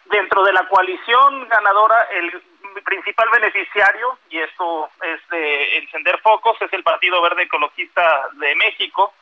Dentro 0.09 0.43
de 0.43 0.53
la 0.53 0.67
coalición 0.67 1.47
ganadora, 1.47 2.07
el 2.11 2.41
principal 2.83 3.29
beneficiario, 3.29 4.17
y 4.29 4.39
esto 4.39 4.89
es 5.03 5.29
de 5.29 5.77
encender 5.77 6.19
focos, 6.19 6.61
es 6.61 6.73
el 6.73 6.83
Partido 6.83 7.21
Verde 7.21 7.43
Ecologista 7.43 8.27
de 8.33 8.55
México, 8.55 9.13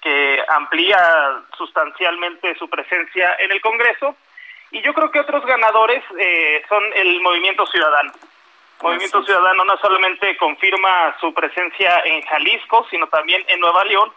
que 0.00 0.42
amplía 0.48 1.42
sustancialmente 1.56 2.54
su 2.56 2.68
presencia 2.68 3.36
en 3.38 3.52
el 3.52 3.60
Congreso 3.60 4.16
y 4.70 4.80
yo 4.82 4.94
creo 4.94 5.10
que 5.10 5.20
otros 5.20 5.44
ganadores 5.44 6.02
eh, 6.18 6.62
son 6.68 6.82
el 6.94 7.20
Movimiento 7.20 7.66
Ciudadano. 7.66 8.12
Movimiento 8.82 9.22
Ciudadano 9.24 9.64
no 9.64 9.76
solamente 9.78 10.36
confirma 10.36 11.14
su 11.20 11.34
presencia 11.34 12.00
en 12.04 12.22
Jalisco, 12.22 12.86
sino 12.88 13.08
también 13.08 13.44
en 13.48 13.60
Nueva 13.60 13.84
León, 13.84 14.10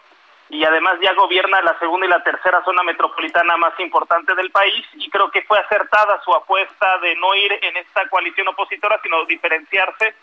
y 0.50 0.64
además 0.64 0.98
ya 1.02 1.14
gobierna 1.14 1.60
la 1.62 1.78
segunda 1.78 2.06
y 2.06 2.10
la 2.10 2.22
tercera 2.22 2.62
zona 2.64 2.82
metropolitana 2.82 3.56
más 3.56 3.78
importante 3.80 4.34
del 4.34 4.50
país, 4.50 4.86
y 4.94 5.08
creo 5.10 5.30
que 5.30 5.42
fue 5.42 5.58
acertada 5.58 6.20
su 6.22 6.34
apuesta 6.34 6.98
de 6.98 7.16
no 7.16 7.34
ir 7.34 7.52
en 7.62 7.76
esta 7.76 8.08
coalición 8.08 8.48
opositora, 8.48 9.00
sino 9.02 9.24
diferenciarse, 9.24 10.14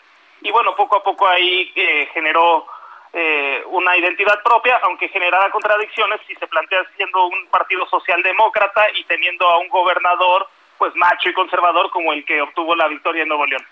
y 0.42 0.52
bueno, 0.52 0.76
poco 0.76 0.98
a 0.98 1.04
poco 1.04 1.28
ahí 1.28 1.72
eh, 1.76 2.10
generó 2.14 2.66
eh, 3.14 3.64
una 3.68 3.98
identidad 3.98 4.42
propia, 4.42 4.80
aunque 4.84 5.10
generara 5.10 5.52
contradicciones 5.52 6.22
si 6.28 6.36
se 6.36 6.48
plantea 6.48 6.82
siendo 6.96 7.26
un 7.26 7.48
partido 7.48 7.86
socialdemócrata 7.88 8.88
y 8.96 9.04
teniendo 9.04 9.48
a 9.50 9.60
un 9.60 9.68
gobernador 9.68 10.48
pues 10.78 10.96
macho 10.96 11.30
y 11.30 11.34
conservador 11.34 11.92
como 11.92 12.14
el 12.14 12.26
que 12.26 12.42
obtuvo 12.42 12.76
la 12.76 12.88
victoria 12.88 13.24
en 13.24 13.28
Nuevo 13.28 13.46
León. 13.46 13.64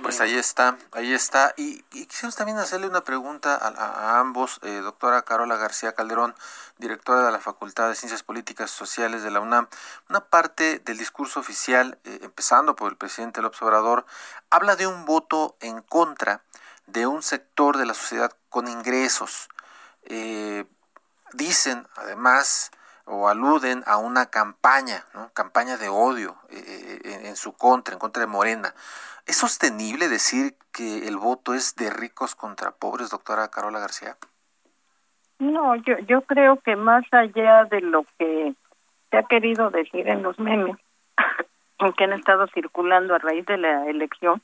Pues 0.00 0.20
ahí 0.20 0.36
está, 0.36 0.78
ahí 0.92 1.12
está. 1.12 1.52
Y, 1.56 1.84
y 1.92 2.06
quisiéramos 2.06 2.36
también 2.36 2.58
hacerle 2.58 2.86
una 2.86 3.04
pregunta 3.04 3.54
a, 3.54 4.18
ambos, 4.18 4.58
eh, 4.62 4.80
doctora 4.82 5.22
Carola 5.22 5.56
García 5.56 5.92
Calderón, 5.92 6.34
directora 6.78 7.24
de 7.26 7.32
la 7.32 7.40
Facultad 7.40 7.88
de 7.88 7.94
Ciencias 7.94 8.22
Políticas 8.22 8.72
y 8.72 8.74
Sociales 8.74 9.22
de 9.22 9.30
la 9.30 9.40
UNAM. 9.40 9.68
Una 10.08 10.20
parte 10.20 10.78
del 10.78 10.96
discurso 10.98 11.40
oficial, 11.40 11.98
eh, 12.04 12.20
empezando 12.22 12.74
por 12.74 12.90
el 12.90 12.96
presidente 12.96 13.42
López 13.42 13.60
Obrador, 13.62 14.06
habla 14.50 14.76
de 14.76 14.86
un 14.86 15.04
voto 15.04 15.56
en 15.60 15.82
contra 15.82 16.42
de 16.86 17.06
un 17.06 17.22
sector 17.22 17.76
de 17.76 17.86
la 17.86 17.94
sociedad 17.94 18.32
con 18.48 18.68
ingresos. 18.68 19.48
Eh, 20.04 20.64
dicen 21.32 21.86
además 21.96 22.70
o 23.04 23.28
aluden 23.28 23.82
a 23.86 23.96
una 23.96 24.26
campaña, 24.26 25.04
campaña 25.34 25.76
de 25.76 25.88
odio 25.88 26.36
eh, 26.50 27.00
eh, 27.04 27.20
en, 27.24 27.36
su 27.36 27.52
contra, 27.52 27.94
en 27.94 27.98
contra 27.98 28.20
de 28.20 28.26
Morena. 28.26 28.74
¿Es 29.26 29.36
sostenible 29.36 30.08
decir 30.08 30.54
que 30.72 31.06
el 31.06 31.16
voto 31.16 31.54
es 31.54 31.76
de 31.76 31.90
ricos 31.90 32.34
contra 32.34 32.72
pobres, 32.72 33.10
doctora 33.10 33.48
Carola 33.48 33.78
García? 33.78 34.16
No, 35.38 35.76
yo, 35.76 35.98
yo 36.06 36.22
creo 36.22 36.60
que 36.60 36.76
más 36.76 37.04
allá 37.12 37.64
de 37.64 37.80
lo 37.80 38.04
que 38.18 38.54
se 39.10 39.16
ha 39.16 39.22
querido 39.24 39.70
decir 39.70 40.08
en 40.08 40.22
los 40.22 40.38
memes 40.38 40.76
que 41.96 42.04
han 42.04 42.12
estado 42.12 42.46
circulando 42.48 43.14
a 43.14 43.18
raíz 43.18 43.44
de 43.46 43.58
la 43.58 43.88
elección, 43.88 44.40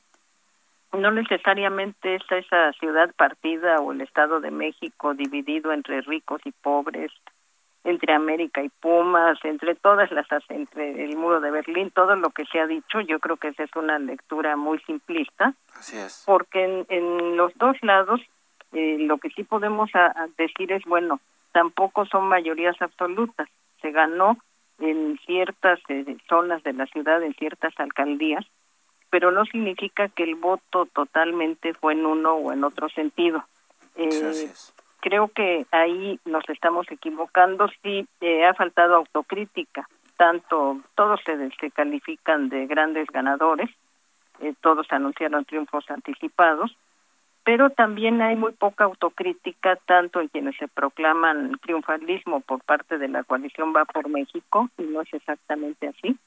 no 0.91 1.11
necesariamente 1.11 2.15
es 2.15 2.23
esa 2.29 2.73
ciudad 2.73 3.13
partida 3.15 3.77
o 3.77 3.91
el 3.91 4.01
Estado 4.01 4.39
de 4.39 4.51
México 4.51 5.13
dividido 5.13 5.71
entre 5.71 6.01
ricos 6.01 6.41
y 6.45 6.51
pobres, 6.51 7.11
entre 7.83 8.13
América 8.13 8.61
y 8.61 8.69
Pumas, 8.69 9.37
entre 9.43 9.75
todas 9.75 10.11
las, 10.11 10.27
entre 10.49 11.05
el 11.05 11.15
muro 11.15 11.39
de 11.39 11.51
Berlín, 11.51 11.91
todo 11.91 12.15
lo 12.15 12.29
que 12.29 12.45
se 12.45 12.59
ha 12.59 12.67
dicho, 12.67 12.99
yo 13.01 13.19
creo 13.19 13.37
que 13.37 13.49
esa 13.49 13.63
es 13.63 13.75
una 13.75 13.97
lectura 13.99 14.55
muy 14.55 14.79
simplista. 14.79 15.53
Así 15.75 15.97
es. 15.97 16.23
Porque 16.25 16.85
en, 16.89 17.37
los 17.37 17.57
dos 17.57 17.77
lados 17.81 18.21
eh, 18.73 18.97
lo 18.99 19.17
que 19.17 19.29
sí 19.29 19.43
podemos 19.43 19.89
decir 20.37 20.71
es, 20.71 20.83
bueno, 20.85 21.19
tampoco 21.51 22.05
son 22.05 22.27
mayorías 22.27 22.79
absolutas. 22.81 23.47
Se 23.81 23.91
ganó 23.91 24.37
en 24.79 25.17
ciertas 25.25 25.79
eh, 25.89 26.17
zonas 26.27 26.63
de 26.63 26.73
la 26.73 26.85
ciudad, 26.87 27.21
en 27.23 27.33
ciertas 27.33 27.73
alcaldías, 27.79 28.45
pero 29.09 29.31
no 29.31 29.45
significa 29.45 30.07
que 30.09 30.23
el 30.23 30.35
voto 30.35 30.85
totalmente 30.85 31.73
fue 31.73 31.93
en 31.93 32.05
uno 32.05 32.33
o 32.35 32.53
en 32.53 32.63
otro 32.63 32.89
sentido. 32.89 33.43
Eh, 33.95 34.51
creo 34.99 35.29
que 35.29 35.65
ahí 35.71 36.19
nos 36.25 36.47
estamos 36.49 36.89
equivocando, 36.89 37.67
sí 37.81 38.07
eh, 38.21 38.45
ha 38.45 38.53
faltado 38.53 38.95
autocrítica, 38.95 39.87
tanto 40.17 40.79
todos 40.95 41.19
se, 41.25 41.37
se 41.59 41.71
califican 41.71 42.49
de 42.49 42.67
grandes 42.67 43.07
ganadores, 43.07 43.69
eh, 44.41 44.53
todos 44.61 44.87
anunciaron 44.91 45.45
triunfos 45.45 45.89
anticipados, 45.89 46.75
pero 47.43 47.69
también 47.69 48.21
hay 48.21 48.35
muy 48.35 48.51
poca 48.51 48.83
autocrítica 48.83 49.75
tanto 49.85 50.21
en 50.21 50.27
quienes 50.27 50.55
se 50.57 50.67
proclaman 50.67 51.57
triunfalismo 51.59 52.41
por 52.41 52.61
parte 52.63 52.97
de 52.97 53.07
la 53.07 53.23
coalición 53.23 53.73
Va 53.75 53.85
por 53.85 54.09
México, 54.09 54.69
y 54.77 54.83
no 54.83 55.01
es 55.01 55.13
exactamente 55.13 55.87
así, 55.87 56.17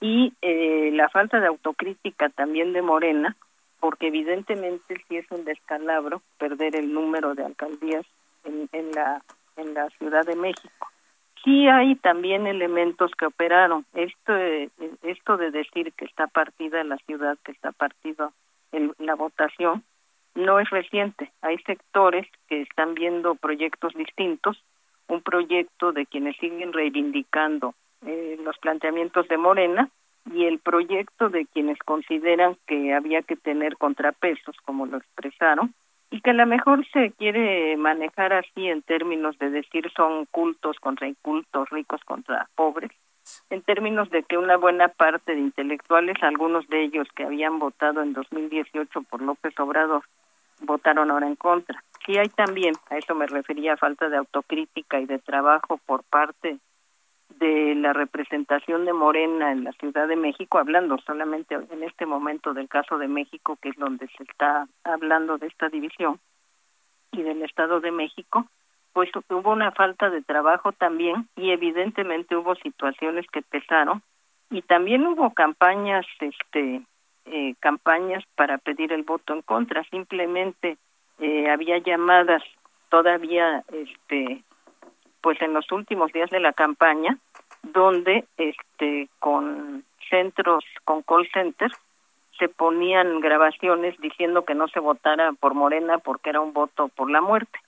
y 0.00 0.32
eh, 0.42 0.90
la 0.92 1.08
falta 1.08 1.40
de 1.40 1.46
autocrítica 1.46 2.28
también 2.28 2.72
de 2.72 2.82
Morena, 2.82 3.36
porque 3.84 4.06
evidentemente 4.06 4.96
sí 5.06 5.18
es 5.18 5.30
un 5.30 5.44
descalabro 5.44 6.22
perder 6.38 6.74
el 6.74 6.94
número 6.94 7.34
de 7.34 7.44
alcaldías 7.44 8.06
en, 8.42 8.66
en 8.72 8.92
la 8.92 9.22
en 9.58 9.74
la 9.74 9.90
Ciudad 9.98 10.24
de 10.24 10.36
México. 10.36 10.88
sí 11.44 11.68
hay 11.68 11.94
también 11.96 12.46
elementos 12.46 13.10
que 13.12 13.26
operaron. 13.26 13.84
Esto, 13.92 14.32
esto 15.02 15.36
de 15.36 15.50
decir 15.50 15.92
que 15.92 16.06
está 16.06 16.28
partida 16.28 16.82
la 16.82 16.96
ciudad, 16.96 17.36
que 17.44 17.52
está 17.52 17.72
partido 17.72 18.32
la 18.96 19.14
votación, 19.16 19.84
no 20.34 20.60
es 20.60 20.70
reciente. 20.70 21.30
Hay 21.42 21.58
sectores 21.58 22.26
que 22.48 22.62
están 22.62 22.94
viendo 22.94 23.34
proyectos 23.34 23.92
distintos, 23.92 24.56
un 25.08 25.20
proyecto 25.20 25.92
de 25.92 26.06
quienes 26.06 26.38
siguen 26.38 26.72
reivindicando 26.72 27.74
eh, 28.06 28.38
los 28.42 28.56
planteamientos 28.56 29.28
de 29.28 29.36
Morena 29.36 29.90
y 30.32 30.44
el 30.44 30.58
proyecto 30.58 31.28
de 31.28 31.46
quienes 31.46 31.78
consideran 31.80 32.56
que 32.66 32.94
había 32.94 33.22
que 33.22 33.36
tener 33.36 33.76
contrapesos, 33.76 34.56
como 34.64 34.86
lo 34.86 34.96
expresaron, 34.96 35.74
y 36.10 36.20
que 36.20 36.30
a 36.30 36.34
lo 36.34 36.46
mejor 36.46 36.86
se 36.92 37.10
quiere 37.12 37.76
manejar 37.76 38.32
así 38.32 38.68
en 38.68 38.82
términos 38.82 39.38
de 39.38 39.50
decir 39.50 39.90
son 39.96 40.26
cultos 40.26 40.78
contra 40.78 41.08
incultos, 41.08 41.68
ricos 41.70 42.02
contra 42.04 42.48
pobres, 42.54 42.90
en 43.50 43.62
términos 43.62 44.10
de 44.10 44.22
que 44.22 44.38
una 44.38 44.56
buena 44.56 44.88
parte 44.88 45.34
de 45.34 45.40
intelectuales, 45.40 46.16
algunos 46.22 46.68
de 46.68 46.84
ellos 46.84 47.08
que 47.14 47.24
habían 47.24 47.58
votado 47.58 48.02
en 48.02 48.12
2018 48.12 49.02
por 49.02 49.22
López 49.22 49.58
Obrador, 49.58 50.04
votaron 50.60 51.10
ahora 51.10 51.26
en 51.26 51.36
contra. 51.36 51.82
Sí 52.04 52.16
hay 52.16 52.28
también, 52.28 52.74
a 52.90 52.98
eso 52.98 53.14
me 53.14 53.26
refería, 53.26 53.76
falta 53.76 54.08
de 54.08 54.16
autocrítica 54.16 55.00
y 55.00 55.06
de 55.06 55.18
trabajo 55.18 55.80
por 55.86 56.04
parte 56.04 56.58
de 57.38 57.74
la 57.74 57.92
representación 57.92 58.84
de 58.84 58.92
Morena 58.92 59.52
en 59.52 59.64
la 59.64 59.72
Ciudad 59.72 60.08
de 60.08 60.16
México, 60.16 60.58
hablando 60.58 60.98
solamente 60.98 61.54
en 61.54 61.82
este 61.82 62.06
momento 62.06 62.54
del 62.54 62.68
caso 62.68 62.98
de 62.98 63.08
México, 63.08 63.58
que 63.60 63.70
es 63.70 63.76
donde 63.76 64.08
se 64.16 64.22
está 64.22 64.66
hablando 64.84 65.38
de 65.38 65.48
esta 65.48 65.68
división, 65.68 66.18
y 67.16 67.22
del 67.22 67.42
Estado 67.42 67.80
de 67.80 67.90
México, 67.90 68.46
pues 68.92 69.10
hubo 69.28 69.52
una 69.52 69.72
falta 69.72 70.10
de 70.10 70.22
trabajo 70.22 70.72
también 70.72 71.28
y 71.36 71.50
evidentemente 71.50 72.36
hubo 72.36 72.54
situaciones 72.56 73.26
que 73.32 73.42
pesaron 73.42 74.02
y 74.50 74.62
también 74.62 75.06
hubo 75.06 75.32
campañas 75.32 76.06
este 76.20 76.82
eh, 77.26 77.54
campañas 77.58 78.22
para 78.36 78.58
pedir 78.58 78.92
el 78.92 79.02
voto 79.02 79.32
en 79.32 79.42
contra. 79.42 79.82
Simplemente 79.84 80.76
eh, 81.18 81.50
había 81.50 81.78
llamadas 81.78 82.42
todavía 82.90 83.64
este 83.72 84.42
pues 85.24 85.40
en 85.40 85.54
los 85.54 85.72
últimos 85.72 86.12
días 86.12 86.28
de 86.28 86.38
la 86.38 86.52
campaña 86.52 87.16
donde 87.62 88.26
este 88.36 89.08
con 89.20 89.82
centros 90.10 90.62
con 90.84 91.00
call 91.00 91.26
centers 91.32 91.74
se 92.38 92.50
ponían 92.50 93.20
grabaciones 93.20 93.98
diciendo 94.02 94.44
que 94.44 94.54
no 94.54 94.68
se 94.68 94.80
votara 94.80 95.32
por 95.32 95.54
Morena 95.54 95.96
porque 95.96 96.28
era 96.28 96.42
un 96.42 96.52
voto 96.52 96.88
por 96.88 97.10
la 97.10 97.22
muerte. 97.22 97.58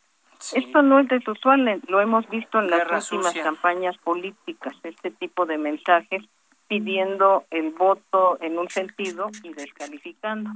Esto 0.54 0.82
no 0.82 0.98
es 0.98 1.08
desusual, 1.08 1.80
lo 1.88 2.02
hemos 2.02 2.28
visto 2.28 2.58
en 2.58 2.68
las 2.68 3.10
últimas 3.10 3.32
campañas 3.32 3.96
políticas, 3.96 4.76
este 4.82 5.10
tipo 5.10 5.46
de 5.46 5.56
mensajes 5.56 6.22
pidiendo 6.68 7.44
el 7.50 7.70
voto 7.70 8.36
en 8.42 8.58
un 8.58 8.68
sentido 8.68 9.30
y 9.42 9.54
descalificando. 9.54 10.50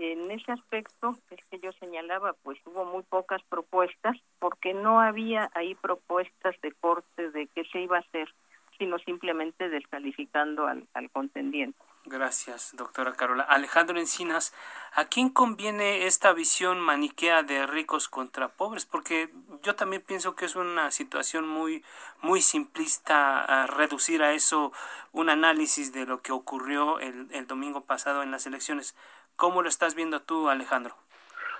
En 0.00 0.30
ese 0.30 0.52
aspecto 0.52 1.16
es 1.30 1.40
que 1.50 1.58
yo 1.58 1.72
señalaba, 1.72 2.32
pues 2.44 2.56
hubo 2.66 2.84
muy 2.84 3.02
pocas 3.02 3.42
propuestas 3.48 4.16
porque 4.38 4.72
no 4.72 5.00
había 5.00 5.50
ahí 5.54 5.74
propuestas 5.74 6.54
de 6.62 6.70
corte 6.70 7.32
de 7.32 7.48
qué 7.48 7.64
se 7.64 7.80
iba 7.80 7.96
a 7.96 8.00
hacer, 8.00 8.32
sino 8.78 9.00
simplemente 9.00 9.68
descalificando 9.68 10.68
al, 10.68 10.86
al 10.94 11.10
contendiente. 11.10 11.76
Gracias, 12.04 12.74
doctora 12.74 13.12
Carola. 13.12 13.42
Alejandro 13.42 13.98
Encinas, 13.98 14.54
¿a 14.94 15.06
quién 15.06 15.30
conviene 15.30 16.06
esta 16.06 16.32
visión 16.32 16.80
maniquea 16.80 17.42
de 17.42 17.66
ricos 17.66 18.08
contra 18.08 18.48
pobres? 18.48 18.86
Porque 18.86 19.30
yo 19.62 19.74
también 19.74 20.00
pienso 20.02 20.34
que 20.34 20.44
es 20.44 20.54
una 20.56 20.90
situación 20.90 21.46
muy, 21.46 21.84
muy 22.22 22.40
simplista 22.40 23.66
reducir 23.66 24.22
a 24.22 24.32
eso 24.32 24.72
un 25.12 25.28
análisis 25.28 25.92
de 25.92 26.06
lo 26.06 26.22
que 26.22 26.32
ocurrió 26.32 26.98
el, 27.00 27.26
el 27.32 27.46
domingo 27.46 27.82
pasado 27.82 28.22
en 28.22 28.30
las 28.30 28.46
elecciones. 28.46 28.94
¿Cómo 29.38 29.62
lo 29.62 29.68
estás 29.68 29.94
viendo 29.94 30.20
tú, 30.20 30.48
Alejandro? 30.48 30.96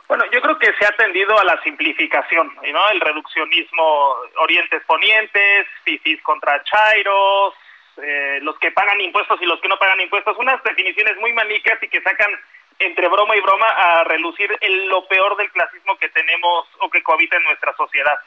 Bueno, 0.08 0.24
yo 0.32 0.42
creo 0.42 0.58
que 0.58 0.72
se 0.72 0.84
ha 0.84 0.96
tendido 0.96 1.38
a 1.38 1.44
la 1.44 1.62
simplificación, 1.62 2.52
¿no? 2.72 2.90
El 2.90 3.00
reduccionismo 3.00 4.16
orientes 4.40 4.82
ponientes, 4.84 5.68
fifis 5.84 6.20
contra 6.22 6.64
chairos, 6.64 7.54
eh, 8.02 8.40
los 8.42 8.58
que 8.58 8.72
pagan 8.72 9.00
impuestos 9.00 9.40
y 9.40 9.46
los 9.46 9.60
que 9.60 9.68
no 9.68 9.78
pagan 9.78 10.00
impuestos, 10.00 10.36
unas 10.38 10.60
definiciones 10.64 11.16
muy 11.18 11.32
manicas 11.32 11.80
y 11.80 11.86
que 11.86 12.02
sacan 12.02 12.36
entre 12.80 13.06
broma 13.06 13.36
y 13.36 13.40
broma 13.42 13.68
a 13.68 14.02
relucir 14.02 14.58
el, 14.60 14.88
lo 14.88 15.06
peor 15.06 15.36
del 15.36 15.52
clasismo 15.52 15.96
que 15.98 16.08
tenemos 16.08 16.66
o 16.80 16.90
que 16.90 17.04
cohabita 17.04 17.36
en 17.36 17.44
nuestra 17.44 17.76
sociedad. 17.76 18.18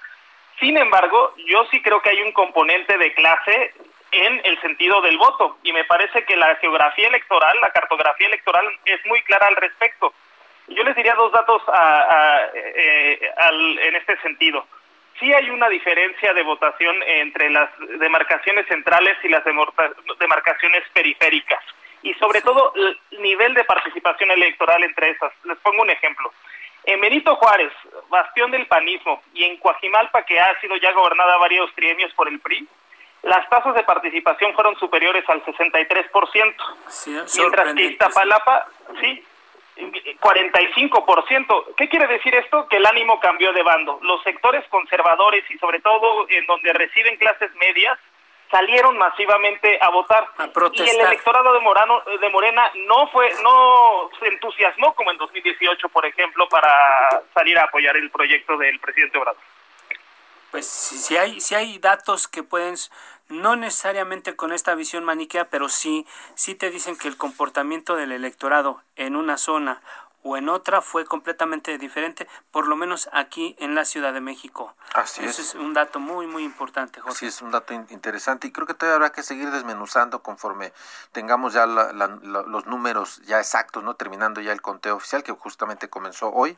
Sin 0.62 0.78
embargo, 0.78 1.34
yo 1.46 1.66
sí 1.72 1.82
creo 1.82 2.02
que 2.02 2.12
hay 2.12 2.22
un 2.22 2.32
componente 2.32 2.98
de 2.98 3.14
clase 3.16 3.74
en 4.12 4.42
el 4.44 4.60
sentido 4.62 5.02
del 5.02 5.18
voto 5.18 5.58
y 5.64 5.74
me 5.74 5.86
parece 5.86 6.24
que 6.26 6.36
la 6.36 6.56
geografía 6.58 7.08
electoral, 7.08 7.58
la 7.62 7.72
cartografía 7.72 8.28
electoral 8.28 8.66
es 8.86 9.06
muy 9.06 9.22
clara 9.24 9.48
al 9.48 9.56
respecto. 9.56 10.14
Yo 10.68 10.84
les 10.84 10.96
diría 10.96 11.16
dos 11.16 11.32
datos 11.32 11.62
a, 11.68 12.42
eh, 12.54 13.32
en 13.82 13.96
este 13.96 14.18
sentido 14.22 14.66
sí 15.22 15.32
hay 15.32 15.50
una 15.52 15.70
diferencia 15.70 16.34
de 16.34 16.42
votación 16.42 16.96
entre 17.04 17.50
las 17.52 17.70
demarcaciones 18.00 18.66
centrales 18.68 19.16
y 19.24 19.30
las 19.30 19.44
demarcaciones 20.20 20.84
periféricas 20.94 21.64
y 22.02 22.14
sobre 22.16 22.42
todo 22.42 22.74
el 22.76 23.22
nivel 23.22 23.54
de 23.54 23.64
participación 23.64 24.32
electoral 24.32 24.84
entre 24.84 25.12
esas. 25.12 25.32
Les 25.44 25.58
pongo 25.60 25.84
un 25.84 25.92
ejemplo. 25.92 26.34
En 26.84 27.00
Benito 27.00 27.36
Juárez, 27.36 27.72
bastión 28.10 28.50
del 28.50 28.66
panismo, 28.66 29.22
y 29.36 29.44
en 29.44 29.58
Coajimalpa, 29.58 30.26
que 30.26 30.40
ha 30.40 30.60
sido 30.60 30.76
ya 30.78 30.92
gobernada 30.94 31.38
varios 31.38 31.72
trienios 31.76 32.12
por 32.14 32.28
el 32.28 32.40
PRI, 32.40 32.68
las 33.24 33.48
tasas 33.50 33.76
de 33.76 33.84
participación 33.84 34.54
fueron 34.54 34.78
superiores 34.78 35.24
al 35.30 35.44
63%, 35.46 36.56
sí, 36.88 37.18
mientras 37.38 37.76
que 37.76 37.84
Iztapalapa, 37.84 38.68
sí, 39.00 39.24
45%. 40.20 41.76
¿Qué 41.76 41.90
quiere 41.90 42.08
decir 42.08 42.36
esto? 42.36 42.68
Que 42.68 42.78
el 42.78 42.86
ánimo 42.86 43.20
cambió 43.20 43.52
de 43.54 43.64
bando. 43.64 44.00
Los 44.02 44.22
sectores 44.24 44.64
conservadores 44.70 45.44
y 45.50 45.58
sobre 45.58 45.80
todo 45.80 46.28
en 46.30 46.46
donde 46.46 46.74
residen 46.74 47.18
clases 47.18 47.54
medias 47.56 47.98
salieron 48.52 48.98
masivamente 48.98 49.80
a 49.82 49.90
votar 49.90 50.28
y 50.74 50.82
el 50.82 51.00
electorado 51.00 51.54
de 51.54 51.62
Morano 51.62 52.02
de 52.20 52.30
Morena 52.30 52.70
no 52.86 53.08
fue 53.08 53.32
no 53.42 54.10
se 54.20 54.28
entusiasmó 54.28 54.94
como 54.94 55.10
en 55.12 55.18
2018 55.18 55.88
por 55.88 56.06
ejemplo 56.06 56.50
para 56.50 57.24
salir 57.34 57.58
a 57.58 57.64
apoyar 57.64 57.96
el 57.96 58.12
proyecto 58.12 58.58
del 58.58 58.78
presidente 58.82 59.18
Obrador 59.18 59.42
pues 60.52 60.68
si 60.68 61.16
hay 61.16 61.40
si 61.40 61.56
hay 61.56 61.80
datos 61.80 62.28
que 62.28 62.44
pueden 62.44 62.76
no 63.32 63.56
necesariamente 63.56 64.36
con 64.36 64.52
esta 64.52 64.76
visión 64.76 65.04
maniquea, 65.04 65.50
pero 65.50 65.70
sí, 65.70 66.06
sí 66.36 66.56
te 66.56 66.70
dicen 66.70 66.98
que 66.98 67.08
el 67.08 67.18
comportamiento 67.18 67.96
del 67.96 68.12
electorado 68.12 68.82
en 68.96 69.16
una 69.16 69.38
zona 69.38 69.82
o 70.24 70.38
en 70.38 70.50
otra 70.50 70.82
fue 70.82 71.06
completamente 71.06 71.78
diferente, 71.78 72.28
por 72.52 72.68
lo 72.68 72.76
menos 72.76 73.10
aquí 73.12 73.56
en 73.60 73.74
la 73.76 73.86
Ciudad 73.86 74.14
de 74.14 74.22
México. 74.22 74.76
Así 74.94 75.24
Eso 75.24 75.42
es. 75.42 75.56
un 75.56 75.74
dato 75.74 76.00
muy, 76.00 76.28
muy 76.28 76.44
importante, 76.44 77.02
Jorge. 77.02 77.18
Sí, 77.18 77.26
es 77.26 77.42
un 77.42 77.52
dato 77.52 77.74
interesante 77.74 78.48
y 78.48 78.52
creo 78.52 78.68
que 78.68 78.74
todavía 78.74 78.96
habrá 78.96 79.12
que 79.12 79.24
seguir 79.24 79.50
desmenuzando 79.50 80.22
conforme 80.22 80.74
tengamos 81.12 81.54
ya 81.54 81.66
los 81.66 82.66
números 82.68 83.22
ya 83.26 83.40
exactos, 83.40 83.84
no 83.84 83.96
terminando 83.96 84.42
ya 84.42 84.52
el 84.52 84.62
conteo 84.62 84.96
oficial 84.96 85.24
que 85.24 85.32
justamente 85.32 85.90
comenzó 85.90 86.32
hoy. 86.32 86.58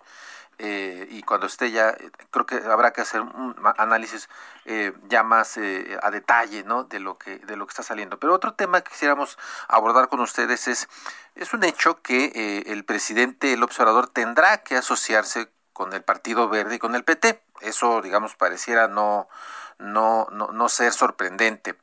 Eh, 0.65 1.07
y 1.09 1.23
cuando 1.23 1.47
esté 1.47 1.71
ya, 1.71 1.89
eh, 1.89 2.09
creo 2.31 2.45
que 2.45 2.55
habrá 2.55 2.93
que 2.93 3.01
hacer 3.01 3.19
un 3.19 3.53
análisis 3.77 4.29
eh, 4.63 4.93
ya 5.09 5.21
más 5.21 5.57
a 5.57 6.09
detalle 6.09 6.63
¿no? 6.63 6.85
de, 6.85 7.01
lo 7.01 7.17
que, 7.17 7.39
de 7.39 7.57
lo 7.57 7.67
que 7.67 7.71
está 7.71 7.83
saliendo. 7.83 8.17
Pero 8.17 8.33
otro 8.33 8.53
tema 8.53 8.79
que 8.79 8.91
quisiéramos 8.91 9.37
abordar 9.67 10.07
con 10.07 10.21
ustedes 10.21 10.69
es, 10.69 10.87
es 11.35 11.53
un 11.53 11.65
hecho 11.65 12.01
que 12.01 12.63
el 12.65 12.85
presidente, 12.85 13.51
el 13.51 13.61
observador, 13.61 14.07
tendrá 14.07 14.59
que 14.59 14.77
asociarse 14.77 15.51
con 15.73 15.91
el 15.91 16.01
Partido 16.01 16.47
Verde 16.47 16.75
y 16.75 16.79
con 16.79 16.95
el 16.95 17.03
PT. 17.03 17.43
Eso, 17.59 18.01
digamos, 18.01 18.35
pareciera 18.35 18.87
no, 18.87 19.27
no, 19.79 20.27
no, 20.31 20.47
no 20.53 20.69
ser 20.69 20.93
sorprendente. 20.93 21.75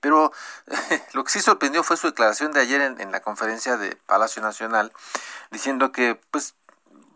pero 0.00 0.32
lo 1.12 1.24
que 1.24 1.30
sí 1.30 1.40
sorprendió 1.40 1.82
fue 1.82 1.98
su 1.98 2.06
declaración 2.06 2.52
de 2.52 2.60
ayer 2.60 2.80
en, 2.80 2.98
en 3.02 3.12
la 3.12 3.20
conferencia 3.20 3.76
de 3.76 3.96
Palacio 3.96 4.40
Nacional, 4.40 4.94
diciendo 5.50 5.92
que 5.92 6.18
pues 6.30 6.54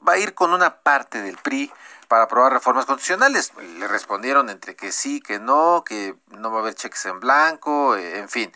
va 0.09 0.14
a 0.14 0.18
ir 0.18 0.34
con 0.34 0.52
una 0.52 0.76
parte 0.76 1.20
del 1.20 1.36
PRI 1.36 1.70
para 2.09 2.24
aprobar 2.24 2.52
reformas 2.52 2.86
constitucionales. 2.86 3.52
Le 3.78 3.86
respondieron 3.86 4.48
entre 4.48 4.74
que 4.74 4.90
sí, 4.90 5.20
que 5.20 5.38
no, 5.38 5.84
que 5.84 6.14
no 6.28 6.50
va 6.50 6.59
a 6.59 6.61
haber 6.62 6.74
cheques 6.74 7.04
en 7.06 7.20
blanco, 7.20 7.94
eh, 7.94 8.18
en 8.18 8.28
fin. 8.28 8.50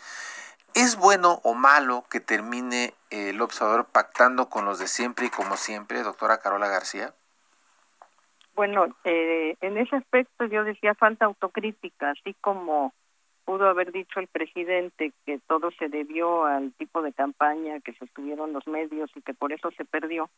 ¿Es 0.73 0.95
bueno 0.95 1.39
o 1.43 1.53
malo 1.53 2.05
que 2.09 2.19
termine 2.19 2.95
el 3.11 3.39
observador 3.41 3.85
pactando 3.85 4.49
con 4.49 4.65
los 4.65 4.79
de 4.79 4.87
siempre 4.87 5.27
y 5.27 5.29
como 5.29 5.55
siempre, 5.55 6.01
doctora 6.01 6.39
Carola 6.39 6.67
García? 6.67 7.13
Bueno, 8.55 8.87
eh, 9.03 9.55
en 9.61 9.77
ese 9.77 9.95
aspecto 9.95 10.45
yo 10.45 10.63
decía 10.63 10.95
falta 10.95 11.25
autocrítica, 11.25 12.11
así 12.11 12.35
como 12.41 12.93
pudo 13.45 13.67
haber 13.67 13.91
dicho 13.91 14.19
el 14.19 14.27
presidente 14.27 15.13
que 15.25 15.39
todo 15.47 15.71
se 15.71 15.89
debió 15.89 16.45
al 16.45 16.71
tipo 16.73 17.01
de 17.01 17.13
campaña 17.13 17.79
que 17.81 17.93
sostuvieron 17.93 18.53
los 18.53 18.67
medios 18.67 19.11
y 19.15 19.21
que 19.21 19.33
por 19.33 19.53
eso 19.53 19.71
se 19.71 19.85
perdió 19.85 20.29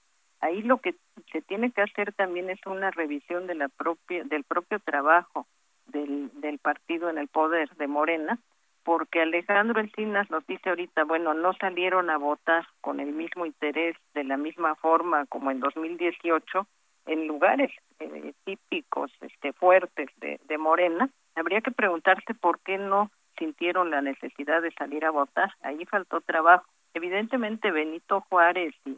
ahí 0.42 0.62
lo 0.62 0.78
que 0.78 0.96
se 1.32 1.42
tiene 1.42 1.72
que 1.72 1.82
hacer 1.82 2.14
también 2.14 2.50
es 2.50 2.60
una 2.66 2.92
revisión 2.92 3.48
de 3.48 3.56
la 3.56 3.70
propia 3.70 4.24
del 4.24 4.44
propio 4.44 4.80
trabajo 4.80 5.48
del, 5.88 6.30
del 6.42 6.60
partido 6.60 7.10
en 7.10 7.18
el 7.18 7.28
poder 7.28 7.70
de 7.76 7.88
Morena, 7.88 8.40
porque 8.84 9.22
Alejandro 9.22 9.80
Encinas 9.80 10.30
nos 10.30 10.46
dice 10.48 10.70
ahorita, 10.70 11.04
bueno, 11.04 11.34
no 11.34 11.54
salieron 11.54 12.10
a 12.10 12.18
votar 12.18 12.66
con 12.82 13.00
el 13.00 13.14
mismo 13.14 13.46
interés, 13.46 13.96
de 14.14 14.24
la 14.24 14.38
misma 14.38 14.76
forma 14.76 15.26
como 15.28 15.52
en 15.52 15.60
2018, 15.60 16.68
en 17.06 17.28
lugares 17.28 17.72
eh, 18.00 18.34
típicos, 18.44 19.12
este, 19.22 19.54
fuertes 19.54 20.10
de, 20.18 20.40
de 20.48 20.58
Morena, 20.58 21.10
habría 21.36 21.62
que 21.62 21.72
preguntarse 21.72 22.34
por 22.34 22.60
qué 22.60 22.78
no 22.78 23.12
sintieron 23.38 23.92
la 23.92 24.02
necesidad 24.02 24.62
de 24.62 24.72
salir 24.72 25.06
a 25.06 25.12
votar. 25.12 25.52
Ahí 25.62 25.86
faltó 25.86 26.22
trabajo. 26.22 26.66
Evidentemente 26.94 27.72
Benito 27.72 28.22
Juárez 28.30 28.74
y, 28.86 28.98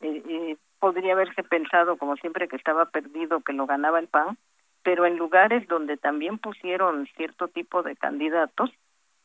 eh, 0.00 0.56
podría 0.78 1.12
haberse 1.12 1.42
pensado, 1.42 1.96
como 1.96 2.16
siempre, 2.16 2.48
que 2.48 2.56
estaba 2.56 2.86
perdido, 2.86 3.40
que 3.40 3.52
lo 3.52 3.66
ganaba 3.66 3.98
el 3.98 4.08
PAN, 4.08 4.36
pero 4.82 5.06
en 5.06 5.16
lugares 5.16 5.66
donde 5.68 5.96
también 5.96 6.38
pusieron 6.38 7.06
cierto 7.16 7.48
tipo 7.48 7.82
de 7.82 7.96
candidatos 7.96 8.70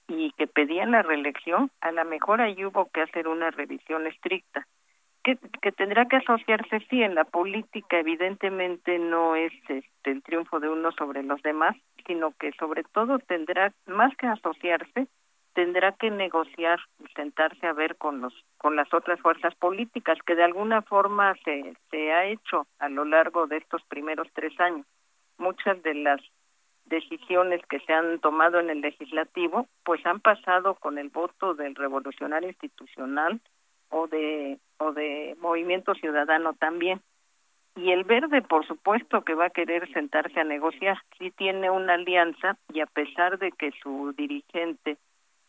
y 0.08 0.32
que 0.34 0.48
pedían 0.48 0.92
la 0.92 1.02
reelección, 1.02 1.72
a 1.82 1.92
lo 1.92 2.06
mejor 2.06 2.42
ahí 2.42 2.66
hubo 2.66 2.90
que 2.90 3.02
hacer 3.02 3.28
una 3.28 3.52
revisión 3.52 4.06
estricta 4.08 4.68
que, 5.24 5.38
que 5.62 5.72
tendrá 5.72 6.06
que 6.06 6.18
asociarse, 6.18 6.80
sí, 6.90 7.02
en 7.02 7.16
la 7.16 7.24
política 7.24 8.00
evidentemente 8.00 9.00
no 9.00 9.36
es 9.36 9.54
este, 9.70 10.12
el 10.12 10.22
triunfo 10.22 10.60
de 10.60 10.70
uno 10.70 10.92
sobre 10.92 11.24
los 11.24 11.42
demás, 11.42 11.76
sino 12.06 12.34
que 12.40 12.52
sobre 12.54 12.84
todo 12.84 13.20
tendrá, 13.20 13.74
más 13.86 14.16
que 14.18 14.28
asociarse, 14.28 15.08
tendrá 15.54 15.94
que 15.94 16.12
negociar 16.12 16.80
y 17.00 17.12
sentarse 17.14 17.66
a 17.68 17.74
ver 17.74 17.96
con 17.96 18.22
los 18.22 18.34
con 18.58 18.76
las 18.76 18.92
otras 18.94 19.20
fuerzas 19.20 19.54
políticas 19.56 20.18
que 20.26 20.36
de 20.36 20.44
alguna 20.44 20.82
forma 20.82 21.36
se, 21.44 21.76
se 21.92 22.12
ha 22.12 22.26
hecho 22.26 22.66
a 22.80 22.90
lo 22.90 23.06
largo 23.06 23.46
de 23.46 23.58
estos 23.58 23.84
primeros 23.84 24.28
tres 24.34 24.58
años. 24.60 24.86
Muchas 25.38 25.82
de 25.84 25.94
las 25.96 26.22
decisiones 26.86 27.62
que 27.68 27.80
se 27.82 27.94
han 27.94 28.20
tomado 28.20 28.60
en 28.60 28.70
el 28.70 28.82
legislativo 28.82 29.68
pues 29.84 30.06
han 30.06 30.20
pasado 30.20 30.76
con 30.76 30.98
el 30.98 31.10
voto 31.10 31.54
del 31.54 31.76
revolucionario 31.76 32.50
institucional 32.50 33.40
o 33.94 34.08
de 34.08 34.60
o 34.78 34.92
de 34.92 35.36
Movimiento 35.40 35.94
Ciudadano 35.96 36.54
también. 36.54 37.02
Y 37.76 37.92
el 37.92 38.04
verde, 38.04 38.42
por 38.42 38.68
supuesto, 38.68 39.24
que 39.24 39.34
va 39.34 39.46
a 39.46 39.50
querer 39.50 39.92
sentarse 39.94 40.40
a 40.40 40.44
negociar. 40.44 40.98
Sí 41.18 41.32
tiene 41.32 41.70
una 41.70 41.94
alianza 41.96 42.58
y 42.72 42.82
a 42.82 42.86
pesar 42.86 43.40
de 43.40 43.52
que 43.52 43.72
su 43.82 44.14
dirigente, 44.16 44.98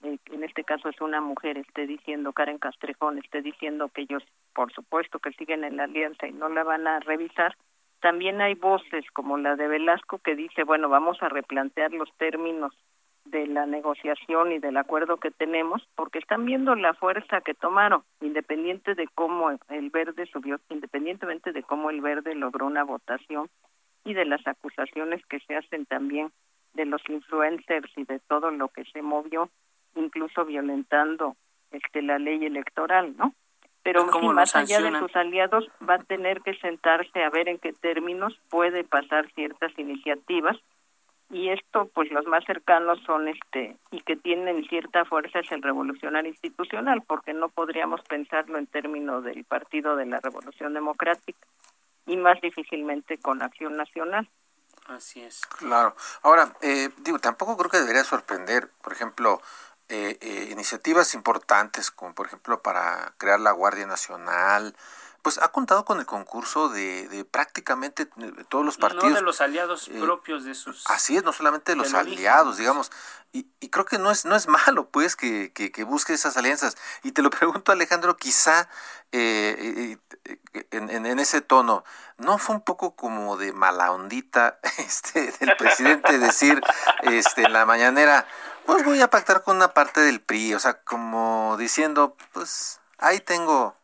eh, 0.02 0.18
en 0.32 0.44
este 0.44 0.64
caso 0.64 0.88
es 0.88 1.00
una 1.00 1.20
mujer, 1.20 1.58
esté 1.58 1.86
diciendo, 1.86 2.32
Karen 2.32 2.58
Castrejón, 2.58 3.18
esté 3.18 3.42
diciendo 3.42 3.88
que 3.88 4.02
ellos, 4.02 4.22
por 4.54 4.72
supuesto, 4.72 5.18
que 5.18 5.32
siguen 5.32 5.64
en 5.64 5.76
la 5.76 5.84
alianza 5.84 6.26
y 6.26 6.32
no 6.32 6.48
la 6.48 6.64
van 6.64 6.86
a 6.86 7.00
revisar, 7.00 7.54
también 8.00 8.40
hay 8.40 8.54
voces 8.54 9.04
como 9.12 9.36
la 9.36 9.56
de 9.56 9.68
Velasco 9.68 10.18
que 10.18 10.34
dice, 10.34 10.64
bueno, 10.64 10.88
vamos 10.88 11.22
a 11.22 11.28
replantear 11.28 11.92
los 11.92 12.10
términos 12.16 12.74
de 13.34 13.48
la 13.48 13.66
negociación 13.66 14.52
y 14.52 14.60
del 14.60 14.76
acuerdo 14.76 15.16
que 15.16 15.32
tenemos, 15.32 15.82
porque 15.96 16.20
están 16.20 16.46
viendo 16.46 16.76
la 16.76 16.94
fuerza 16.94 17.40
que 17.40 17.52
tomaron, 17.52 18.04
independiente 18.20 18.94
de 18.94 19.08
cómo 19.12 19.50
el 19.50 19.90
verde 19.90 20.26
subió, 20.32 20.60
independientemente 20.68 21.50
de 21.50 21.64
cómo 21.64 21.90
el 21.90 22.00
verde 22.00 22.36
logró 22.36 22.66
una 22.66 22.84
votación 22.84 23.50
y 24.04 24.14
de 24.14 24.24
las 24.24 24.46
acusaciones 24.46 25.20
que 25.26 25.40
se 25.40 25.56
hacen 25.56 25.84
también 25.84 26.30
de 26.74 26.86
los 26.86 27.02
influencers 27.08 27.90
y 27.96 28.04
de 28.04 28.20
todo 28.20 28.52
lo 28.52 28.68
que 28.68 28.84
se 28.84 29.02
movió, 29.02 29.50
incluso 29.96 30.44
violentando 30.44 31.34
este 31.72 32.02
la 32.02 32.20
ley 32.20 32.44
electoral, 32.46 33.16
¿no? 33.16 33.34
Pero 33.82 34.06
más 34.32 34.54
allá 34.54 34.80
de 34.80 34.96
sus 34.98 35.14
aliados 35.16 35.68
va 35.86 35.94
a 35.96 36.04
tener 36.04 36.40
que 36.42 36.54
sentarse 36.54 37.22
a 37.22 37.30
ver 37.30 37.48
en 37.48 37.58
qué 37.58 37.72
términos 37.72 38.38
puede 38.48 38.84
pasar 38.84 39.28
ciertas 39.34 39.76
iniciativas 39.76 40.56
y 41.34 41.50
esto 41.50 41.90
pues 41.92 42.12
los 42.12 42.26
más 42.26 42.44
cercanos 42.44 43.00
son 43.04 43.26
este 43.26 43.76
y 43.90 44.02
que 44.02 44.14
tienen 44.14 44.64
cierta 44.68 45.04
fuerza 45.04 45.40
es 45.40 45.50
el 45.50 45.62
revolucionario 45.62 46.30
institucional 46.30 47.02
porque 47.02 47.34
no 47.34 47.48
podríamos 47.48 48.02
pensarlo 48.02 48.56
en 48.56 48.68
términos 48.68 49.24
del 49.24 49.42
partido 49.42 49.96
de 49.96 50.06
la 50.06 50.20
revolución 50.20 50.74
democrática 50.74 51.44
y 52.06 52.16
más 52.16 52.40
difícilmente 52.40 53.18
con 53.18 53.42
acción 53.42 53.76
nacional. 53.76 54.30
Así 54.86 55.22
es. 55.22 55.44
Claro. 55.58 55.96
Ahora 56.22 56.54
eh, 56.62 56.90
digo 56.98 57.18
tampoco 57.18 57.56
creo 57.56 57.70
que 57.70 57.80
debería 57.80 58.04
sorprender 58.04 58.70
por 58.80 58.92
ejemplo 58.92 59.42
eh, 59.88 60.16
eh, 60.20 60.48
iniciativas 60.52 61.14
importantes 61.14 61.90
como 61.90 62.14
por 62.14 62.28
ejemplo 62.28 62.62
para 62.62 63.12
crear 63.18 63.40
la 63.40 63.50
guardia 63.50 63.86
nacional 63.86 64.76
pues 65.24 65.38
ha 65.38 65.48
contado 65.48 65.86
con 65.86 66.00
el 66.00 66.06
concurso 66.06 66.68
de, 66.68 67.26
prácticamente 67.30 68.02
eh, 68.02 68.32
todos 68.50 68.62
los 68.62 68.76
partidos. 68.76 69.08
No 69.08 69.16
de 69.16 69.22
los 69.22 69.40
aliados 69.40 69.88
eh, 69.88 69.98
propios 69.98 70.44
de 70.44 70.54
sus. 70.54 70.84
Así 70.90 71.16
es, 71.16 71.24
no 71.24 71.32
solamente 71.32 71.72
de 71.72 71.76
los 71.76 71.94
aliados, 71.94 72.58
digamos. 72.58 72.92
Y, 73.32 73.44
creo 73.70 73.86
que 73.86 73.98
no 73.98 74.10
es, 74.10 74.26
no 74.26 74.36
es 74.36 74.46
malo, 74.48 74.90
pues, 74.90 75.16
que, 75.16 75.50
que, 75.52 75.84
busque 75.84 76.12
esas 76.12 76.36
alianzas. 76.36 76.76
Y 77.02 77.12
te 77.12 77.22
lo 77.22 77.30
pregunto, 77.38 77.72
Alejandro, 77.72 78.18
quizá 78.18 78.68
eh, 79.12 79.96
en, 80.70 81.06
en, 81.06 81.18
ese 81.18 81.40
tono, 81.40 81.84
¿no 82.18 82.36
fue 82.36 82.56
un 82.56 82.60
poco 82.60 82.94
como 82.94 83.38
de 83.38 83.54
mala 83.54 83.92
ondita 83.92 84.58
este, 84.78 85.32
del 85.40 85.56
presidente 85.56 86.18
decir 86.18 86.60
este, 87.00 87.44
en 87.44 87.54
la 87.54 87.64
mañanera, 87.64 88.26
pues 88.66 88.84
voy 88.84 89.00
a 89.00 89.08
pactar 89.08 89.42
con 89.42 89.56
una 89.56 89.72
parte 89.72 90.02
del 90.02 90.20
PRI? 90.20 90.52
O 90.52 90.60
sea, 90.60 90.82
como 90.82 91.56
diciendo, 91.58 92.14
pues, 92.34 92.78
ahí 92.98 93.20
tengo 93.20 93.74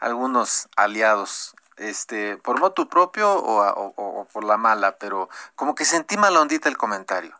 algunos 0.00 0.68
aliados, 0.76 1.54
este, 1.76 2.36
por 2.38 2.60
motu 2.60 2.88
propio 2.88 3.30
o, 3.30 4.26
por 4.32 4.44
la 4.44 4.56
mala, 4.56 4.96
pero 4.98 5.28
como 5.56 5.74
que 5.74 5.84
sentí 5.84 6.16
malondita 6.16 6.68
el 6.68 6.76
comentario. 6.76 7.34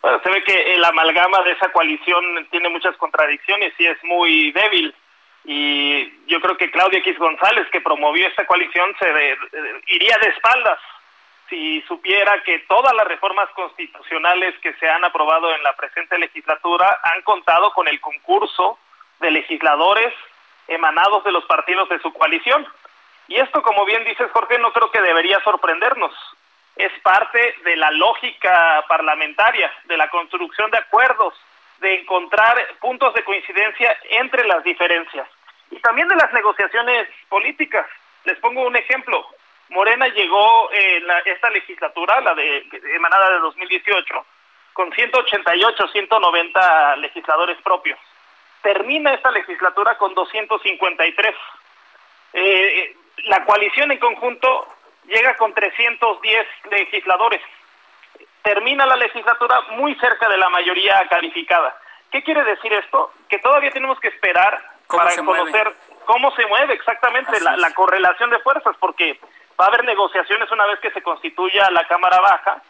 Bueno, 0.00 0.20
se 0.22 0.30
ve 0.30 0.42
que 0.42 0.74
el 0.74 0.84
amalgama 0.84 1.42
de 1.42 1.52
esa 1.52 1.70
coalición 1.70 2.24
tiene 2.50 2.68
muchas 2.68 2.96
contradicciones 2.96 3.72
y 3.78 3.86
es 3.86 4.02
muy 4.02 4.50
débil. 4.52 4.94
Y 5.44 6.26
yo 6.26 6.40
creo 6.40 6.56
que 6.56 6.70
Claudia 6.70 7.00
X 7.00 7.18
González, 7.18 7.68
que 7.70 7.80
promovió 7.80 8.26
esta 8.26 8.46
coalición, 8.46 8.94
se 8.98 9.38
iría 9.86 10.18
de 10.18 10.28
espaldas 10.28 10.78
si 11.52 11.82
supiera 11.82 12.42
que 12.44 12.60
todas 12.60 12.94
las 12.94 13.06
reformas 13.06 13.48
constitucionales 13.50 14.58
que 14.62 14.72
se 14.74 14.88
han 14.88 15.04
aprobado 15.04 15.54
en 15.54 15.62
la 15.62 15.76
presente 15.76 16.18
legislatura 16.18 16.98
han 17.02 17.20
contado 17.22 17.72
con 17.74 17.86
el 17.88 18.00
concurso 18.00 18.78
de 19.20 19.30
legisladores 19.30 20.14
emanados 20.68 21.24
de 21.24 21.32
los 21.32 21.44
partidos 21.44 21.88
de 21.88 21.98
su 22.00 22.12
coalición. 22.12 22.66
Y 23.28 23.36
esto, 23.36 23.62
como 23.62 23.84
bien 23.84 24.04
dices, 24.04 24.30
Jorge, 24.32 24.58
no 24.58 24.72
creo 24.72 24.90
que 24.90 25.00
debería 25.00 25.40
sorprendernos. 25.42 26.12
Es 26.76 26.92
parte 27.02 27.54
de 27.64 27.76
la 27.76 27.90
lógica 27.90 28.84
parlamentaria, 28.88 29.70
de 29.84 29.96
la 29.96 30.08
construcción 30.08 30.70
de 30.70 30.78
acuerdos, 30.78 31.34
de 31.80 32.00
encontrar 32.00 32.56
puntos 32.80 33.12
de 33.14 33.24
coincidencia 33.24 33.96
entre 34.10 34.46
las 34.46 34.62
diferencias 34.64 35.28
y 35.70 35.78
también 35.80 36.08
de 36.08 36.16
las 36.16 36.32
negociaciones 36.32 37.08
políticas. 37.28 37.86
Les 38.24 38.38
pongo 38.38 38.62
un 38.62 38.76
ejemplo. 38.76 39.26
Morena 39.68 40.06
llegó 40.08 40.70
en 40.72 41.04
esta 41.24 41.50
legislatura, 41.50 42.20
la 42.20 42.34
de 42.34 42.66
emanada 42.94 43.30
de 43.32 43.38
2018, 43.40 44.26
con 44.72 44.92
188, 44.92 45.88
190 45.88 46.96
legisladores 46.96 47.58
propios 47.62 47.98
termina 48.62 49.12
esta 49.12 49.30
legislatura 49.30 49.96
con 49.98 50.14
253. 50.14 51.34
Eh, 52.32 52.96
la 53.24 53.44
coalición 53.44 53.90
en 53.90 53.98
conjunto 53.98 54.66
llega 55.06 55.36
con 55.36 55.52
310 55.52 56.46
legisladores. 56.70 57.40
Termina 58.42 58.86
la 58.86 58.96
legislatura 58.96 59.60
muy 59.72 59.94
cerca 59.96 60.28
de 60.28 60.36
la 60.36 60.48
mayoría 60.48 61.06
calificada. 61.08 61.76
¿Qué 62.10 62.22
quiere 62.22 62.44
decir 62.44 62.72
esto? 62.72 63.12
Que 63.28 63.38
todavía 63.38 63.70
tenemos 63.70 63.98
que 64.00 64.08
esperar 64.08 64.60
para 64.88 65.14
conocer 65.16 65.72
cómo 66.04 66.34
se 66.34 66.46
mueve 66.46 66.74
exactamente 66.74 67.40
la, 67.40 67.56
la 67.56 67.72
correlación 67.72 68.30
de 68.30 68.40
fuerzas, 68.40 68.76
porque 68.78 69.18
va 69.58 69.66
a 69.66 69.68
haber 69.68 69.84
negociaciones 69.84 70.50
una 70.50 70.66
vez 70.66 70.80
que 70.80 70.90
se 70.90 71.02
constituya 71.02 71.70
la 71.70 71.86
Cámara 71.86 72.18
Baja 72.20 72.62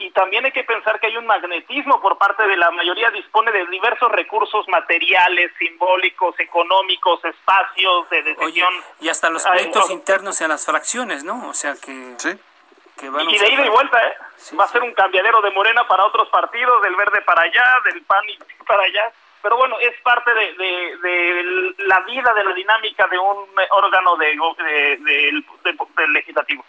y 0.00 0.10
también 0.12 0.46
hay 0.46 0.52
que 0.52 0.64
pensar 0.64 0.98
que 0.98 1.08
hay 1.08 1.16
un 1.18 1.26
magnetismo 1.26 2.00
por 2.00 2.16
parte 2.16 2.46
de 2.46 2.56
la 2.56 2.70
mayoría, 2.70 3.10
dispone 3.10 3.52
de 3.52 3.66
diversos 3.66 4.10
recursos 4.10 4.66
materiales, 4.68 5.52
simbólicos, 5.58 6.34
económicos, 6.40 7.22
espacios 7.22 8.08
de 8.08 8.22
decisión. 8.22 8.72
y 9.00 9.10
hasta 9.10 9.28
los 9.28 9.44
proyectos 9.44 9.90
internos 9.90 10.40
en 10.40 10.48
las 10.48 10.64
fracciones, 10.64 11.22
¿no? 11.22 11.48
O 11.48 11.54
sea 11.54 11.74
que... 11.74 12.14
Sí. 12.16 12.30
y 12.30 13.38
de 13.38 13.52
ida 13.52 13.66
y 13.66 13.68
vuelta, 13.68 13.98
¿eh? 14.08 14.14
Va 14.58 14.64
a 14.64 14.68
ser 14.68 14.82
un 14.82 14.94
cambiadero 14.94 15.42
de 15.42 15.50
Morena 15.50 15.86
para 15.86 16.06
otros 16.06 16.28
partidos, 16.30 16.80
del 16.80 16.96
verde 16.96 17.20
para 17.20 17.42
allá, 17.42 17.64
del 17.84 18.02
PAN 18.02 18.24
para 18.66 18.82
allá. 18.82 19.12
Pero 19.42 19.56
bueno, 19.58 19.78
es 19.80 20.00
parte 20.00 20.32
de, 20.32 20.54
de, 20.96 21.74
la 21.78 22.00
vida, 22.00 22.32
de 22.32 22.44
la 22.44 22.54
dinámica 22.54 23.06
de 23.06 23.18
un 23.18 23.46
órgano 23.70 24.16
de, 24.16 24.96
del 24.98 26.12
legislativo. 26.12 26.64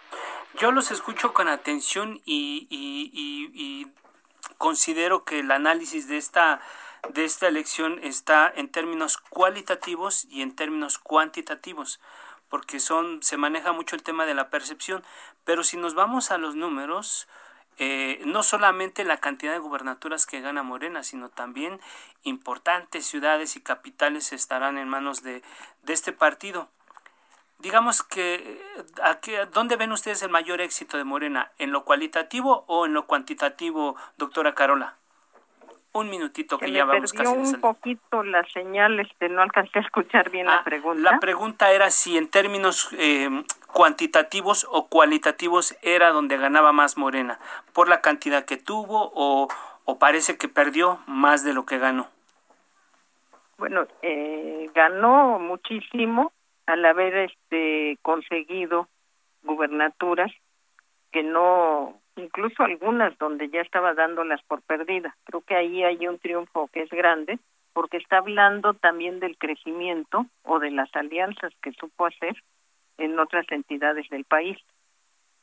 Yo 0.60 0.72
los 0.72 0.92
escucho 0.92 1.34
con 1.34 1.48
atención 1.48 2.22
y, 2.26 3.88
considero 4.58 5.24
que 5.24 5.40
el 5.40 5.52
análisis 5.52 6.08
de 6.08 6.18
esta 6.18 6.62
de 7.10 7.26
esta 7.26 7.48
elección 7.48 8.00
está 8.04 8.52
en 8.56 8.70
términos 8.70 9.18
cualitativos 9.18 10.26
y 10.26 10.44
en 10.44 10.56
términos 10.56 11.00
cuantitativos, 11.00 12.00
porque 12.48 12.80
son 12.80 13.24
se 13.24 13.38
maneja 13.38 13.72
mucho 13.72 13.96
el 13.96 14.04
tema 14.04 14.28
de 14.28 14.36
la 14.36 14.52
percepción, 14.52 15.04
pero 15.44 15.64
si 15.64 15.78
nos 15.78 15.96
vamos 15.96 16.30
a 16.30 16.38
los 16.38 16.54
números, 16.54 17.28
eh, 17.78 18.22
no 18.26 18.44
solamente 18.44 19.04
la 19.04 19.18
cantidad 19.18 19.54
de 19.54 19.60
gubernaturas 19.60 20.28
que 20.28 20.42
gana 20.42 20.62
Morena, 20.62 21.04
sino 21.04 21.30
también 21.30 21.80
importantes 22.22 23.08
ciudades 23.08 23.56
y 23.56 23.62
capitales 23.62 24.32
estarán 24.32 24.78
en 24.78 24.88
manos 24.88 25.24
de, 25.24 25.42
de 25.82 25.94
este 25.94 26.12
partido. 26.12 26.70
Digamos 27.62 28.02
que, 28.02 28.60
¿dónde 29.54 29.76
ven 29.76 29.92
ustedes 29.92 30.24
el 30.24 30.30
mayor 30.30 30.62
éxito 30.62 30.98
de 30.98 31.04
Morena? 31.04 31.52
¿En 31.60 31.72
lo 31.72 31.84
cualitativo 31.86 32.64
o 32.68 32.88
en 32.88 32.94
lo 32.94 33.06
cuantitativo, 33.06 33.96
doctora 34.18 34.56
Carola? 34.56 34.96
Un 35.94 36.10
minutito 36.10 36.58
que, 36.58 36.72
ya 36.72 36.86
vamos 36.86 37.14
casi. 37.14 37.30
un 37.30 37.62
poquito 37.62 38.24
la 38.24 38.44
señal, 38.46 39.00
este, 39.00 39.28
no 39.30 39.42
alcancé 39.42 39.80
a 39.80 39.82
escuchar 39.82 40.30
bien 40.32 40.48
la 40.48 40.56
ah, 40.56 40.64
pregunta. 40.64 41.12
La 41.12 41.20
pregunta 41.20 41.72
era 41.72 41.92
si 41.92 42.18
en 42.18 42.30
términos 42.30 42.90
eh, 42.98 43.30
cuantitativos 43.68 44.66
o 44.72 44.88
cualitativos 44.88 45.76
era 45.82 46.12
donde 46.12 46.38
ganaba 46.38 46.72
más 46.72 46.98
Morena, 46.98 47.40
por 47.74 47.90
la 47.90 48.02
cantidad 48.02 48.46
que 48.46 48.58
tuvo 48.58 49.12
o, 49.14 49.50
o 49.86 50.00
parece 50.00 50.38
que 50.38 50.48
perdió 50.48 51.00
más 51.08 51.44
de 51.44 51.54
lo 51.54 51.66
que 51.66 51.78
ganó. 51.78 52.08
Bueno, 53.58 53.86
eh, 54.02 54.72
ganó 54.74 55.38
muchísimo 55.38 56.32
al 56.72 56.86
haber 56.86 57.30
este 57.30 57.98
conseguido 58.02 58.88
gubernaturas 59.44 60.32
que 61.12 61.22
no 61.22 62.00
incluso 62.16 62.64
algunas 62.64 63.18
donde 63.18 63.50
ya 63.50 63.60
estaba 63.60 63.94
dándolas 63.94 64.42
por 64.44 64.62
perdidas. 64.62 65.14
Creo 65.26 65.42
que 65.42 65.56
ahí 65.56 65.84
hay 65.84 66.08
un 66.08 66.18
triunfo 66.18 66.70
que 66.72 66.84
es 66.84 66.90
grande 66.90 67.40
porque 67.74 67.98
está 67.98 68.20
hablando 68.20 68.74
también 68.74 69.20
del 69.20 69.38
crecimiento 69.38 70.26
o 70.44 70.60
de 70.60 70.72
las 70.72 70.90
alianzas 70.96 71.54
que 71.62 71.74
supo 71.74 72.06
hacer 72.06 72.42
en 72.98 73.20
otras 73.20 73.46
entidades 73.50 74.08
del 74.10 74.24
país. 74.24 74.58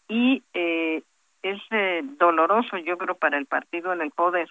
Y 0.09 0.43
eh, 0.55 1.03
es 1.43 1.61
eh, 1.71 2.01
doloroso, 2.19 2.79
yo 2.79 2.97
creo, 2.97 3.17
para 3.17 3.37
el 3.37 3.45
partido 3.45 3.93
en 3.93 4.01
el 4.01 4.13
poder, 4.13 4.49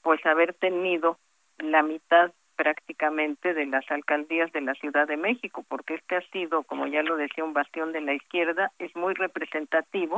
pues 0.00 0.24
haber 0.24 0.54
tenido 0.54 1.18
la 1.58 1.82
mitad 1.82 2.32
prácticamente 2.56 3.54
de 3.54 3.66
las 3.66 3.88
alcaldías 3.90 4.52
de 4.52 4.60
la 4.60 4.74
Ciudad 4.74 5.06
de 5.06 5.16
México, 5.16 5.64
porque 5.68 5.94
este 5.94 6.16
ha 6.16 6.22
sido, 6.30 6.62
como 6.64 6.86
ya 6.86 7.02
lo 7.02 7.16
decía, 7.16 7.44
un 7.44 7.52
bastión 7.52 7.92
de 7.92 8.00
la 8.00 8.14
izquierda, 8.14 8.72
es 8.78 8.94
muy 8.96 9.14
representativo 9.14 10.16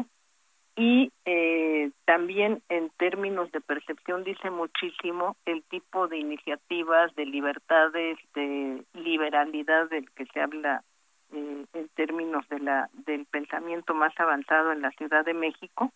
y 0.77 1.11
eh, 1.25 1.91
también 2.05 2.63
en 2.69 2.91
términos 2.99 3.51
de 3.51 3.63
percepción 3.63 4.25
dice 4.25 4.51
muchísimo 4.51 5.37
el 5.47 5.63
tipo 5.65 6.07
de 6.07 6.19
iniciativas, 6.19 7.15
de 7.15 7.25
libertades, 7.25 8.19
de 8.35 8.85
liberalidad 8.93 9.89
del 9.89 10.11
que 10.11 10.27
se 10.27 10.41
habla 10.41 10.85
eh, 11.33 11.65
en 11.73 11.89
términos 11.91 12.49
de 12.49 12.61
la 12.61 12.89
del 12.93 13.25
pensamiento 13.27 13.95
más 13.95 14.13
avanzado 14.19 14.73
en 14.73 14.83
la 14.83 14.91
Ciudad 14.93 15.25
de 15.25 15.35
México. 15.35 15.93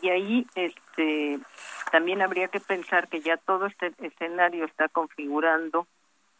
Y 0.00 0.08
ahí 0.08 0.46
este 0.54 1.38
también 1.90 2.22
habría 2.22 2.48
que 2.48 2.60
pensar 2.60 3.08
que 3.08 3.20
ya 3.20 3.36
todo 3.36 3.66
este 3.66 3.92
escenario 4.00 4.64
está 4.64 4.88
configurando 4.88 5.86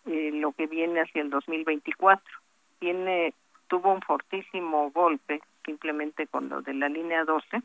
eh, 0.07 0.31
lo 0.33 0.53
que 0.53 0.67
viene 0.67 1.01
hacia 1.01 1.23
el 1.23 1.31
2024 1.31 2.25
tiene 2.79 3.35
tuvo 3.69 3.93
un 3.93 4.01
fortísimo 4.01 4.91
golpe 4.91 5.43
simplemente 5.65 6.27
con 6.27 6.49
lo 6.49 6.63
de 6.63 6.75
la 6.75 6.89
línea 6.89 7.25
12 7.25 7.63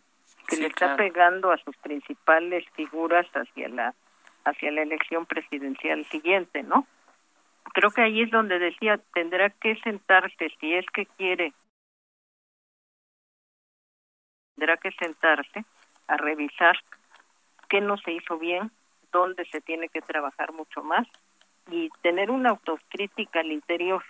que 0.48 0.58
le 0.58 0.68
está 0.68 0.96
pegando 0.96 1.52
a 1.52 1.58
sus 1.58 1.76
principales 1.78 2.66
figuras 2.76 3.26
hacia 3.34 3.70
la 3.70 3.94
hacia 4.44 4.72
la 4.72 4.84
elección 4.84 5.26
presidencial 5.26 6.06
siguiente, 6.06 6.62
¿no? 6.62 6.86
Creo 7.74 7.92
que 7.92 8.02
ahí 8.02 8.22
es 8.22 8.32
donde 8.32 8.60
decía 8.60 9.00
tendrá 9.14 9.50
que 9.50 9.76
sentarse 9.78 10.50
si 10.60 10.74
es 10.74 10.86
que 10.94 11.06
quiere 11.06 11.54
tendrá 14.56 14.78
que 14.78 14.92
sentarse 14.94 15.66
a 16.08 16.18
revisar 16.18 16.78
qué 17.70 17.82
no 17.82 17.98
se 17.98 18.12
hizo 18.12 18.38
bien, 18.38 18.72
dónde 19.12 19.46
se 19.46 19.62
tiene 19.62 19.90
que 19.90 20.02
trabajar 20.02 20.54
mucho 20.54 20.84
más 20.84 21.08
y 21.70 21.90
tener 22.02 22.32
una 22.32 22.52
autocrítica 22.52 23.40
al 23.40 23.52
interior, 23.52 24.04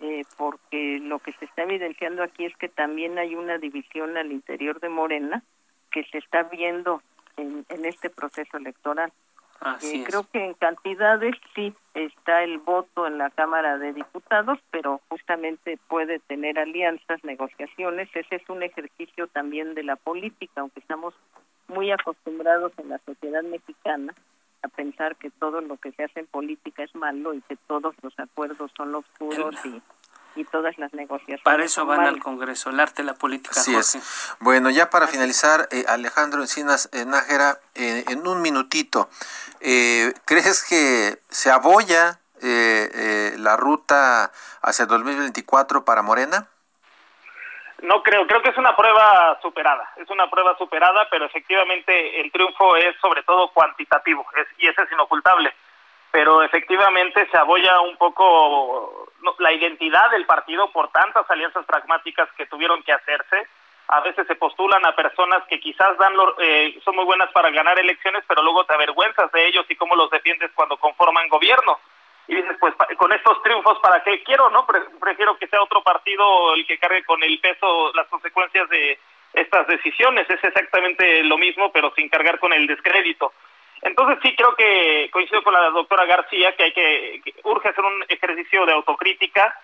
eh, 0.00 0.24
porque 0.36 0.98
lo 1.00 1.18
que 1.20 1.32
se 1.34 1.44
está 1.44 1.62
evidenciando 1.62 2.22
aquí 2.22 2.44
es 2.44 2.56
que 2.56 2.68
también 2.68 3.18
hay 3.18 3.34
una 3.34 3.58
división 3.58 4.16
al 4.16 4.32
interior 4.32 4.80
de 4.80 4.88
Morena 4.88 5.42
que 5.90 6.04
se 6.04 6.18
está 6.18 6.44
viendo 6.44 7.02
en, 7.36 7.64
este 7.84 8.10
proceso 8.10 8.56
electoral. 8.56 9.12
Eh, 9.82 10.04
creo 10.06 10.24
que 10.32 10.42
en 10.42 10.54
cantidades 10.54 11.34
sí 11.54 11.74
está 11.92 12.42
el 12.42 12.58
voto 12.58 13.06
en 13.06 13.18
la 13.18 13.28
Cámara 13.30 13.76
de 13.76 13.92
Diputados, 13.92 14.58
pero 14.70 15.00
justamente 15.08 15.78
puede 15.88 16.18
tener 16.20 16.58
alianzas, 16.58 17.22
negociaciones. 17.24 18.08
Ese 18.14 18.36
es 18.36 18.48
un 18.48 18.62
ejercicio 18.62 19.26
también 19.28 19.74
de 19.74 19.82
la 19.82 19.96
política, 19.96 20.62
aunque 20.62 20.80
estamos 20.80 21.14
muy 21.68 21.90
acostumbrados 21.90 22.72
en 22.78 22.88
la 22.88 22.98
sociedad 23.04 23.42
mexicana 23.42 24.14
a 24.62 24.68
pensar 24.68 25.16
que 25.16 25.30
todo 25.30 25.60
lo 25.60 25.76
que 25.76 25.92
se 25.92 26.04
hace 26.04 26.20
en 26.20 26.26
política 26.26 26.82
es 26.82 26.94
malo 26.94 27.34
y 27.34 27.40
que 27.42 27.56
todos 27.66 27.94
los 28.02 28.18
acuerdos 28.18 28.70
son 28.76 28.94
oscuros 28.94 29.54
y 29.64 29.82
y 30.34 30.44
todas 30.44 30.76
las 30.78 30.92
negociaciones. 30.92 31.42
Para 31.42 31.64
eso 31.64 31.86
van 31.86 32.00
al 32.00 32.20
Congreso, 32.20 32.70
el 32.70 32.80
arte 32.80 33.02
de 33.02 33.06
la 33.06 33.14
política. 33.14 33.58
Así 33.58 33.74
es. 33.74 34.36
Bueno, 34.40 34.70
ya 34.70 34.90
para 34.90 35.06
finalizar, 35.06 35.68
eh, 35.70 35.84
Alejandro 35.88 36.40
Encinas 36.40 36.88
eh, 36.92 37.04
Nájera, 37.04 37.58
eh, 37.74 38.04
en 38.08 38.26
un 38.26 38.42
minutito, 38.42 39.08
¿crees 39.60 40.64
que 40.68 41.18
se 41.28 41.50
aboya 41.50 42.18
la 42.42 43.56
ruta 43.56 44.32
hacia 44.62 44.86
2024 44.86 45.84
para 45.84 46.02
Morena? 46.02 46.48
No 47.82 48.02
creo, 48.02 48.26
creo 48.26 48.42
que 48.42 48.50
es 48.50 48.58
una 48.58 48.76
prueba 48.76 49.38
superada, 49.40 49.90
es 49.96 50.08
una 50.10 50.28
prueba 50.28 50.56
superada, 50.58 51.08
pero 51.10 51.24
efectivamente 51.24 52.20
el 52.20 52.30
triunfo 52.30 52.76
es 52.76 52.94
sobre 53.00 53.22
todo 53.22 53.50
cuantitativo 53.52 54.26
es, 54.36 54.46
y 54.58 54.68
ese 54.68 54.82
es 54.82 54.92
inocultable 54.92 55.54
pero 56.10 56.42
efectivamente 56.42 57.28
se 57.30 57.38
aboya 57.38 57.80
un 57.80 57.96
poco 57.96 59.08
la 59.38 59.52
identidad 59.52 60.10
del 60.10 60.26
partido 60.26 60.70
por 60.72 60.90
tantas 60.90 61.28
alianzas 61.30 61.64
pragmáticas 61.66 62.28
que 62.36 62.46
tuvieron 62.46 62.82
que 62.82 62.92
hacerse. 62.92 63.46
A 63.88 64.00
veces 64.00 64.26
se 64.26 64.36
postulan 64.36 64.84
a 64.86 64.94
personas 64.94 65.42
que 65.48 65.60
quizás 65.60 65.96
dan 65.98 66.14
eh, 66.38 66.78
son 66.84 66.96
muy 66.96 67.04
buenas 67.04 67.30
para 67.32 67.50
ganar 67.50 67.78
elecciones, 67.78 68.24
pero 68.26 68.42
luego 68.42 68.64
te 68.64 68.74
avergüenzas 68.74 69.30
de 69.32 69.46
ellos 69.46 69.66
y 69.68 69.76
cómo 69.76 69.94
los 69.94 70.10
defiendes 70.10 70.50
cuando 70.54 70.76
conforman 70.76 71.28
gobierno. 71.28 71.78
Y 72.28 72.36
dices, 72.36 72.56
pues 72.60 72.74
con 72.96 73.12
estos 73.12 73.42
triunfos, 73.42 73.78
¿para 73.80 74.02
qué 74.04 74.22
quiero? 74.22 74.50
no 74.50 74.64
Prefiero 75.00 75.36
que 75.36 75.48
sea 75.48 75.62
otro 75.62 75.82
partido 75.82 76.54
el 76.54 76.64
que 76.66 76.78
cargue 76.78 77.04
con 77.04 77.22
el 77.22 77.40
peso 77.40 77.92
las 77.94 78.06
consecuencias 78.06 78.68
de 78.68 78.98
estas 79.32 79.66
decisiones. 79.66 80.28
Es 80.30 80.42
exactamente 80.42 81.24
lo 81.24 81.38
mismo, 81.38 81.72
pero 81.72 81.92
sin 81.96 82.08
cargar 82.08 82.38
con 82.38 82.52
el 82.52 82.66
descrédito. 82.68 83.32
Entonces 83.82 84.18
sí 84.22 84.34
creo 84.36 84.54
que 84.54 85.08
coincido 85.12 85.42
con 85.42 85.54
la 85.54 85.70
doctora 85.70 86.04
García 86.04 86.54
que 86.56 86.64
hay 86.64 86.72
que, 86.72 87.22
urge 87.44 87.68
hacer 87.68 87.84
un 87.84 88.04
ejercicio 88.08 88.66
de 88.66 88.72
autocrítica, 88.72 89.58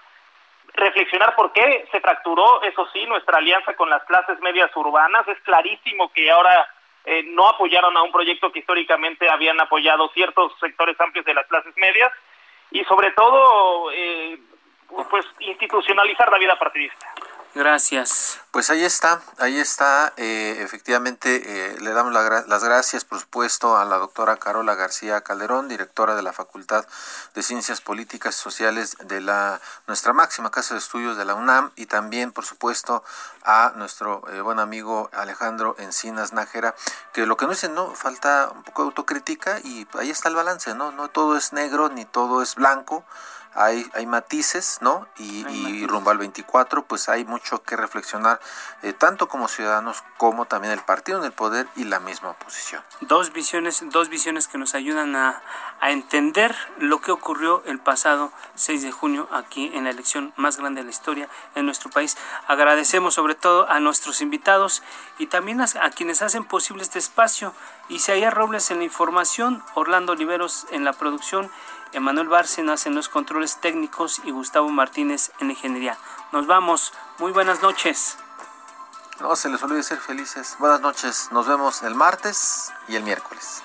reflexionar 0.72 1.34
por 1.34 1.52
qué 1.52 1.86
se 1.90 2.00
fracturó, 2.00 2.62
eso 2.62 2.86
sí, 2.92 3.04
nuestra 3.06 3.38
alianza 3.38 3.74
con 3.74 3.90
las 3.90 4.02
clases 4.04 4.40
medias 4.40 4.74
urbanas. 4.74 5.26
Es 5.28 5.38
clarísimo 5.40 6.10
que 6.12 6.30
ahora 6.30 6.66
eh, 7.04 7.22
no 7.28 7.48
apoyaron 7.48 7.96
a 7.96 8.02
un 8.02 8.12
proyecto 8.12 8.50
que 8.50 8.60
históricamente 8.60 9.28
habían 9.30 9.60
apoyado 9.60 10.08
ciertos 10.08 10.52
sectores 10.60 10.98
amplios 11.00 11.24
de 11.24 11.34
las 11.34 11.46
clases 11.46 11.76
medias 11.76 12.12
y 12.70 12.84
sobre 12.84 13.12
todo 13.12 13.92
eh, 13.92 14.38
pues 15.10 15.26
institucionalizar 15.40 16.30
la 16.30 16.38
vida 16.38 16.58
partidista. 16.58 17.06
Gracias. 17.57 18.38
Pues 18.50 18.68
ahí 18.68 18.84
está, 18.84 19.22
ahí 19.38 19.59
está. 19.59 20.12
Eh, 20.18 20.59
efectivamente, 20.61 21.40
eh, 21.46 21.80
le 21.80 21.94
damos 21.94 22.12
las 22.12 22.62
gracias, 22.62 23.07
por 23.07 23.18
supuesto, 23.18 23.78
a 23.78 23.86
la 23.86 23.96
doctora 23.96 24.36
Carola 24.36 24.74
García 24.74 25.22
Calderón, 25.22 25.66
directora 25.66 26.14
de 26.16 26.20
la 26.20 26.34
Facultad 26.34 26.84
de 27.34 27.42
Ciencias 27.42 27.80
Políticas 27.80 28.36
y 28.36 28.38
Sociales 28.38 28.98
de 29.04 29.22
la 29.22 29.62
nuestra 29.86 30.12
máxima 30.12 30.50
casa 30.50 30.74
de 30.74 30.80
estudios 30.80 31.16
de 31.16 31.24
la 31.24 31.34
UNAM, 31.34 31.72
y 31.76 31.86
también, 31.86 32.30
por 32.30 32.44
supuesto, 32.44 33.02
a 33.42 33.72
nuestro 33.76 34.22
eh, 34.30 34.42
buen 34.42 34.59
amigo 34.59 35.09
Alejandro 35.14 35.76
Encinas 35.78 36.34
Nájera, 36.34 36.74
que 37.14 37.24
lo 37.24 37.38
que 37.38 37.46
no 37.46 37.52
dice, 37.52 37.70
no, 37.70 37.94
falta 37.94 38.50
un 38.54 38.64
poco 38.64 38.82
de 38.82 38.88
autocrítica 38.88 39.61
y 39.64 39.88
ahí 39.94 40.11
está 40.11 40.28
el 40.28 40.34
balance, 40.34 40.74
¿no? 40.74 40.92
No 40.92 41.09
todo 41.09 41.38
es 41.38 41.54
negro 41.54 41.88
ni 41.88 42.04
todo 42.04 42.42
es 42.42 42.54
blanco 42.54 43.07
hay, 43.57 43.86
hay 43.94 44.07
matices, 44.07 44.78
¿no? 44.80 45.07
Y, 45.18 45.86
rumbo 45.86 46.11
al 46.11 46.18
24, 46.18 46.84
pues 46.84 47.09
hay 47.09 47.24
mucho 47.24 47.62
que 47.62 47.76
reflexionar, 47.76 48.40
eh, 48.82 48.92
tanto 48.92 49.28
como 49.28 49.48
ciudadanos 49.48 50.02
como 50.16 50.46
también 50.46 50.72
el 50.72 50.80
partido 50.80 51.18
en 51.18 51.24
el 51.24 51.32
poder 51.32 51.66
y 51.76 51.84
la 51.84 52.00
misma 52.00 52.30
oposición. 52.30 52.82
Dos 53.00 53.32
visiones, 53.32 53.82
dos 53.86 54.09
visiones 54.09 54.48
que 54.48 54.59
nos 54.59 54.74
ayudan 54.74 55.16
a, 55.16 55.42
a 55.80 55.90
entender 55.90 56.54
lo 56.78 57.00
que 57.00 57.12
ocurrió 57.12 57.62
el 57.66 57.78
pasado 57.78 58.32
6 58.54 58.82
de 58.82 58.92
junio 58.92 59.28
aquí 59.32 59.70
en 59.74 59.84
la 59.84 59.90
elección 59.90 60.32
más 60.36 60.57
grande 60.57 60.80
de 60.80 60.84
la 60.84 60.90
historia 60.90 61.28
en 61.54 61.66
nuestro 61.66 61.90
país. 61.90 62.16
Agradecemos 62.46 63.14
sobre 63.14 63.34
todo 63.34 63.68
a 63.68 63.80
nuestros 63.80 64.20
invitados 64.20 64.82
y 65.18 65.26
también 65.26 65.61
a, 65.61 65.66
a 65.80 65.90
quienes 65.90 66.22
hacen 66.22 66.44
posible 66.44 66.82
este 66.82 66.98
espacio. 66.98 67.54
Isaías 67.88 68.34
Robles 68.34 68.70
en 68.70 68.78
la 68.78 68.84
información, 68.84 69.62
Orlando 69.74 70.12
Oliveros 70.12 70.66
en 70.70 70.84
la 70.84 70.92
producción 70.92 71.50
Emanuel 71.93 72.28
Bárcenas 72.28 72.87
en 72.87 72.95
los 72.95 73.09
controles 73.09 73.61
técnicos 73.61 74.20
y 74.24 74.30
Gustavo 74.30 74.68
Martínez 74.68 75.32
en 75.41 75.51
ingeniería. 75.51 75.99
Nos 76.32 76.47
vamos. 76.47 76.93
Muy 77.18 77.32
buenas 77.32 77.62
noches. 77.62 78.18
No 79.20 79.34
se 79.34 79.49
les 79.49 79.62
olvide 79.62 79.82
ser 79.82 79.99
felices. 79.99 80.57
Buenas 80.59 80.80
noches. 80.80 81.28
Nos 81.32 81.47
vemos 81.47 81.82
el 81.82 81.95
martes 81.95 82.72
y 82.89 82.97
el 82.97 83.03
miércoles. 83.03 83.62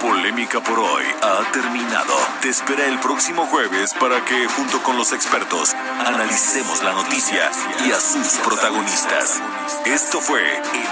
Polémica 0.00 0.60
por 0.60 0.78
hoy 0.78 1.04
ha 1.22 1.50
terminado. 1.52 2.14
Te 2.40 2.48
espera 2.48 2.86
el 2.86 2.98
próximo 3.00 3.46
jueves 3.46 3.94
para 3.94 4.24
que, 4.24 4.46
junto 4.48 4.82
con 4.82 4.96
los 4.96 5.12
expertos, 5.12 5.74
analicemos 6.04 6.82
la 6.82 6.92
noticia 6.92 7.50
y 7.84 7.92
a 7.92 8.00
sus 8.00 8.38
protagonistas. 8.44 9.40
Esto 9.84 10.20
fue 10.20 10.42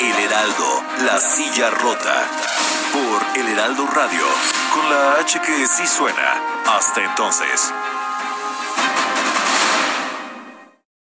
El 0.01 0.19
Heraldo, 0.25 0.83
la 1.05 1.19
silla 1.19 1.71
rota, 1.71 2.27
por 2.93 3.41
El 3.41 3.49
Heraldo 3.49 3.87
Radio, 3.87 4.25
con 4.75 4.91
la 4.91 5.21
H 5.21 5.41
que 5.41 5.67
sí 5.67 5.87
suena. 5.87 6.41
Hasta 6.67 7.03
entonces. 7.03 7.73